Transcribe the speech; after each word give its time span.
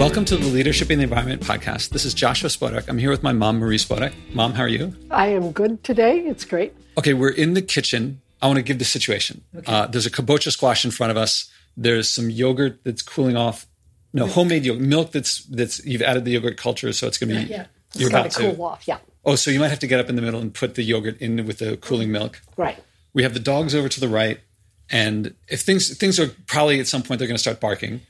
Welcome 0.00 0.24
to 0.24 0.36
the 0.38 0.46
Leadership 0.46 0.90
in 0.90 0.96
the 0.96 1.04
Environment 1.04 1.42
podcast. 1.42 1.90
This 1.90 2.06
is 2.06 2.14
Joshua 2.14 2.48
Spodek. 2.48 2.88
I'm 2.88 2.96
here 2.96 3.10
with 3.10 3.22
my 3.22 3.34
mom, 3.34 3.58
Marie 3.58 3.76
Spodek. 3.76 4.14
Mom, 4.32 4.54
how 4.54 4.62
are 4.62 4.68
you? 4.68 4.96
I 5.10 5.26
am 5.26 5.52
good 5.52 5.84
today. 5.84 6.20
It's 6.20 6.46
great. 6.46 6.72
Okay, 6.96 7.12
we're 7.12 7.28
in 7.28 7.52
the 7.52 7.60
kitchen. 7.60 8.22
I 8.40 8.46
want 8.46 8.56
to 8.56 8.62
give 8.62 8.78
the 8.78 8.86
situation. 8.86 9.44
Okay. 9.54 9.70
Uh, 9.70 9.88
there's 9.88 10.06
a 10.06 10.10
kabocha 10.10 10.52
squash 10.52 10.86
in 10.86 10.90
front 10.90 11.10
of 11.10 11.18
us. 11.18 11.52
There's 11.76 12.08
some 12.08 12.30
yogurt 12.30 12.82
that's 12.82 13.02
cooling 13.02 13.36
off. 13.36 13.66
No, 14.14 14.24
milk. 14.24 14.34
homemade 14.36 14.64
yogurt, 14.64 14.82
milk 14.82 15.12
that's 15.12 15.44
that's 15.44 15.84
you've 15.84 16.00
added 16.00 16.24
the 16.24 16.30
yogurt 16.30 16.56
culture, 16.56 16.90
so 16.94 17.06
it's 17.06 17.18
going 17.18 17.34
to 17.34 17.44
be. 17.44 17.50
Yeah, 17.50 17.56
yeah. 17.58 17.66
you're 17.92 18.08
about 18.08 18.30
to 18.30 18.54
cool 18.54 18.64
off. 18.64 18.88
Yeah. 18.88 19.00
Oh, 19.26 19.34
so 19.34 19.50
you 19.50 19.60
might 19.60 19.68
have 19.68 19.80
to 19.80 19.86
get 19.86 20.00
up 20.00 20.08
in 20.08 20.16
the 20.16 20.22
middle 20.22 20.40
and 20.40 20.54
put 20.54 20.76
the 20.76 20.82
yogurt 20.82 21.20
in 21.20 21.44
with 21.44 21.58
the 21.58 21.76
cooling 21.76 22.10
milk. 22.10 22.40
Right. 22.56 22.82
We 23.12 23.22
have 23.22 23.34
the 23.34 23.38
dogs 23.38 23.74
over 23.74 23.90
to 23.90 24.00
the 24.00 24.08
right, 24.08 24.40
and 24.88 25.34
if 25.46 25.60
things 25.60 25.94
things 25.94 26.18
are 26.18 26.28
probably 26.46 26.80
at 26.80 26.86
some 26.86 27.02
point 27.02 27.18
they're 27.18 27.28
going 27.28 27.36
to 27.36 27.42
start 27.42 27.60
barking. 27.60 28.00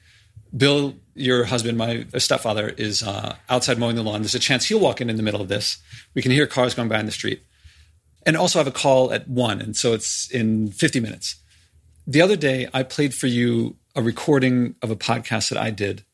Bill, 0.56 0.94
your 1.14 1.44
husband, 1.44 1.78
my 1.78 2.06
stepfather, 2.18 2.68
is 2.68 3.02
uh, 3.02 3.36
outside 3.48 3.78
mowing 3.78 3.96
the 3.96 4.02
lawn. 4.02 4.22
There's 4.22 4.34
a 4.34 4.40
chance 4.40 4.66
he'll 4.66 4.80
walk 4.80 5.00
in 5.00 5.08
in 5.08 5.16
the 5.16 5.22
middle 5.22 5.40
of 5.40 5.48
this. 5.48 5.78
We 6.14 6.22
can 6.22 6.32
hear 6.32 6.46
cars 6.46 6.74
going 6.74 6.88
by 6.88 6.98
in 6.98 7.06
the 7.06 7.12
street. 7.12 7.42
And 8.26 8.36
also 8.36 8.58
I 8.58 8.64
have 8.64 8.72
a 8.72 8.76
call 8.76 9.12
at 9.12 9.28
one. 9.28 9.60
And 9.60 9.76
so 9.76 9.92
it's 9.92 10.30
in 10.30 10.70
50 10.72 11.00
minutes. 11.00 11.36
The 12.06 12.22
other 12.22 12.36
day, 12.36 12.68
I 12.74 12.82
played 12.82 13.14
for 13.14 13.28
you 13.28 13.76
a 13.94 14.02
recording 14.02 14.74
of 14.82 14.90
a 14.90 14.96
podcast 14.96 15.50
that 15.50 15.58
I 15.58 15.70
did 15.70 16.04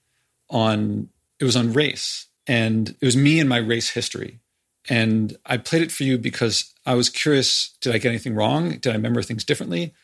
on, 0.51 1.09
it 1.41 1.45
was 1.45 1.57
on 1.57 1.73
race. 1.73 2.27
And 2.47 2.91
it 3.01 3.05
was 3.05 3.17
me 3.17 3.41
and 3.41 3.49
my 3.49 3.59
race 3.59 3.91
history. 3.91 4.41
And 4.89 5.37
I 5.47 5.57
played 5.57 5.83
it 5.83 5.91
for 5.91 6.05
you 6.05 6.19
because 6.19 6.73
I 6.85 6.95
was 6.95 7.11
curious 7.11 7.77
did 7.81 7.95
I 7.95 7.99
get 7.99 8.11
anything 8.11 8.35
wrong? 8.35 8.71
Did 8.79 8.89
I 8.89 8.93
remember 8.93 9.23
things 9.23 9.45
differently? 9.45 9.95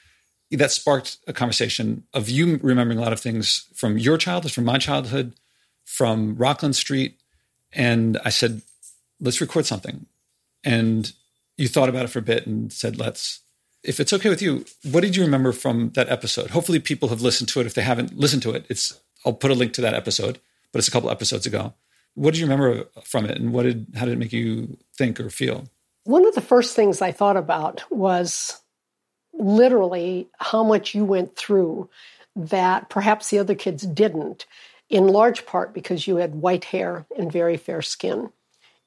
That 0.52 0.70
sparked 0.70 1.18
a 1.26 1.32
conversation 1.32 2.04
of 2.12 2.28
you 2.28 2.58
remembering 2.62 2.98
a 2.98 3.02
lot 3.02 3.12
of 3.12 3.20
things 3.20 3.68
from 3.74 3.98
your 3.98 4.18
childhood, 4.18 4.52
from 4.52 4.64
my 4.64 4.78
childhood, 4.78 5.32
from 5.84 6.36
Rockland 6.36 6.76
Street. 6.76 7.18
And 7.72 8.18
I 8.24 8.30
said, 8.30 8.62
let's 9.20 9.40
record 9.40 9.66
something. 9.66 10.06
And 10.64 11.12
you 11.56 11.68
thought 11.68 11.88
about 11.88 12.04
it 12.04 12.08
for 12.08 12.18
a 12.18 12.22
bit 12.22 12.46
and 12.46 12.72
said, 12.72 12.98
let's. 12.98 13.40
If 13.82 13.98
it's 13.98 14.12
okay 14.12 14.28
with 14.28 14.40
you, 14.40 14.64
what 14.92 15.00
did 15.00 15.16
you 15.16 15.24
remember 15.24 15.50
from 15.50 15.90
that 15.94 16.08
episode? 16.08 16.50
Hopefully, 16.50 16.78
people 16.78 17.08
have 17.08 17.20
listened 17.20 17.48
to 17.48 17.60
it. 17.60 17.66
If 17.66 17.74
they 17.74 17.82
haven't 17.82 18.16
listened 18.16 18.42
to 18.42 18.52
it, 18.52 18.64
it's 18.68 19.00
I'll 19.26 19.32
put 19.32 19.50
a 19.50 19.54
link 19.54 19.72
to 19.72 19.80
that 19.80 19.94
episode, 19.94 20.38
but 20.70 20.78
it's 20.78 20.86
a 20.86 20.92
couple 20.92 21.10
episodes 21.10 21.46
ago. 21.46 21.74
What 22.14 22.32
did 22.32 22.38
you 22.38 22.46
remember 22.46 22.84
from 23.02 23.24
it, 23.24 23.38
and 23.38 23.52
what 23.52 23.64
did 23.64 23.88
how 23.96 24.04
did 24.04 24.12
it 24.12 24.18
make 24.18 24.32
you 24.32 24.76
think 24.96 25.18
or 25.18 25.30
feel? 25.30 25.64
One 26.04 26.24
of 26.24 26.36
the 26.36 26.40
first 26.40 26.76
things 26.76 27.02
I 27.02 27.10
thought 27.10 27.36
about 27.36 27.82
was 27.90 28.61
literally 29.42 30.28
how 30.38 30.62
much 30.62 30.94
you 30.94 31.04
went 31.04 31.36
through 31.36 31.88
that 32.34 32.88
perhaps 32.88 33.28
the 33.28 33.38
other 33.38 33.54
kids 33.54 33.82
didn't, 33.82 34.46
in 34.88 35.06
large 35.06 35.44
part 35.46 35.74
because 35.74 36.06
you 36.06 36.16
had 36.16 36.34
white 36.36 36.64
hair 36.64 37.06
and 37.16 37.30
very 37.30 37.56
fair 37.56 37.82
skin. 37.82 38.30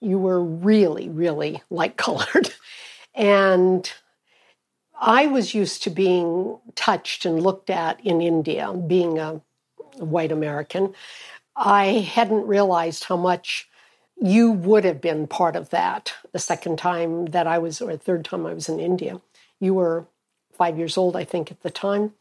You 0.01 0.17
were 0.17 0.43
really, 0.43 1.09
really 1.09 1.61
light 1.69 1.97
colored. 1.97 2.53
and 3.15 3.91
I 4.99 5.27
was 5.27 5.53
used 5.53 5.83
to 5.83 5.89
being 5.89 6.57
touched 6.75 7.25
and 7.25 7.41
looked 7.41 7.69
at 7.69 7.99
in 8.05 8.21
India, 8.21 8.73
being 8.73 9.19
a 9.19 9.41
white 9.97 10.31
American. 10.31 10.93
I 11.55 11.85
hadn't 11.85 12.47
realized 12.47 13.05
how 13.05 13.17
much 13.17 13.69
you 14.21 14.51
would 14.51 14.85
have 14.85 15.01
been 15.01 15.27
part 15.27 15.55
of 15.55 15.69
that 15.71 16.13
the 16.31 16.39
second 16.39 16.77
time 16.77 17.25
that 17.27 17.47
I 17.47 17.57
was, 17.57 17.81
or 17.81 17.95
third 17.97 18.25
time 18.25 18.45
I 18.45 18.53
was 18.53 18.69
in 18.69 18.79
India. 18.79 19.21
You 19.59 19.73
were 19.73 20.07
five 20.55 20.77
years 20.77 20.97
old, 20.97 21.15
I 21.15 21.23
think, 21.23 21.51
at 21.51 21.61
the 21.61 21.69
time. 21.69 22.13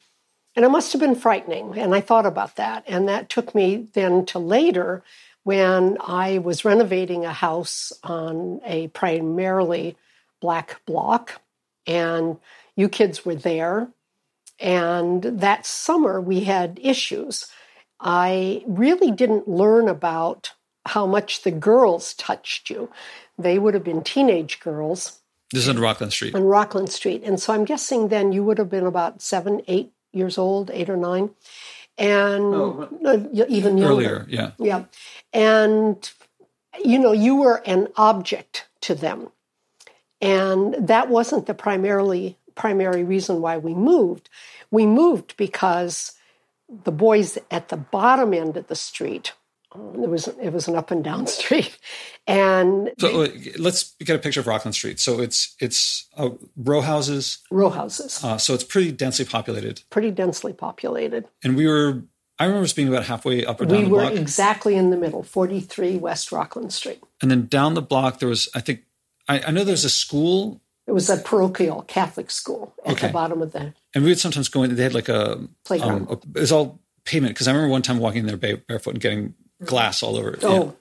And 0.56 0.64
it 0.64 0.70
must 0.70 0.92
have 0.92 1.00
been 1.00 1.16
frightening. 1.16 1.78
And 1.78 1.94
I 1.94 2.00
thought 2.00 2.26
about 2.26 2.56
that. 2.56 2.84
And 2.86 3.08
that 3.08 3.28
took 3.28 3.54
me 3.54 3.88
then 3.94 4.24
to 4.26 4.38
later 4.38 5.02
when 5.42 5.98
I 6.00 6.38
was 6.38 6.64
renovating 6.64 7.24
a 7.24 7.32
house 7.32 7.92
on 8.02 8.60
a 8.64 8.88
primarily 8.88 9.96
black 10.40 10.80
block. 10.86 11.40
And 11.86 12.38
you 12.76 12.88
kids 12.88 13.24
were 13.24 13.34
there. 13.34 13.88
And 14.60 15.22
that 15.22 15.66
summer 15.66 16.20
we 16.20 16.44
had 16.44 16.78
issues. 16.82 17.48
I 18.00 18.62
really 18.66 19.10
didn't 19.10 19.48
learn 19.48 19.88
about 19.88 20.52
how 20.86 21.06
much 21.06 21.42
the 21.42 21.50
girls 21.50 22.14
touched 22.14 22.70
you. 22.70 22.90
They 23.38 23.58
would 23.58 23.74
have 23.74 23.84
been 23.84 24.02
teenage 24.02 24.60
girls. 24.60 25.20
This 25.54 25.64
is 25.64 25.68
on 25.68 25.78
Rockland 25.78 26.12
Street. 26.12 26.34
On 26.34 26.42
Rockland 26.42 26.90
Street. 26.90 27.22
And 27.24 27.40
so 27.40 27.54
I'm 27.54 27.64
guessing 27.64 28.08
then 28.08 28.32
you 28.32 28.42
would 28.42 28.58
have 28.58 28.68
been 28.68 28.86
about 28.86 29.22
seven, 29.22 29.62
eight 29.68 29.92
years 30.12 30.36
old, 30.36 30.68
eight 30.72 30.90
or 30.90 30.96
nine. 30.96 31.30
And 31.96 32.42
oh, 32.42 33.28
even 33.48 33.78
younger. 33.78 33.92
Earlier, 33.92 34.26
yeah. 34.28 34.50
Yeah. 34.58 34.86
And, 35.32 36.10
you 36.84 36.98
know, 36.98 37.12
you 37.12 37.36
were 37.36 37.62
an 37.66 37.86
object 37.96 38.66
to 38.80 38.96
them. 38.96 39.28
And 40.20 40.74
that 40.88 41.08
wasn't 41.08 41.46
the 41.46 41.54
primarily 41.54 42.36
primary 42.56 43.04
reason 43.04 43.40
why 43.40 43.56
we 43.56 43.74
moved. 43.74 44.28
We 44.72 44.86
moved 44.86 45.36
because 45.36 46.14
the 46.68 46.92
boys 46.92 47.38
at 47.52 47.68
the 47.68 47.76
bottom 47.76 48.34
end 48.34 48.56
of 48.56 48.66
the 48.66 48.74
street 48.74 49.34
um, 49.74 50.02
it 50.02 50.08
was 50.08 50.28
it 50.28 50.50
was 50.50 50.68
an 50.68 50.76
up 50.76 50.90
and 50.90 51.02
down 51.02 51.26
street, 51.38 51.76
and 52.26 52.90
so 52.98 53.26
they, 53.26 53.52
let's 53.58 53.94
get 53.98 54.16
a 54.16 54.18
picture 54.18 54.40
of 54.40 54.46
Rockland 54.46 54.74
Street. 54.74 54.98
So 54.98 55.20
it's 55.20 55.54
it's 55.60 56.08
uh, 56.16 56.30
row 56.56 56.80
houses, 56.80 57.38
row 57.50 57.70
houses. 57.70 58.22
Uh, 58.24 58.38
so 58.38 58.54
it's 58.54 58.64
pretty 58.64 58.92
densely 58.92 59.24
populated. 59.24 59.82
Pretty 59.90 60.10
densely 60.10 60.52
populated. 60.52 61.26
And 61.42 61.56
we 61.56 61.66
were, 61.66 62.02
I 62.38 62.46
remember 62.46 62.64
us 62.64 62.72
being 62.72 62.88
about 62.88 63.04
halfway 63.04 63.44
up 63.44 63.60
or 63.60 63.66
down. 63.66 63.76
We 63.76 63.84
the 63.84 63.90
were 63.90 64.00
block. 64.00 64.14
exactly 64.14 64.74
in 64.76 64.90
the 64.90 64.96
middle, 64.96 65.22
forty 65.22 65.60
three 65.60 65.96
West 65.96 66.32
Rockland 66.32 66.72
Street. 66.72 67.02
And 67.20 67.30
then 67.30 67.46
down 67.46 67.74
the 67.74 67.82
block 67.82 68.20
there 68.20 68.28
was, 68.28 68.48
I 68.54 68.60
think, 68.60 68.84
I, 69.28 69.40
I 69.40 69.50
know 69.50 69.64
there's 69.64 69.84
a 69.84 69.90
school. 69.90 70.60
It 70.86 70.92
was 70.92 71.08
a 71.10 71.16
parochial 71.16 71.82
Catholic 71.82 72.30
school 72.30 72.74
at 72.84 72.92
okay. 72.92 73.06
the 73.06 73.12
bottom 73.12 73.42
of 73.42 73.52
the. 73.52 73.74
And 73.94 74.04
we 74.04 74.10
would 74.10 74.18
sometimes 74.18 74.48
go 74.48 74.62
in. 74.62 74.74
They 74.74 74.82
had 74.82 74.94
like 74.94 75.08
a 75.08 75.46
playground. 75.64 76.08
Um, 76.08 76.20
a, 76.34 76.38
it 76.38 76.40
was 76.40 76.52
all 76.52 76.80
pavement 77.04 77.34
because 77.34 77.48
I 77.48 77.52
remember 77.52 77.70
one 77.70 77.82
time 77.82 77.98
walking 77.98 78.26
there 78.26 78.36
barefoot 78.36 78.90
and 78.90 79.00
getting 79.00 79.34
glass 79.64 80.02
all 80.02 80.16
over 80.16 80.34
it. 80.34 80.44
Oh. 80.44 80.74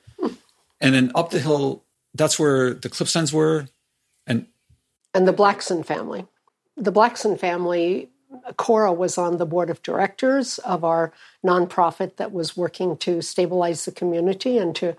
And 0.83 0.93
then 0.93 1.11
up 1.15 1.31
the 1.31 1.39
hill, 1.39 1.83
that's 2.13 2.37
where 2.37 2.73
the 2.73 2.89
Clipsteins 2.89 3.33
were. 3.33 3.67
And 4.27 4.45
and 5.13 5.27
the 5.27 5.33
Blackson 5.33 5.85
family. 5.85 6.27
The 6.75 6.91
Blackson 6.91 7.39
family, 7.39 8.09
Cora 8.57 8.91
was 8.91 9.17
on 9.17 9.37
the 9.37 9.45
board 9.45 9.69
of 9.69 9.81
directors 9.81 10.59
of 10.59 10.83
our 10.83 11.13
nonprofit 11.45 12.17
that 12.17 12.33
was 12.33 12.57
working 12.57 12.97
to 12.97 13.21
stabilize 13.21 13.85
the 13.85 13.91
community 13.91 14.57
and 14.57 14.75
to 14.75 14.95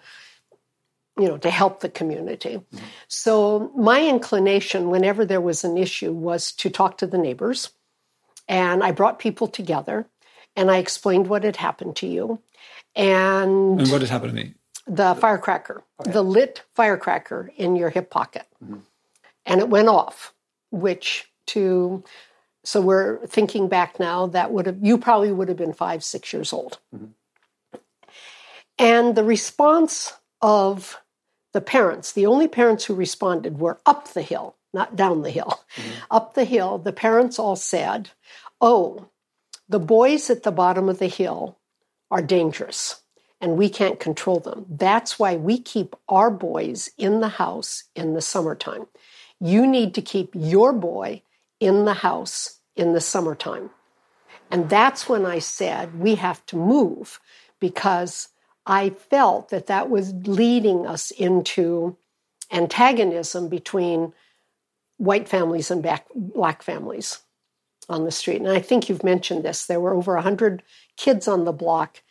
you 1.19 1.29
know 1.29 1.37
to 1.39 1.51
help 1.51 1.79
the 1.79 1.89
community 1.89 2.57
mm-hmm. 2.57 2.85
so 3.07 3.71
my 3.77 4.05
inclination 4.05 4.91
whenever 4.91 5.25
there 5.25 5.41
was 5.41 5.63
an 5.63 5.79
issue 5.79 6.13
was 6.13 6.51
to 6.51 6.69
talk 6.69 6.99
to 6.99 7.07
the 7.07 7.19
neighbors 7.19 7.71
and 8.49 8.83
i 8.83 8.91
brought 8.91 9.21
people 9.21 9.47
together 9.47 10.07
and 10.57 10.73
i 10.73 10.79
explained 10.79 11.29
what 11.29 11.45
had 11.45 11.55
happened 11.55 11.95
to 11.95 12.09
you 12.09 12.41
and, 12.97 13.81
and 13.81 13.91
what 13.91 14.01
had 14.01 14.11
happened 14.11 14.37
to 14.37 14.45
me? 14.45 14.55
The 14.87 15.15
firecracker, 15.15 15.83
okay. 16.01 16.11
the 16.11 16.23
lit 16.23 16.63
firecracker 16.75 17.51
in 17.57 17.75
your 17.75 17.89
hip 17.89 18.11
pocket. 18.11 18.47
Mm-hmm. 18.63 18.81
And 19.47 19.61
it 19.61 19.69
went 19.69 19.89
off, 19.89 20.35
which 20.71 21.31
to, 21.49 22.05
so 22.65 22.81
we're 22.81 23.27
thinking 23.27 23.69
back 23.69 23.99
now, 23.99 24.27
that 24.27 24.53
would 24.53 24.67
have, 24.67 24.79
you 24.83 24.99
probably 24.99 25.33
would 25.33 25.49
have 25.49 25.57
been 25.57 25.73
five, 25.73 26.05
six 26.05 26.33
years 26.33 26.53
old. 26.53 26.79
Mm-hmm. 26.95 27.79
And 28.79 29.15
the 29.15 29.25
response 29.25 30.13
of 30.43 31.01
the 31.53 31.61
parents, 31.61 32.13
the 32.13 32.27
only 32.27 32.49
parents 32.49 32.85
who 32.85 32.95
responded 32.95 33.59
were 33.59 33.81
up 33.87 34.13
the 34.13 34.23
hill, 34.23 34.57
not 34.73 34.97
down 34.97 35.23
the 35.23 35.31
hill. 35.31 35.61
Mm-hmm. 35.77 35.91
Up 36.11 36.35
the 36.35 36.45
hill, 36.45 36.79
the 36.79 36.93
parents 36.93 37.39
all 37.39 37.57
said, 37.57 38.11
Oh, 38.61 39.09
the 39.69 39.79
boys 39.79 40.29
at 40.31 40.43
the 40.43 40.53
bottom 40.53 40.89
of 40.89 40.99
the 40.99 41.07
hill 41.07 41.59
are 42.11 42.23
dangerous 42.23 43.01
and 43.45 43.59
we 43.59 43.69
can't 43.69 44.01
control 44.01 44.41
them. 44.41 44.65
That's 44.71 45.19
why 45.19 45.37
we 45.37 45.59
keep 45.59 45.95
our 46.09 46.31
boys 46.31 46.91
in 46.97 47.21
the 47.21 47.29
house 47.29 47.85
in 47.95 48.15
the 48.15 48.23
summertime. 48.23 48.87
You 49.39 49.67
need 49.67 49.93
to 49.97 50.01
keep 50.01 50.31
your 50.35 50.73
boy 50.73 51.21
in 51.61 51.85
the 51.85 51.93
house 51.93 52.61
in 52.75 52.95
the 52.95 53.03
summertime. 53.03 53.69
And 54.51 54.71
that's 54.71 55.11
when 55.11 55.27
I 55.27 55.41
said 55.41 56.01
we 56.01 56.15
have 56.15 56.47
to 56.47 56.57
move 56.57 57.21
because 57.61 58.29
I 58.65 58.89
felt 58.89 59.51
that 59.51 59.67
that 59.67 59.91
was 59.91 60.15
leading 60.15 60.87
us 60.87 61.11
into 61.11 61.99
antagonism 62.51 63.51
between 63.51 64.15
white 64.97 65.29
families 65.29 65.71
and 65.71 65.87
black 66.15 66.63
families 66.63 67.19
on 67.91 68.07
the 68.07 68.11
street. 68.11 68.41
And 68.41 68.49
I 68.49 68.61
think 68.61 68.89
you've 68.89 69.05
mentioned 69.05 69.45
this. 69.45 69.67
There 69.67 69.81
were 69.81 69.93
over 69.93 70.15
100 70.15 70.63
kids 70.97 71.29
on 71.29 71.45
the 71.45 71.53
block. 71.53 72.03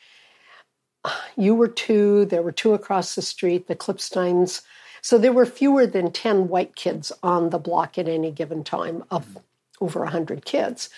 You 1.36 1.56
were 1.56 1.68
two, 1.68 2.26
there 2.26 2.42
were 2.42 2.52
two 2.52 2.74
across 2.74 3.16
the 3.16 3.22
street, 3.22 3.68
the 3.68 3.76
Clipsteins. 3.76 4.62
So 5.02 5.18
there 5.18 5.34
were 5.34 5.46
fewer 5.46 5.86
than 5.86 6.12
10 6.12 6.48
white 6.48 6.76
kids 6.76 7.12
on 7.22 7.50
the 7.50 7.60
block 7.60 7.98
at 7.98 8.08
any 8.08 8.32
given 8.32 8.64
time 8.64 9.04
of 9.12 9.38
over 9.82 10.00
100 10.00 10.46
kids. 10.46 10.90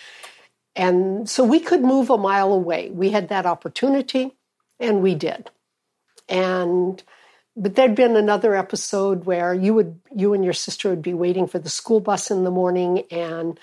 And 0.75 1.29
so 1.29 1.43
we 1.43 1.59
could 1.59 1.81
move 1.81 2.09
a 2.09 2.17
mile 2.17 2.51
away. 2.51 2.89
We 2.91 3.09
had 3.09 3.29
that 3.29 3.45
opportunity, 3.45 4.35
and 4.79 5.01
we 5.01 5.15
did. 5.15 5.49
And 6.27 7.01
but 7.57 7.75
there'd 7.75 7.95
been 7.95 8.17
another 8.17 8.53
episode 8.53 9.25
where 9.25 9.53
you 9.53 9.73
would 9.73 9.99
you 10.13 10.33
and 10.33 10.43
your 10.43 10.53
sister 10.53 10.89
would 10.89 11.01
be 11.01 11.13
waiting 11.13 11.47
for 11.47 11.59
the 11.59 11.69
school 11.69 12.01
bus 12.01 12.29
in 12.29 12.43
the 12.43 12.51
morning 12.51 13.03
and 13.09 13.57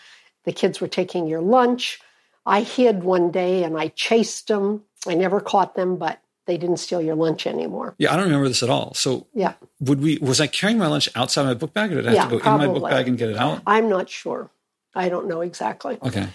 the 0.45 0.53
kids 0.53 0.81
were 0.81 0.89
taking 0.89 1.27
your 1.27 1.43
lunch. 1.43 2.01
I 2.47 2.63
hid 2.63 3.05
one 3.05 3.31
day 3.31 3.65
and 3.65 3.77
I 3.77 3.89
chased 3.89 4.49
them. 4.49 4.85
I 5.07 5.15
never 5.15 5.41
caught 5.41 5.75
them, 5.75 5.97
but 5.97 6.22
they 6.47 6.57
didn't 6.57 6.79
steal 6.79 7.01
your 7.01 7.15
lunch 7.15 7.47
anymore. 7.47 7.95
Yeah, 7.99 8.13
I 8.13 8.17
don't 8.17 8.25
remember 8.27 8.49
this 8.49 8.63
at 8.63 8.71
all. 8.71 8.95
So 8.95 9.27
Yeah. 9.35 9.55
would 9.81 10.01
we 10.01 10.19
was 10.19 10.41
I 10.41 10.47
carrying 10.47 10.79
my 10.79 10.89
lunch 10.89 11.09
outside 11.15 11.45
my 11.45 11.55
book 11.55 11.73
bag 11.73 11.93
or 11.93 11.97
did 11.97 12.07
I 12.07 12.11
have 12.11 12.17
Yeah, 12.33 12.39
to 12.39 12.43
go 12.45 12.53
in 12.55 12.59
my 12.59 12.67
book 12.67 12.91
bag 12.91 13.09
and 13.09 13.17
get 13.17 13.31
it 13.31 13.37
out? 13.37 13.63
I'm 13.67 13.89
not 13.89 14.09
sure. 14.11 14.51
I 14.95 15.09
don't 15.09 15.27
know 15.29 15.41
exactly. 15.41 15.99
Okay. 16.03 16.29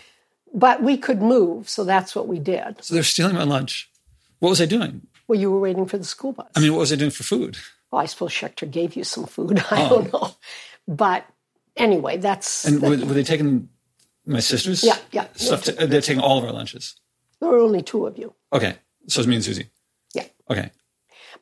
But 0.53 0.81
we 0.81 0.97
could 0.97 1.21
move, 1.21 1.69
so 1.69 1.83
that's 1.83 2.15
what 2.15 2.27
we 2.27 2.39
did. 2.39 2.77
So 2.83 2.93
they're 2.93 3.03
stealing 3.03 3.35
my 3.35 3.43
lunch. 3.43 3.89
What 4.39 4.49
was 4.49 4.61
I 4.61 4.65
doing? 4.65 5.01
Well, 5.27 5.39
you 5.39 5.51
were 5.51 5.59
waiting 5.59 5.85
for 5.85 5.97
the 5.97 6.05
school 6.05 6.31
bus. 6.31 6.47
I 6.55 6.61
mean, 6.61 6.71
what 6.71 6.79
was 6.79 6.93
I 6.93 6.95
doing 6.95 7.11
for 7.11 7.23
food? 7.23 7.57
well, 7.91 8.01
I 8.01 8.05
suppose 8.05 8.31
Schechter 8.31 8.69
gave 8.69 8.95
you 8.95 9.03
some 9.03 9.25
food. 9.25 9.59
I 9.71 9.85
oh. 9.85 9.89
don't 9.89 10.13
know. 10.13 10.35
But 10.87 11.25
anyway, 11.75 12.17
that's 12.17 12.65
Oh. 12.65 12.69
And 12.69 12.81
the- 12.81 12.89
were, 12.89 12.97
were 13.07 13.13
they 13.13 13.23
taking 13.23 13.69
my 14.25 14.39
sister's 14.39 14.83
Yeah, 14.83 14.97
yeah. 15.11 15.27
stuff? 15.35 15.63
To, 15.65 15.71
they're 15.73 16.01
taking 16.01 16.21
all 16.23 16.37
of 16.37 16.45
our 16.45 16.51
lunches. 16.53 16.95
there 17.39 17.49
were 17.49 17.59
only 17.59 17.81
two 17.81 18.07
of 18.07 18.17
you. 18.17 18.33
Okay. 18.53 18.75
So 19.07 19.19
it's 19.21 19.27
me 19.27 19.35
and 19.35 19.43
Susie. 19.43 19.69
Okay. 20.49 20.71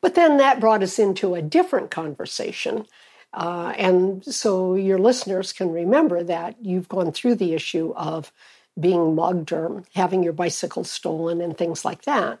But 0.00 0.14
then 0.14 0.38
that 0.38 0.60
brought 0.60 0.82
us 0.82 0.98
into 0.98 1.34
a 1.34 1.42
different 1.42 1.90
conversation. 1.90 2.86
Uh, 3.32 3.72
and 3.76 4.24
so 4.24 4.74
your 4.74 4.98
listeners 4.98 5.52
can 5.52 5.70
remember 5.70 6.22
that 6.22 6.56
you've 6.60 6.88
gone 6.88 7.12
through 7.12 7.34
the 7.34 7.54
issue 7.54 7.92
of 7.96 8.32
being 8.78 9.14
mugged 9.14 9.52
or 9.52 9.84
having 9.94 10.22
your 10.22 10.32
bicycle 10.32 10.84
stolen 10.84 11.40
and 11.40 11.56
things 11.56 11.84
like 11.84 12.02
that. 12.02 12.40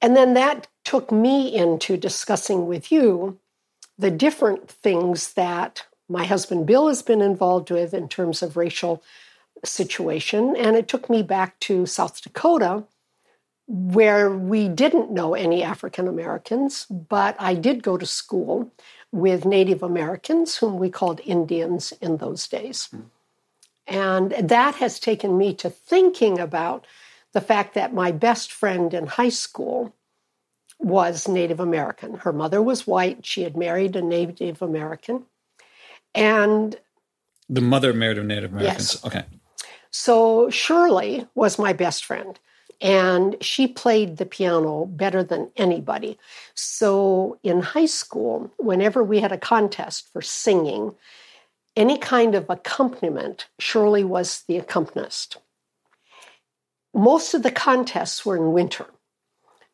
And 0.00 0.16
then 0.16 0.34
that 0.34 0.68
took 0.84 1.10
me 1.10 1.54
into 1.54 1.96
discussing 1.96 2.66
with 2.66 2.92
you 2.92 3.38
the 3.98 4.10
different 4.10 4.70
things 4.70 5.34
that 5.34 5.84
my 6.08 6.24
husband 6.24 6.66
Bill 6.66 6.88
has 6.88 7.02
been 7.02 7.20
involved 7.20 7.70
with 7.70 7.92
in 7.92 8.08
terms 8.08 8.42
of 8.42 8.56
racial 8.56 9.02
situation. 9.64 10.54
And 10.56 10.76
it 10.76 10.88
took 10.88 11.10
me 11.10 11.22
back 11.22 11.58
to 11.60 11.84
South 11.84 12.22
Dakota 12.22 12.84
where 13.68 14.30
we 14.30 14.66
didn't 14.66 15.10
know 15.10 15.34
any 15.34 15.62
African 15.62 16.08
Americans, 16.08 16.86
but 16.86 17.36
I 17.38 17.54
did 17.54 17.82
go 17.82 17.98
to 17.98 18.06
school 18.06 18.72
with 19.12 19.44
Native 19.44 19.82
Americans, 19.82 20.56
whom 20.56 20.78
we 20.78 20.88
called 20.88 21.20
Indians 21.24 21.92
in 22.00 22.16
those 22.16 22.48
days. 22.48 22.86
Hmm. 22.86 23.00
And 23.86 24.32
that 24.32 24.76
has 24.76 24.98
taken 24.98 25.36
me 25.36 25.54
to 25.54 25.70
thinking 25.70 26.38
about 26.38 26.86
the 27.32 27.40
fact 27.40 27.74
that 27.74 27.92
my 27.92 28.10
best 28.10 28.52
friend 28.52 28.92
in 28.92 29.06
high 29.06 29.28
school 29.28 29.94
was 30.78 31.28
Native 31.28 31.60
American. 31.60 32.14
Her 32.14 32.32
mother 32.32 32.62
was 32.62 32.86
white, 32.86 33.26
she 33.26 33.42
had 33.42 33.56
married 33.56 33.96
a 33.96 34.02
Native 34.02 34.62
American. 34.62 35.24
And 36.14 36.76
The 37.48 37.60
mother 37.60 37.92
married 37.92 38.18
a 38.18 38.24
Native 38.24 38.52
American. 38.52 38.76
Yes. 38.76 39.04
Okay. 39.04 39.24
so 39.90 40.48
Shirley 40.50 41.26
was 41.34 41.58
my 41.58 41.72
best 41.72 42.04
friend, 42.04 42.38
and 42.80 43.36
she 43.40 43.66
played 43.66 44.16
the 44.16 44.26
piano 44.26 44.86
better 44.86 45.24
than 45.24 45.50
anybody. 45.56 46.18
So 46.54 47.38
in 47.42 47.60
high 47.60 47.86
school, 47.86 48.52
whenever 48.56 49.02
we 49.02 49.20
had 49.20 49.32
a 49.32 49.38
contest 49.38 50.12
for 50.12 50.22
singing, 50.22 50.94
any 51.76 51.98
kind 51.98 52.34
of 52.34 52.48
accompaniment, 52.48 53.46
Shirley 53.58 54.04
was 54.04 54.44
the 54.46 54.58
accompanist. 54.58 55.38
Most 56.94 57.34
of 57.34 57.42
the 57.42 57.50
contests 57.50 58.24
were 58.24 58.36
in 58.36 58.52
winter. 58.52 58.86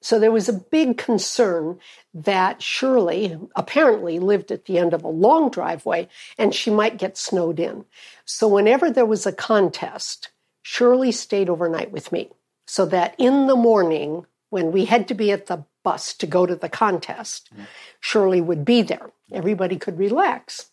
So 0.01 0.19
there 0.19 0.33
was 0.33 0.51
a 0.51 0.53
big 0.53 0.99
concern 0.99 1.79
that 2.13 2.63
Shirley 2.63 3.39
apparently 3.57 4.19
lived 4.19 4.53
at 4.53 4.67
the 4.67 4.79
end 4.79 4.93
of 4.93 5.03
a 5.03 5.09
long 5.09 5.51
driveway 5.51 6.09
and 6.37 6.55
she 6.55 6.71
might 6.71 6.99
get 6.99 7.17
snowed 7.17 7.59
in. 7.59 7.87
So 8.27 8.47
whenever 8.47 8.91
there 8.91 9.07
was 9.07 9.25
a 9.25 9.33
contest, 9.33 10.29
Shirley 10.63 11.11
stayed 11.11 11.49
overnight 11.49 11.91
with 11.91 12.13
me 12.13 12.31
so 12.67 12.87
that 12.87 13.15
in 13.19 13.47
the 13.47 13.57
morning, 13.57 14.27
when 14.51 14.73
we 14.73 14.85
had 14.85 15.09
to 15.09 15.15
be 15.15 15.33
at 15.33 15.47
the 15.47 15.65
bus 15.83 16.15
to 16.15 16.27
go 16.27 16.47
to 16.47 16.57
the 16.57 16.69
contest, 16.69 17.51
mm-hmm. 17.53 17.65
Shirley 18.01 18.41
would 18.41 18.65
be 18.65 18.83
there. 18.83 19.11
Everybody 19.33 19.77
could 19.77 19.99
relax. 19.99 20.71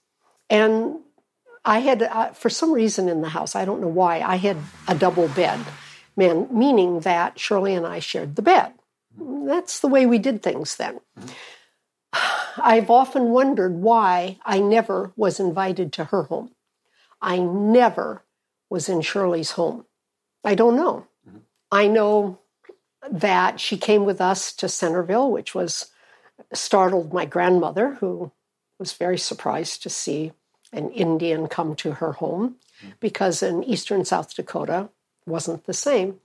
And 0.49 0.99
I 1.63 1.79
had, 1.79 2.01
uh, 2.03 2.31
for 2.31 2.49
some 2.49 2.71
reason 2.71 3.09
in 3.09 3.21
the 3.21 3.29
house, 3.29 3.55
I 3.55 3.65
don't 3.65 3.81
know 3.81 3.87
why, 3.87 4.21
I 4.21 4.37
had 4.37 4.57
a 4.87 4.95
double 4.95 5.27
bed, 5.29 5.59
man, 6.15 6.47
meaning 6.51 7.01
that 7.01 7.39
Shirley 7.39 7.75
and 7.75 7.85
I 7.85 7.99
shared 7.99 8.35
the 8.35 8.41
bed. 8.41 8.73
Mm-hmm. 9.19 9.47
That's 9.47 9.79
the 9.79 9.87
way 9.87 10.05
we 10.05 10.17
did 10.17 10.41
things 10.41 10.75
then. 10.75 10.99
Mm-hmm. 11.19 11.29
I've 12.61 12.89
often 12.89 13.29
wondered 13.29 13.75
why 13.75 14.37
I 14.43 14.59
never 14.59 15.13
was 15.15 15.39
invited 15.39 15.93
to 15.93 16.05
her 16.05 16.23
home. 16.23 16.51
I 17.21 17.37
never 17.37 18.23
was 18.69 18.89
in 18.89 19.01
Shirley's 19.01 19.51
home. 19.51 19.85
I 20.43 20.55
don't 20.55 20.75
know. 20.75 21.07
I 21.71 21.87
know 21.87 22.39
that 23.09 23.59
she 23.59 23.77
came 23.77 24.05
with 24.05 24.21
us 24.21 24.53
to 24.53 24.69
Centerville, 24.69 25.31
which 25.31 25.55
was 25.55 25.87
startled 26.53 27.13
my 27.13 27.25
grandmother, 27.25 27.95
who 27.95 28.31
was 28.77 28.93
very 28.93 29.17
surprised 29.17 29.83
to 29.83 29.89
see 29.89 30.33
an 30.73 30.89
Indian 30.91 31.47
come 31.47 31.75
to 31.75 31.93
her 31.93 32.13
home 32.13 32.55
mm-hmm. 32.81 32.91
because 32.99 33.43
in 33.43 33.63
eastern 33.63 34.05
South 34.05 34.35
Dakota 34.35 34.89
wasn't 35.25 35.65
the 35.65 35.73
same. 35.73 36.19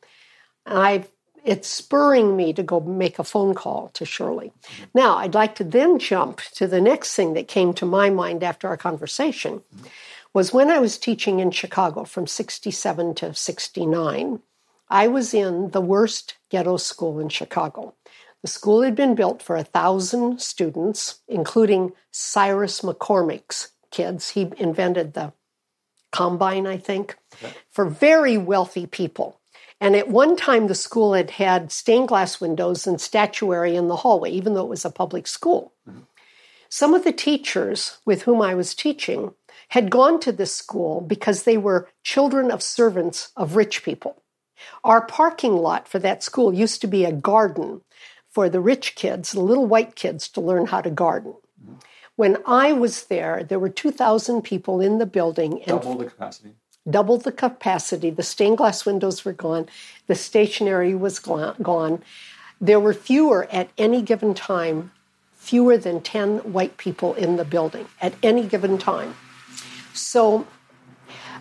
I 0.65 1.05
it's 1.45 1.69
spurring 1.69 2.37
me 2.37 2.53
to 2.53 2.63
go 2.65 2.81
make 2.81 3.21
a 3.21 3.25
phone 3.25 3.55
call 3.55 3.91
to 3.95 4.05
Shirley. 4.05 4.49
Mm-hmm. 4.49 4.85
Now, 4.95 5.19
I'd 5.19 5.35
like 5.35 5.55
to 5.57 5.65
then 5.65 6.01
jump 6.01 6.41
to 6.55 6.67
the 6.67 6.81
next 6.81 7.15
thing 7.15 7.35
that 7.35 7.47
came 7.47 7.73
to 7.75 7.87
my 7.87 8.11
mind 8.11 8.43
after 8.43 8.67
our 8.67 8.77
conversation 8.77 9.61
mm-hmm. 9.61 9.87
was 10.33 10.53
when 10.53 10.71
I 10.71 10.81
was 10.81 10.99
teaching 10.99 11.39
in 11.39 11.53
Chicago 11.53 12.03
from 12.03 12.27
67 12.27 13.15
to 13.17 13.33
69. 13.33 14.41
I 14.89 15.09
was 15.09 15.35
in 15.35 15.71
the 15.71 15.81
worst 15.81 16.37
ghetto 16.51 16.77
school 16.77 17.19
in 17.19 17.29
Chicago. 17.29 17.95
The 18.43 18.49
school 18.49 18.83
had 18.83 18.95
been 18.95 19.15
built 19.15 19.43
for 19.43 19.57
a 19.57 19.65
thousand 19.65 20.41
students, 20.41 21.21
including 21.27 21.93
Cyrus 22.13 22.83
McCormick's 22.83 23.73
kids. 23.91 24.31
He 24.31 24.53
invented 24.57 25.15
the 25.15 25.33
combine, 26.13 26.67
I 26.67 26.77
think, 26.77 27.17
for 27.71 27.87
very 27.87 28.39
wealthy 28.39 28.87
people. 28.87 29.41
And 29.81 29.97
at 29.97 30.09
one 30.09 30.37
time, 30.37 30.69
the 30.69 30.75
school 30.75 31.15
had 31.15 31.33
had 31.33 31.73
stained 31.73 32.09
glass 32.09 32.41
windows 32.41 32.87
and 32.87 33.01
statuary 33.01 33.77
in 33.77 33.89
the 33.89 33.97
hallway, 33.97 34.31
even 34.31 34.55
though 34.55 34.65
it 34.65 34.71
was 34.71 34.85
a 34.85 34.91
public 34.91 35.27
school. 35.27 35.73
Mm-hmm. 35.89 36.01
Some 36.69 36.95
of 36.95 37.05
the 37.05 37.13
teachers 37.13 37.99
with 38.05 38.23
whom 38.23 38.41
I 38.43 38.55
was 38.55 38.75
teaching 38.75 39.35
had 39.69 39.91
gone 39.91 40.21
to 40.21 40.33
this 40.33 40.55
school 40.55 41.01
because 41.01 41.43
they 41.43 41.57
were 41.57 41.89
children 42.03 42.51
of 42.51 42.63
servants 42.63 43.33
of 43.37 43.57
rich 43.57 43.83
people. 43.83 44.23
Our 44.85 45.01
parking 45.07 45.57
lot 45.57 45.89
for 45.89 45.99
that 46.01 46.23
school 46.23 46.53
used 46.55 46.81
to 46.81 46.87
be 46.87 47.05
a 47.05 47.13
garden 47.13 47.83
for 48.31 48.49
the 48.49 48.61
rich 48.61 48.95
kids, 48.95 49.33
the 49.33 49.41
little 49.41 49.67
white 49.67 49.97
kids, 49.97 50.29
to 50.31 50.41
learn 50.41 50.67
how 50.67 50.81
to 50.83 50.91
garden. 50.91 51.35
When 52.17 52.39
I 52.47 52.73
was 52.73 53.05
there, 53.05 53.43
there 53.45 53.59
were 53.59 53.69
2,000 53.69 54.43
people 54.43 54.81
in 54.81 54.99
the 54.99 55.07
building 55.07 55.59
and 55.63 55.81
Double 55.81 55.97
the 55.99 56.07
capacity. 56.07 56.51
doubled 56.89 57.25
the 57.25 57.33
capacity. 57.33 58.11
The 58.11 58.23
stained 58.23 58.59
glass 58.59 58.87
windows 58.87 59.25
were 59.25 59.33
gone. 59.33 59.69
The 60.07 60.15
stationery 60.15 60.95
was 60.95 61.19
gone. 61.19 62.03
There 62.61 62.81
were 62.81 62.95
fewer 62.95 63.47
at 63.53 63.69
any 63.77 64.01
given 64.01 64.33
time, 64.33 64.93
fewer 65.35 65.77
than 65.77 66.01
10 66.01 66.53
white 66.53 66.77
people 66.79 67.13
in 67.15 67.37
the 67.37 67.45
building 67.45 67.87
at 68.01 68.15
any 68.23 68.47
given 68.47 68.79
time. 68.79 69.15
So 69.93 70.47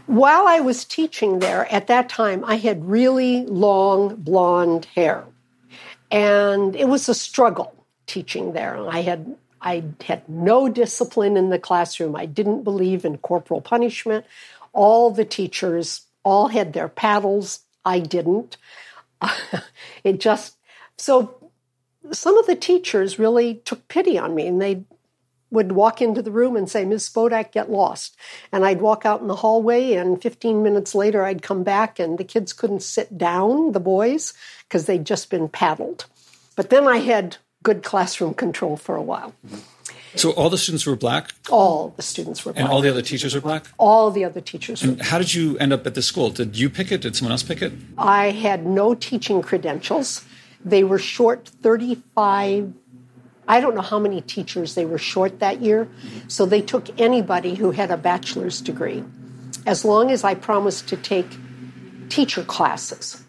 while 0.08 0.48
I 0.48 0.60
was 0.60 0.86
teaching 0.86 1.40
there 1.40 1.72
at 1.72 1.88
that 1.88 2.10
time, 2.10 2.44
I 2.46 2.58
had 2.58 2.86
really 2.86 3.46
long 3.46 4.16
blonde 4.16 4.86
hair. 4.96 5.26
And 6.12 6.76
it 6.76 6.88
was 6.88 7.10
a 7.10 7.16
struggle 7.16 7.74
teaching 8.08 8.54
there. 8.54 8.78
I 8.88 9.02
had 9.02 9.36
I 9.62 9.84
had 10.06 10.30
no 10.30 10.70
discipline 10.70 11.38
in 11.38 11.50
the 11.50 11.58
classroom. 11.58 12.16
I 12.16 12.28
didn't 12.28 12.64
believe 12.64 13.04
in 13.04 13.18
corporal 13.18 13.62
punishment. 13.62 14.26
All 14.74 15.10
the 15.10 15.26
teachers 15.26 16.02
all 16.24 16.50
had 16.50 16.74
their 16.74 16.88
paddles. 16.88 17.62
I 17.84 18.00
didn't. 18.00 18.58
it 20.04 20.20
just 20.20 20.58
so 20.98 21.50
some 22.12 22.38
of 22.38 22.46
the 22.46 22.56
teachers 22.56 23.18
really 23.18 23.56
took 23.66 23.88
pity 23.88 24.18
on 24.18 24.36
me 24.36 24.48
and 24.48 24.62
they 24.62 24.84
would 25.52 25.72
walk 25.72 26.02
into 26.02 26.22
the 26.22 26.32
room 26.32 26.56
and 26.56 26.70
say, 26.70 26.86
Ms. 26.86 27.08
Spodek, 27.10 27.52
get 27.52 27.70
lost. 27.70 28.18
And 28.52 28.66
I'd 28.66 28.82
walk 28.82 29.06
out 29.06 29.22
in 29.22 29.28
the 29.28 29.36
hallway, 29.38 29.94
and 29.94 30.22
15 30.22 30.64
minutes 30.64 30.96
later, 30.96 31.24
I'd 31.24 31.42
come 31.42 31.64
back, 31.64 32.00
and 32.00 32.18
the 32.18 32.24
kids 32.24 32.52
couldn't 32.52 32.82
sit 32.84 33.18
down, 33.18 33.72
the 33.72 33.80
boys, 33.80 34.34
because 34.68 34.86
they'd 34.86 35.06
just 35.06 35.30
been 35.30 35.48
paddled. 35.48 36.06
But 36.56 36.70
then 36.70 36.88
I 36.88 36.98
had 36.98 37.38
good 37.64 37.84
classroom 37.84 38.34
control 38.34 38.76
for 38.78 38.96
a 38.96 39.02
while. 39.02 39.34
So 40.16 40.32
all 40.32 40.50
the 40.50 40.58
students 40.58 40.86
were 40.86 40.96
black 40.96 41.32
All 41.52 41.94
the 41.98 42.02
students 42.02 42.46
were 42.46 42.54
black. 42.54 42.64
and 42.64 42.72
all 42.72 42.80
the 42.80 42.90
other 42.90 43.02
teachers 43.02 43.36
were 43.36 43.42
black? 43.42 43.66
all 43.78 44.12
the 44.12 44.24
other 44.24 44.40
teachers 44.40 44.82
were. 44.82 44.96
How 45.04 45.18
did 45.18 45.34
you 45.34 45.58
end 45.58 45.74
up 45.74 45.86
at 45.86 45.94
this 45.94 46.06
school? 46.08 46.30
Did 46.30 46.58
you 46.58 46.70
pick 46.70 46.90
it? 46.92 47.02
Did 47.02 47.16
someone 47.18 47.32
else 47.34 47.44
pick 47.44 47.62
it? 47.62 47.74
I 47.98 48.32
had 48.32 48.66
no 48.66 48.96
teaching 48.96 49.42
credentials. 49.42 50.24
They 50.64 50.86
were 50.86 51.00
short 51.00 51.50
35 51.62 52.74
I 53.48 53.60
don't 53.60 53.76
know 53.76 53.82
how 53.82 54.00
many 54.00 54.22
teachers 54.22 54.76
they 54.76 54.86
were 54.86 54.98
short 54.98 55.40
that 55.40 55.62
year, 55.62 55.88
so 56.28 56.46
they 56.46 56.62
took 56.62 57.00
anybody 57.00 57.56
who 57.56 57.72
had 57.72 57.92
a 57.92 57.98
bachelor's 57.98 58.62
degree, 58.62 59.04
as 59.66 59.86
long 59.86 60.12
as 60.12 60.24
I 60.24 60.34
promised 60.36 60.88
to 60.90 60.98
take 60.98 61.28
teacher 62.10 62.44
classes. 62.44 63.22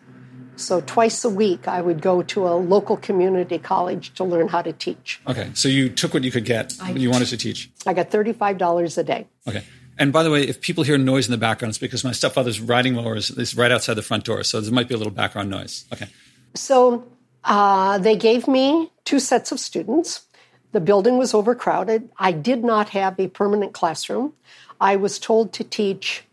So 0.56 0.80
twice 0.80 1.23
a 1.23 1.28
week, 1.28 1.68
I 1.68 1.82
would 1.82 2.00
go 2.00 2.23
to 2.23 2.49
a 2.49 2.56
local 2.56 2.96
community 2.96 3.58
college 3.58 4.14
to 4.14 4.25
learn 4.25 4.49
how 4.49 4.62
to 4.62 4.73
teach. 4.73 5.20
Okay, 5.26 5.50
so 5.52 5.68
you 5.68 5.90
took 5.90 6.14
what 6.14 6.25
you 6.25 6.30
could 6.30 6.46
get. 6.46 6.73
I, 6.80 6.92
you 6.92 7.11
wanted 7.11 7.28
to 7.28 7.37
teach. 7.37 7.70
I 7.87 7.92
got 7.92 8.11
thirty-five 8.11 8.56
dollars 8.56 8.96
a 8.96 9.04
day. 9.04 9.26
Okay, 9.46 9.64
and 9.99 10.14
by 10.14 10.23
the 10.23 10.30
way, 10.30 10.44
if 10.49 10.62
people 10.62 10.82
hear 10.82 10.96
noise 10.96 11.26
in 11.26 11.32
the 11.32 11.38
background, 11.38 11.73
it's 11.73 11.78
because 11.78 12.04
my 12.04 12.12
stepfather's 12.12 12.58
riding 12.58 12.94
mower 12.94 13.16
is, 13.16 13.28
is 13.30 13.54
right 13.54 13.70
outside 13.70 13.94
the 13.94 14.02
front 14.02 14.25
door, 14.25 14.42
so 14.44 14.62
there 14.62 14.73
might 14.73 14.88
be 14.88 14.94
a 14.94 14.99
little 14.99 15.12
background 15.12 15.50
noise. 15.50 15.85
Okay. 15.92 16.08
So 16.54 17.06
uh, 17.46 17.98
they 17.98 18.16
gave 18.16 18.48
me 18.48 18.90
two 19.04 19.20
sets 19.20 19.52
of 19.52 19.60
students. 19.60 20.26
The 20.72 20.80
building 20.80 21.16
was 21.16 21.32
overcrowded. 21.32 22.10
I 22.18 22.32
did 22.32 22.64
not 22.64 22.90
have 22.90 23.18
a 23.18 23.28
permanent 23.28 23.72
classroom. 23.72 24.34
I 24.80 24.96
was 24.96 25.18
told 25.18 25.52
to 25.54 25.64
teach 25.64 26.24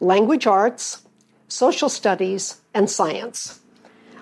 language 0.00 0.46
arts, 0.46 1.02
social 1.48 1.88
studies, 1.88 2.60
and 2.72 2.88
science. 2.88 3.60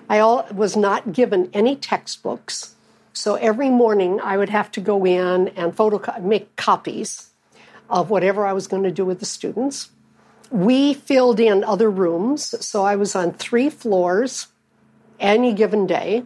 I 0.09 0.21
was 0.51 0.75
not 0.75 1.13
given 1.13 1.51
any 1.53 1.75
textbooks. 1.75 2.75
So 3.13 3.35
every 3.35 3.69
morning 3.69 4.19
I 4.19 4.35
would 4.37 4.49
have 4.49 4.71
to 4.71 4.81
go 4.81 5.05
in 5.05 5.49
and 5.49 5.77
make 6.21 6.55
copies 6.55 7.29
of 7.89 8.09
whatever 8.09 8.45
I 8.45 8.53
was 8.53 8.67
going 8.67 8.83
to 8.83 8.91
do 8.91 9.05
with 9.05 9.19
the 9.19 9.25
students. 9.25 9.91
We 10.49 10.95
filled 10.95 11.39
in 11.39 11.63
other 11.63 11.91
rooms. 11.91 12.55
So 12.65 12.83
I 12.83 12.95
was 12.95 13.15
on 13.15 13.33
three 13.33 13.69
floors 13.69 14.47
any 15.19 15.53
given 15.53 15.85
day. 15.85 16.23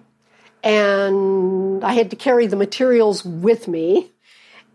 And 0.63 1.84
I 1.84 1.93
had 1.93 2.10
to 2.12 2.15
carry 2.15 2.48
the 2.48 2.55
materials 2.55 3.25
with 3.25 3.67
me. 3.67 4.12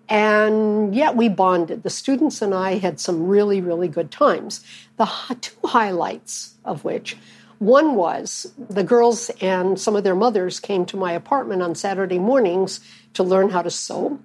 And 0.08 0.94
yet 0.94 1.16
we 1.16 1.28
bonded. 1.28 1.82
The 1.82 1.90
students 1.90 2.40
and 2.40 2.54
I 2.54 2.78
had 2.78 3.00
some 3.00 3.26
really, 3.26 3.60
really 3.60 3.88
good 3.88 4.10
times. 4.10 4.64
The 4.96 5.08
two 5.40 5.66
highlights 5.66 6.54
of 6.64 6.84
which 6.84 7.16
one 7.58 7.96
was 7.96 8.52
the 8.56 8.84
girls 8.84 9.30
and 9.40 9.80
some 9.80 9.96
of 9.96 10.04
their 10.04 10.14
mothers 10.14 10.60
came 10.60 10.86
to 10.86 10.96
my 10.96 11.12
apartment 11.12 11.62
on 11.62 11.74
Saturday 11.74 12.18
mornings 12.18 12.80
to 13.14 13.22
learn 13.22 13.50
how 13.50 13.62
to 13.62 13.70
sew. 13.70 14.20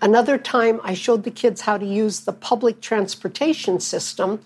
Another 0.00 0.38
time, 0.38 0.80
I 0.82 0.94
showed 0.94 1.24
the 1.24 1.30
kids 1.30 1.62
how 1.62 1.78
to 1.78 1.86
use 1.86 2.20
the 2.20 2.32
public 2.32 2.80
transportation 2.80 3.80
system 3.80 4.40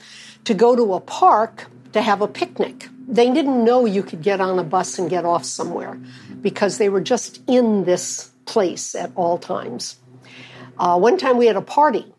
to 0.44 0.52
go 0.52 0.76
to 0.76 0.94
a 0.94 1.00
park 1.00 1.68
to 1.92 2.02
have 2.02 2.20
a 2.20 2.28
picnic. 2.28 2.88
They 3.06 3.32
didn't 3.32 3.64
know 3.64 3.84
you 3.86 4.02
could 4.02 4.22
get 4.22 4.40
on 4.40 4.58
a 4.58 4.64
bus 4.64 4.98
and 4.98 5.08
get 5.08 5.24
off 5.24 5.44
somewhere 5.44 5.98
because 6.40 6.78
they 6.78 6.88
were 6.88 7.00
just 7.00 7.40
in 7.46 7.84
this 7.84 8.30
place 8.44 8.94
at 8.94 9.10
all 9.14 9.38
times. 9.38 9.96
Uh, 10.78 10.98
one 10.98 11.18
time 11.18 11.36
we 11.38 11.46
had 11.46 11.56
a 11.56 11.62
party. 11.62 12.12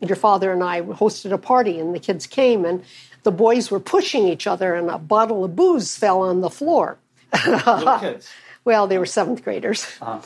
Your 0.00 0.16
father 0.16 0.52
and 0.52 0.64
I 0.64 0.80
hosted 0.80 1.32
a 1.32 1.38
party, 1.38 1.78
and 1.78 1.94
the 1.94 1.98
kids 1.98 2.26
came, 2.26 2.64
and 2.64 2.82
the 3.22 3.32
boys 3.32 3.70
were 3.70 3.80
pushing 3.80 4.26
each 4.28 4.46
other, 4.46 4.74
and 4.74 4.88
a 4.88 4.98
bottle 4.98 5.44
of 5.44 5.54
booze 5.54 5.96
fell 5.96 6.22
on 6.22 6.40
the 6.40 6.48
floor. 6.48 6.98
well, 8.64 8.86
they 8.86 8.98
were 8.98 9.06
seventh 9.06 9.44
graders. 9.44 9.86
Uh-huh. 10.00 10.20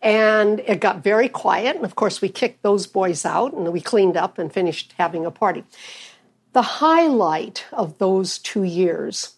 And 0.00 0.58
it 0.60 0.80
got 0.80 1.04
very 1.04 1.28
quiet. 1.28 1.76
And 1.76 1.84
of 1.84 1.94
course, 1.94 2.20
we 2.20 2.28
kicked 2.28 2.62
those 2.62 2.88
boys 2.88 3.24
out 3.24 3.52
and 3.52 3.72
we 3.72 3.80
cleaned 3.80 4.16
up 4.16 4.36
and 4.36 4.52
finished 4.52 4.92
having 4.98 5.24
a 5.24 5.30
party. 5.30 5.62
The 6.52 6.62
highlight 6.62 7.64
of 7.72 7.98
those 7.98 8.38
two 8.38 8.62
years 8.62 9.36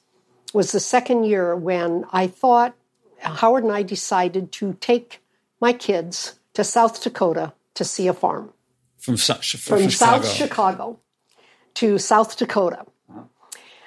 was 0.52 0.73
the 0.73 0.80
second 0.80 1.25
year 1.25 1.54
when 1.54 2.04
I 2.12 2.26
thought 2.26 2.75
Howard 3.21 3.64
and 3.64 3.73
I 3.73 3.83
decided 3.83 4.52
to 4.52 4.75
take 4.80 5.21
my 5.61 5.73
kids 5.73 6.38
to 6.54 6.64
South 6.64 7.02
Dakota 7.02 7.52
to 7.75 7.85
see 7.85 8.09
a 8.09 8.12
farm. 8.12 8.52
From, 8.99 9.16
from, 9.16 9.80
from 9.80 9.90
South 9.90 10.28
Chicago 10.28 10.99
to 11.75 11.99
South 11.99 12.37
Dakota. 12.37 12.87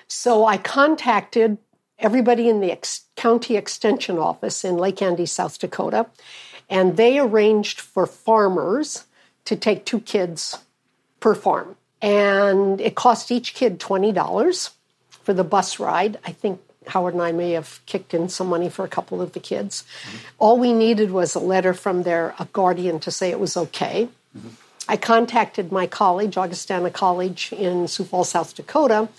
So 0.08 0.46
I 0.46 0.58
contacted 0.58 1.58
everybody 2.00 2.48
in 2.50 2.62
the 2.62 2.72
ex- 2.72 3.06
county 3.16 3.56
extension 3.56 4.18
office 4.18 4.64
in 4.64 4.78
Lake 4.78 5.02
Andes, 5.02 5.32
South 5.32 5.58
Dakota, 5.60 6.08
and 6.70 6.98
they 6.98 7.18
arranged 7.20 7.80
for 7.80 8.06
farmers 8.06 9.06
to 9.46 9.56
take 9.56 9.86
two 9.86 10.00
kids 10.00 10.60
per 11.20 11.34
farm. 11.34 11.78
And 12.02 12.80
it 12.80 12.96
cost 12.96 13.32
each 13.32 13.54
kid 13.54 13.80
$20 13.80 14.70
for 15.10 15.34
the 15.34 15.44
bus 15.44 15.80
ride. 15.80 16.20
I 16.26 16.32
think 16.32 16.62
Howard 16.88 17.14
and 17.14 17.24
I 17.24 17.32
may 17.32 17.52
have 17.52 17.80
kicked 17.86 18.14
in 18.14 18.30
some 18.30 18.48
money 18.48 18.70
for 18.70 18.86
a 18.86 18.90
couple 18.90 19.22
of 19.22 19.34
the 19.34 19.40
kids. 19.40 19.84
Mm-hmm. 19.84 20.18
All 20.40 20.58
we 20.58 20.74
needed 20.74 21.12
was 21.12 21.36
a 21.36 21.40
letter 21.40 21.74
from 21.74 22.04
their 22.04 22.34
guardian 22.54 23.00
to 23.02 23.12
say 23.12 23.30
it 23.30 23.40
was 23.40 23.58
okay. 23.58 24.10
Mm-hmm. 24.38 24.50
I 24.90 24.96
contacted 24.96 25.72
my 25.72 25.86
college, 25.86 26.38
Augustana 26.38 26.92
College 26.92 27.52
in 27.52 27.88
Sioux 27.90 28.06
Falls, 28.06 28.30
South 28.30 28.56
Dakota, 28.56 29.10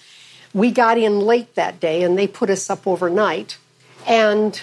we 0.55 0.71
got 0.71 0.99
in 0.99 1.21
late 1.21 1.55
that 1.55 1.81
day 1.81 2.03
and 2.03 2.19
they 2.19 2.27
put 2.27 2.51
us 2.51 2.71
up 2.71 2.87
overnight. 2.87 3.59
And 4.07 4.61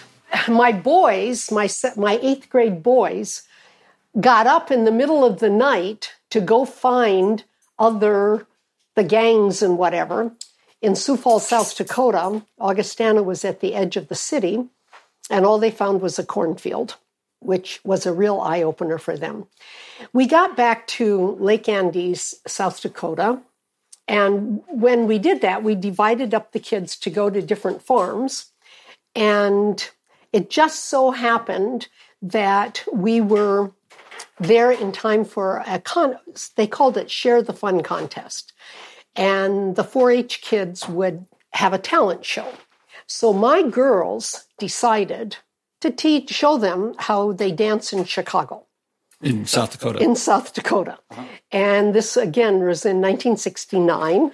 my 0.48 0.72
boys, 0.72 1.52
my, 1.52 1.70
my 1.96 2.20
eighth 2.22 2.50
grade 2.50 2.82
boys, 2.82 3.44
got 4.20 4.48
up 4.48 4.72
in 4.72 4.86
the 4.86 4.92
middle 4.92 5.24
of 5.24 5.40
the 5.40 5.50
night 5.50 6.14
to 6.32 6.42
go 6.42 6.66
find 6.66 7.44
other, 7.78 8.48
the 8.96 9.04
gangs 9.04 9.62
and 9.62 9.78
whatever. 9.78 10.34
In 10.82 10.96
Sioux 10.96 11.18
Falls, 11.18 11.48
South 11.48 11.76
Dakota, 11.76 12.46
Augustana 12.60 13.24
was 13.24 13.44
at 13.46 13.60
the 13.60 13.76
edge 13.76 13.98
of 13.98 14.08
the 14.08 14.16
city, 14.16 14.66
and 15.30 15.46
all 15.46 15.58
they 15.58 15.72
found 15.72 16.02
was 16.02 16.20
a 16.20 16.26
cornfield, 16.26 16.98
which 17.40 17.80
was 17.84 18.06
a 18.06 18.14
real 18.14 18.40
eye 18.40 18.62
opener 18.62 18.98
for 18.98 19.18
them. 19.18 19.48
We 20.14 20.28
got 20.28 20.56
back 20.56 20.88
to 20.88 21.38
Lake 21.40 21.68
Andes, 21.68 22.36
South 22.46 22.82
Dakota, 22.82 23.42
and 24.08 24.62
when 24.68 25.08
we 25.08 25.18
did 25.18 25.42
that, 25.42 25.64
we 25.64 25.76
divided 25.76 26.34
up 26.34 26.52
the 26.52 26.60
kids 26.60 26.98
to 26.98 27.10
go 27.10 27.30
to 27.30 27.42
different 27.42 27.82
farms. 27.82 28.52
And 29.16 29.90
it 30.32 30.50
just 30.50 30.86
so 30.86 31.12
happened 31.12 31.88
that 32.22 32.84
we 32.92 33.22
were 33.22 33.72
there 34.40 34.72
in 34.72 34.92
time 34.92 35.26
for 35.26 35.64
a 35.66 35.80
con, 35.80 36.18
they 36.56 36.68
called 36.68 36.98
it 36.98 37.12
Share 37.12 37.42
the 37.42 37.54
Fun 37.54 37.84
contest. 37.84 38.54
And 39.16 39.76
the 39.76 39.84
4 39.84 40.12
H 40.12 40.42
kids 40.42 40.90
would 40.90 41.26
have 41.52 41.74
a 41.74 41.78
talent 41.78 42.26
show. 42.26 42.52
So 43.08 43.32
my 43.32 43.62
girls 43.62 44.46
decided 44.58 45.38
to 45.82 45.92
teach, 45.92 46.32
show 46.32 46.58
them 46.58 46.96
how 46.98 47.32
they 47.32 47.52
dance 47.52 47.94
in 47.94 48.04
Chicago 48.06 48.66
in 49.22 49.46
South 49.46 49.72
Dakota. 49.72 50.00
In 50.00 50.16
South 50.16 50.54
Dakota. 50.54 51.00
Uh-huh. 51.12 51.24
And 51.52 51.94
this 51.94 52.16
again 52.18 52.60
was 52.60 52.86
in 52.86 53.02
1969. 53.02 54.32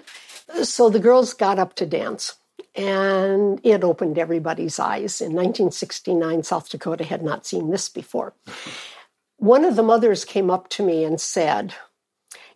So 0.64 0.90
the 0.90 1.00
girls 1.00 1.34
got 1.34 1.60
up 1.60 1.76
to 1.76 1.86
dance 1.86 2.36
and 2.76 3.60
it 3.64 3.84
opened 3.84 4.18
everybody's 4.18 4.80
eyes. 4.80 5.22
In 5.22 5.34
1969, 5.34 6.44
South 6.44 6.70
Dakota 6.70 7.04
had 7.04 7.24
not 7.24 7.46
seen 7.46 7.70
this 7.70 7.90
before. 7.90 8.34
One 9.42 9.66
of 9.66 9.76
the 9.76 9.82
mothers 9.82 10.24
came 10.24 10.52
up 10.52 10.70
to 10.70 10.84
me 10.84 11.04
and 11.04 11.20
said, 11.20 11.74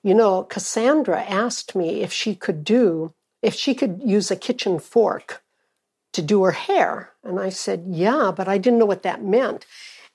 You 0.04 0.14
know, 0.14 0.44
Cassandra 0.44 1.24
asked 1.24 1.76
me 1.76 2.04
if 2.04 2.14
she 2.14 2.36
could 2.36 2.64
do, 2.64 3.12
if 3.42 3.56
she 3.56 3.74
could 3.74 4.04
use 4.06 4.30
a 4.30 4.36
kitchen 4.36 4.78
fork 4.78 5.42
to 6.14 6.22
do 6.22 6.44
her 6.44 6.52
hair. 6.52 7.10
And 7.24 7.40
I 7.40 7.50
said, 7.50 7.86
Yeah, 7.88 8.32
but 8.38 8.48
I 8.48 8.60
didn't 8.60 8.78
know 8.78 8.86
what 8.86 9.02
that 9.02 9.24
meant. 9.24 9.66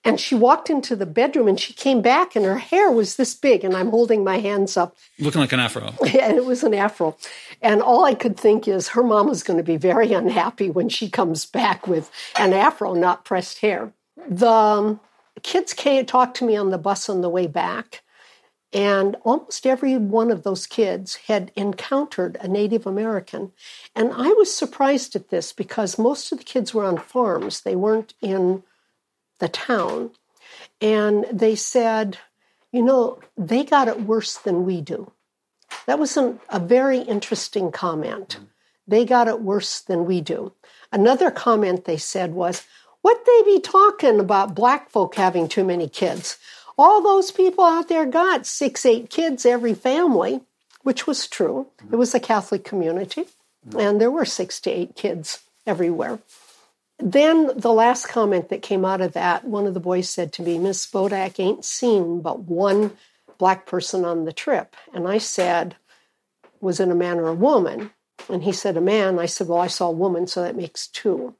And 0.04 0.20
she 0.20 0.36
walked 0.36 0.70
into 0.70 0.94
the 0.94 1.06
bedroom 1.06 1.48
and 1.48 1.58
she 1.58 1.72
came 1.72 2.02
back 2.02 2.36
and 2.36 2.44
her 2.44 2.58
hair 2.58 2.88
was 2.88 3.16
this 3.16 3.34
big 3.34 3.64
and 3.64 3.74
I'm 3.74 3.90
holding 3.90 4.22
my 4.22 4.38
hands 4.38 4.76
up. 4.76 4.96
Looking 5.18 5.40
like 5.40 5.52
an 5.52 5.58
afro. 5.58 5.92
and 6.06 6.36
it 6.36 6.44
was 6.44 6.62
an 6.62 6.72
afro. 6.72 7.16
And 7.60 7.82
all 7.82 8.04
I 8.04 8.14
could 8.14 8.38
think 8.38 8.68
is 8.68 8.90
her 8.90 9.02
mom 9.02 9.28
is 9.30 9.42
going 9.42 9.56
to 9.56 9.64
be 9.64 9.76
very 9.76 10.12
unhappy 10.12 10.70
when 10.70 10.88
she 10.88 11.10
comes 11.10 11.46
back 11.46 11.88
with 11.88 12.12
an 12.38 12.52
afro, 12.52 12.94
not 12.94 13.24
pressed 13.24 13.58
hair. 13.58 13.92
The 14.28 14.48
um, 14.48 15.00
kids 15.42 15.72
came 15.72 16.06
talk 16.06 16.34
to 16.34 16.44
me 16.44 16.56
on 16.56 16.70
the 16.70 16.78
bus 16.78 17.08
on 17.08 17.20
the 17.20 17.28
way 17.28 17.46
back. 17.46 18.02
And 18.72 19.16
almost 19.24 19.66
every 19.66 19.96
one 19.96 20.30
of 20.30 20.44
those 20.44 20.66
kids 20.66 21.16
had 21.26 21.50
encountered 21.56 22.36
a 22.40 22.46
Native 22.46 22.86
American. 22.86 23.50
And 23.96 24.12
I 24.12 24.28
was 24.28 24.54
surprised 24.54 25.16
at 25.16 25.30
this 25.30 25.52
because 25.52 25.98
most 25.98 26.30
of 26.30 26.38
the 26.38 26.44
kids 26.44 26.72
were 26.72 26.84
on 26.84 26.96
farms. 26.96 27.62
They 27.62 27.74
weren't 27.74 28.14
in 28.22 28.62
the 29.40 29.48
town, 29.48 30.12
and 30.80 31.26
they 31.32 31.56
said, 31.56 32.18
you 32.70 32.82
know, 32.82 33.18
they 33.36 33.64
got 33.64 33.88
it 33.88 34.02
worse 34.02 34.36
than 34.36 34.64
we 34.64 34.80
do. 34.80 35.10
That 35.86 35.98
was 35.98 36.16
an, 36.16 36.38
a 36.48 36.60
very 36.60 36.98
interesting 36.98 37.72
comment. 37.72 38.36
Mm-hmm. 38.36 38.44
They 38.86 39.04
got 39.04 39.28
it 39.28 39.40
worse 39.40 39.80
than 39.80 40.04
we 40.04 40.20
do. 40.20 40.52
Another 40.92 41.30
comment 41.30 41.84
they 41.84 41.96
said 41.96 42.34
was, 42.34 42.64
what 43.02 43.24
they 43.24 43.42
be 43.44 43.60
talking 43.60 44.20
about 44.20 44.54
black 44.54 44.90
folk 44.90 45.14
having 45.14 45.48
too 45.48 45.64
many 45.64 45.88
kids? 45.88 46.38
All 46.76 47.02
those 47.02 47.30
people 47.30 47.64
out 47.64 47.88
there 47.88 48.06
got 48.06 48.46
six, 48.46 48.86
eight 48.86 49.10
kids 49.10 49.44
every 49.44 49.74
family, 49.74 50.40
which 50.82 51.06
was 51.06 51.26
true. 51.26 51.66
It 51.92 51.96
was 51.96 52.14
a 52.14 52.20
Catholic 52.20 52.64
community, 52.64 53.26
and 53.76 54.00
there 54.00 54.10
were 54.10 54.24
six 54.24 54.60
to 54.62 54.70
eight 54.70 54.96
kids 54.96 55.42
everywhere. 55.66 56.18
then 56.98 57.50
the 57.56 57.72
last 57.72 58.08
comment 58.08 58.48
that 58.50 58.62
came 58.62 58.84
out 58.84 59.00
of 59.00 59.12
that, 59.12 59.44
one 59.44 59.66
of 59.66 59.74
the 59.74 59.80
boys 59.80 60.08
said 60.08 60.32
to 60.34 60.42
me, 60.42 60.58
Miss 60.58 60.86
Spodek 60.86 61.40
ain't 61.40 61.64
seen 61.64 62.20
but 62.20 62.40
one 62.40 62.92
black 63.38 63.64
person 63.66 64.04
on 64.04 64.26
the 64.26 64.32
trip. 64.32 64.76
And 64.92 65.08
I 65.08 65.18
said, 65.18 65.76
Was 66.60 66.78
it 66.78 66.90
a 66.90 66.94
man 66.94 67.18
or 67.18 67.28
a 67.28 67.34
woman? 67.34 67.90
And 68.28 68.42
he 68.44 68.52
said, 68.52 68.76
A 68.76 68.82
man. 68.82 69.18
I 69.18 69.26
said, 69.26 69.48
Well, 69.48 69.60
I 69.60 69.66
saw 69.66 69.88
a 69.88 69.92
woman, 69.92 70.26
so 70.26 70.42
that 70.42 70.56
makes 70.56 70.86
two. 70.86 71.34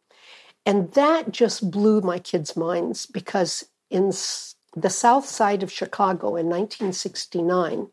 And 0.71 0.93
that 0.93 1.33
just 1.33 1.69
blew 1.69 2.01
my 2.01 2.21
kids' 2.21 2.57
minds 2.57 3.05
because 3.05 3.65
in 3.91 4.13
the 4.77 4.89
south 4.89 5.27
side 5.27 5.65
of 5.65 5.73
Chicago 5.73 6.37
in 6.37 6.47
1969, 6.47 7.89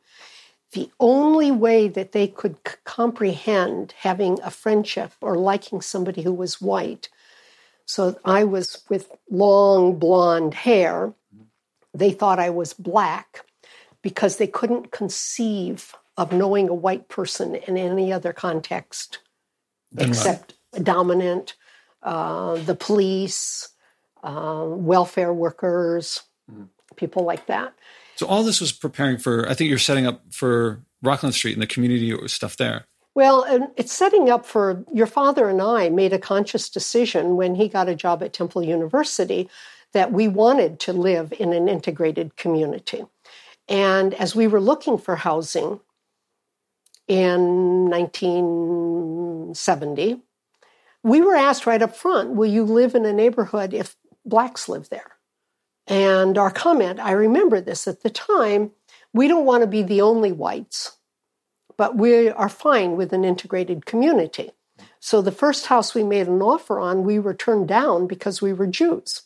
the 0.73 0.91
only 0.99 1.49
way 1.49 1.87
that 1.87 2.11
they 2.11 2.27
could 2.27 2.57
c- 2.67 2.75
comprehend 2.83 3.95
having 3.97 4.39
a 4.43 4.51
friendship 4.51 5.13
or 5.21 5.35
liking 5.35 5.81
somebody 5.81 6.21
who 6.21 6.31
was 6.31 6.61
white. 6.61 7.09
So 7.87 8.19
I 8.23 8.43
was 8.43 8.83
with 8.89 9.09
long 9.27 9.97
blonde 9.97 10.53
hair. 10.53 11.15
They 11.95 12.11
thought 12.11 12.37
I 12.37 12.51
was 12.51 12.73
black 12.73 13.43
because 14.03 14.37
they 14.37 14.45
couldn't 14.45 14.91
conceive 14.91 15.95
of 16.15 16.31
knowing 16.31 16.69
a 16.69 16.75
white 16.75 17.07
person 17.07 17.55
in 17.55 17.75
any 17.75 18.13
other 18.13 18.33
context 18.33 19.17
except 19.97 20.53
dominant, 20.83 21.55
uh, 22.07 22.55
the 22.55 22.73
police, 22.73 23.69
uh, 24.23 24.63
welfare 24.65 25.33
workers, 25.33 26.23
mm. 26.49 26.69
people 26.95 27.25
like 27.25 27.47
that. 27.47 27.73
So 28.15 28.25
all 28.27 28.43
this 28.43 28.61
was 28.61 28.71
preparing 28.71 29.17
for. 29.17 29.45
I 29.49 29.53
think 29.53 29.69
you're 29.69 29.77
setting 29.77 30.07
up 30.07 30.21
for 30.31 30.79
Rockland 31.03 31.35
Street 31.35 31.51
and 31.51 31.61
the 31.61 31.67
community 31.67 32.17
stuff 32.29 32.55
there. 32.55 32.85
Well, 33.13 33.69
it's 33.75 33.91
setting 33.91 34.29
up 34.29 34.45
for 34.45 34.85
your 34.93 35.07
father 35.07 35.49
and 35.49 35.61
I 35.61 35.89
made 35.89 36.13
a 36.13 36.19
conscious 36.19 36.69
decision 36.69 37.35
when 37.35 37.55
he 37.55 37.67
got 37.67 37.89
a 37.89 37.95
job 37.95 38.23
at 38.23 38.31
Temple 38.31 38.63
University 38.63 39.49
that 39.91 40.13
we 40.13 40.29
wanted 40.29 40.79
to 40.81 40.93
live 40.93 41.33
in 41.37 41.51
an 41.51 41.67
integrated 41.67 42.37
community. 42.37 43.03
And 43.67 44.13
as 44.13 44.33
we 44.33 44.47
were 44.47 44.61
looking 44.61 44.97
for 44.97 45.17
housing 45.17 45.81
in 47.09 47.89
1970, 47.89 50.21
we 51.07 51.21
were 51.21 51.35
asked 51.35 51.65
right 51.65 51.81
up 51.81 51.95
front, 51.95 52.31
Will 52.31 52.49
you 52.49 52.63
live 52.65 52.93
in 52.93 53.05
a 53.05 53.13
neighborhood 53.13 53.73
if 53.73 53.95
blacks 54.25 54.67
live 54.67 54.89
there? 54.89 55.13
And 55.87 56.37
our 56.37 56.51
comment, 56.51 56.99
I 56.99 57.11
remember 57.11 57.61
this 57.61 57.87
at 57.87 58.03
the 58.03 58.09
time, 58.09 58.71
we 59.13 59.29
don't 59.29 59.45
want 59.45 59.61
to 59.61 59.67
be 59.67 59.83
the 59.83 60.01
only 60.01 60.33
whites, 60.33 60.97
but 61.77 61.95
we 61.95 62.29
are 62.29 62.49
fine 62.49 62.97
with 62.97 63.13
an 63.13 63.23
integrated 63.23 63.85
community. 63.85 64.51
So 64.99 65.21
the 65.21 65.31
first 65.31 65.67
house 65.67 65.95
we 65.95 66.03
made 66.03 66.27
an 66.27 66.41
offer 66.41 66.77
on, 66.77 67.05
we 67.05 67.19
were 67.19 67.33
turned 67.33 67.69
down 67.69 68.07
because 68.07 68.41
we 68.41 68.51
were 68.51 68.67
Jews. 68.67 69.21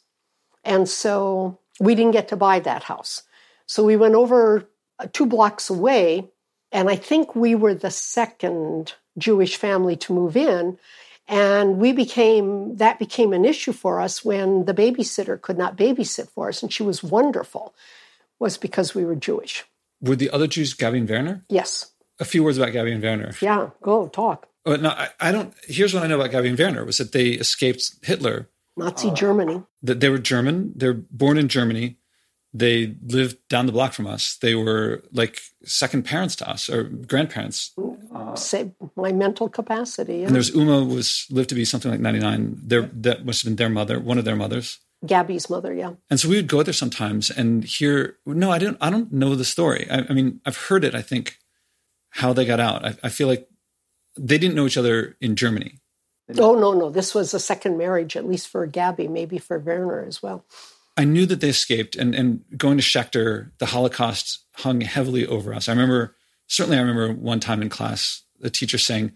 And 0.63 0.87
so 0.87 1.57
we 1.79 1.95
didn't 1.95 2.11
get 2.11 2.27
to 2.27 2.35
buy 2.35 2.59
that 2.59 2.83
house. 2.83 3.23
So 3.65 3.83
we 3.83 3.95
went 3.97 4.13
over 4.13 4.69
uh, 4.99 5.07
two 5.11 5.25
blocks 5.25 5.71
away, 5.71 6.29
and 6.71 6.89
I 6.89 6.95
think 6.95 7.35
we 7.35 7.55
were 7.55 7.73
the 7.73 7.89
second 7.89 8.93
Jewish 9.17 9.55
family 9.55 9.95
to 9.97 10.13
move 10.13 10.37
in. 10.37 10.77
And 11.31 11.77
we 11.77 11.93
became, 11.93 12.75
that 12.75 12.99
became 12.99 13.31
an 13.31 13.45
issue 13.45 13.71
for 13.71 14.01
us 14.01 14.23
when 14.23 14.65
the 14.65 14.73
babysitter 14.73 15.41
could 15.41 15.57
not 15.57 15.77
babysit 15.77 16.29
for 16.29 16.49
us. 16.49 16.61
And 16.61 16.71
she 16.71 16.83
was 16.83 17.01
wonderful, 17.01 17.73
was 18.37 18.57
because 18.57 18.93
we 18.93 19.05
were 19.05 19.15
Jewish. 19.15 19.63
Were 20.01 20.17
the 20.17 20.29
other 20.29 20.45
Jews 20.45 20.73
Gabby 20.73 20.97
and 20.99 21.09
Werner? 21.09 21.45
Yes. 21.47 21.91
A 22.19 22.25
few 22.25 22.43
words 22.43 22.57
about 22.57 22.73
Gabby 22.73 22.91
and 22.91 23.01
Werner. 23.01 23.33
Yeah, 23.41 23.69
go 23.81 24.09
talk. 24.09 24.47
Oh, 24.65 24.75
no, 24.75 24.89
I, 24.89 25.07
I 25.21 25.31
don't. 25.31 25.53
Here's 25.63 25.93
what 25.93 26.03
I 26.03 26.07
know 26.07 26.19
about 26.19 26.31
Gabby 26.31 26.49
and 26.49 26.59
Werner 26.59 26.83
was 26.83 26.97
that 26.97 27.13
they 27.13 27.29
escaped 27.29 27.95
Hitler. 28.03 28.49
Nazi 28.75 29.09
uh, 29.09 29.13
Germany. 29.13 29.63
That 29.83 30.01
they 30.01 30.09
were 30.09 30.19
German. 30.19 30.73
They're 30.75 30.93
born 30.93 31.37
in 31.37 31.47
Germany. 31.47 31.97
They 32.53 32.95
lived 33.05 33.37
down 33.47 33.65
the 33.65 33.71
block 33.71 33.93
from 33.93 34.07
us. 34.07 34.37
They 34.41 34.55
were 34.55 35.03
like 35.13 35.39
second 35.63 36.03
parents 36.03 36.35
to 36.37 36.49
us 36.49 36.69
or 36.69 36.83
grandparents. 36.83 37.71
Uh, 38.13 38.35
Say 38.35 38.71
my 38.95 39.13
mental 39.13 39.47
capacity. 39.47 40.17
Yeah. 40.17 40.27
And 40.27 40.35
there's 40.35 40.49
Uma 40.53 40.83
was 40.83 41.27
lived 41.29 41.49
to 41.49 41.55
be 41.55 41.63
something 41.63 41.89
like 41.89 42.01
99. 42.01 42.57
Their 42.61 42.89
that 42.93 43.25
must 43.25 43.41
have 43.41 43.49
been 43.49 43.55
their 43.55 43.69
mother, 43.69 43.99
one 43.99 44.17
of 44.17 44.25
their 44.25 44.35
mothers. 44.35 44.79
Gabby's 45.05 45.49
mother, 45.49 45.73
yeah. 45.73 45.93
And 46.09 46.19
so 46.19 46.29
we 46.29 46.35
would 46.35 46.47
go 46.47 46.61
there 46.61 46.73
sometimes 46.73 47.31
and 47.31 47.63
hear. 47.63 48.17
No, 48.25 48.51
I 48.51 48.59
didn't. 48.59 48.77
I 48.81 48.89
don't 48.89 49.11
know 49.11 49.33
the 49.35 49.45
story. 49.45 49.89
I, 49.89 50.05
I 50.09 50.13
mean, 50.13 50.41
I've 50.45 50.57
heard 50.57 50.83
it. 50.83 50.93
I 50.93 51.01
think 51.01 51.37
how 52.11 52.33
they 52.33 52.45
got 52.45 52.59
out. 52.59 52.85
I, 52.85 52.95
I 53.03 53.09
feel 53.09 53.27
like 53.27 53.47
they 54.17 54.37
didn't 54.37 54.55
know 54.55 54.65
each 54.65 54.77
other 54.77 55.15
in 55.21 55.35
Germany. 55.35 55.79
Oh 56.37 56.55
no, 56.55 56.73
no. 56.73 56.89
This 56.89 57.15
was 57.15 57.33
a 57.33 57.39
second 57.39 57.77
marriage, 57.77 58.15
at 58.15 58.27
least 58.27 58.47
for 58.47 58.65
Gabby, 58.65 59.07
maybe 59.07 59.37
for 59.37 59.57
Werner 59.57 60.05
as 60.05 60.21
well. 60.21 60.45
I 61.01 61.03
knew 61.03 61.25
that 61.25 61.41
they 61.41 61.49
escaped, 61.49 61.95
and 61.95 62.13
and 62.13 62.45
going 62.55 62.77
to 62.77 62.83
Schechter, 62.83 63.49
the 63.57 63.65
Holocaust 63.65 64.45
hung 64.57 64.81
heavily 64.81 65.25
over 65.25 65.51
us. 65.51 65.67
I 65.67 65.71
remember 65.71 66.15
certainly. 66.45 66.77
I 66.77 66.81
remember 66.81 67.11
one 67.11 67.39
time 67.39 67.63
in 67.63 67.69
class, 67.69 68.21
the 68.39 68.51
teacher 68.51 68.77
saying, 68.77 69.13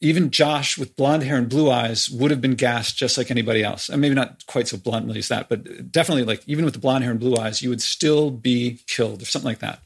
"Even 0.00 0.30
Josh 0.30 0.78
with 0.78 0.94
blonde 0.94 1.24
hair 1.24 1.36
and 1.36 1.48
blue 1.48 1.68
eyes 1.68 2.08
would 2.08 2.30
have 2.30 2.40
been 2.40 2.54
gassed 2.54 2.96
just 2.96 3.18
like 3.18 3.32
anybody 3.32 3.64
else." 3.64 3.88
And 3.88 4.00
maybe 4.00 4.14
not 4.14 4.46
quite 4.46 4.68
so 4.68 4.76
bluntly 4.76 5.18
as 5.18 5.26
that, 5.26 5.48
but 5.48 5.90
definitely 5.90 6.22
like 6.22 6.44
even 6.46 6.64
with 6.64 6.74
the 6.74 6.80
blonde 6.80 7.02
hair 7.02 7.10
and 7.10 7.18
blue 7.18 7.36
eyes, 7.36 7.60
you 7.60 7.70
would 7.70 7.82
still 7.82 8.30
be 8.30 8.78
killed 8.86 9.20
or 9.20 9.24
something 9.24 9.48
like 9.48 9.58
that. 9.58 9.80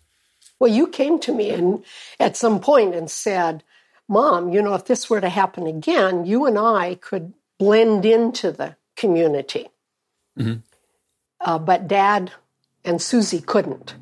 Well, 0.59 0.71
you 0.71 0.89
came 0.89 1.19
to 1.21 1.33
me 1.33 1.49
and 1.49 1.83
at 2.21 2.37
some 2.37 2.61
point 2.61 2.95
and 2.95 3.11
said, 3.11 3.65
"Mom, 4.09 4.53
you 4.53 4.61
know, 4.61 4.75
if 4.75 4.85
this 4.85 5.09
were 5.09 5.23
to 5.23 5.31
happen 5.31 5.67
again, 5.67 6.27
you 6.27 6.45
and 6.45 6.59
I 6.59 6.97
could 6.97 7.33
blend 7.59 8.05
into 8.05 8.53
the 8.53 8.77
community." 8.95 9.69
Mm-hmm. 10.39 10.68
Uh, 11.41 11.59
but 11.59 11.89
dad 11.89 12.33
and 12.85 13.01
Susie 13.01 13.41
couldn't 13.41 13.95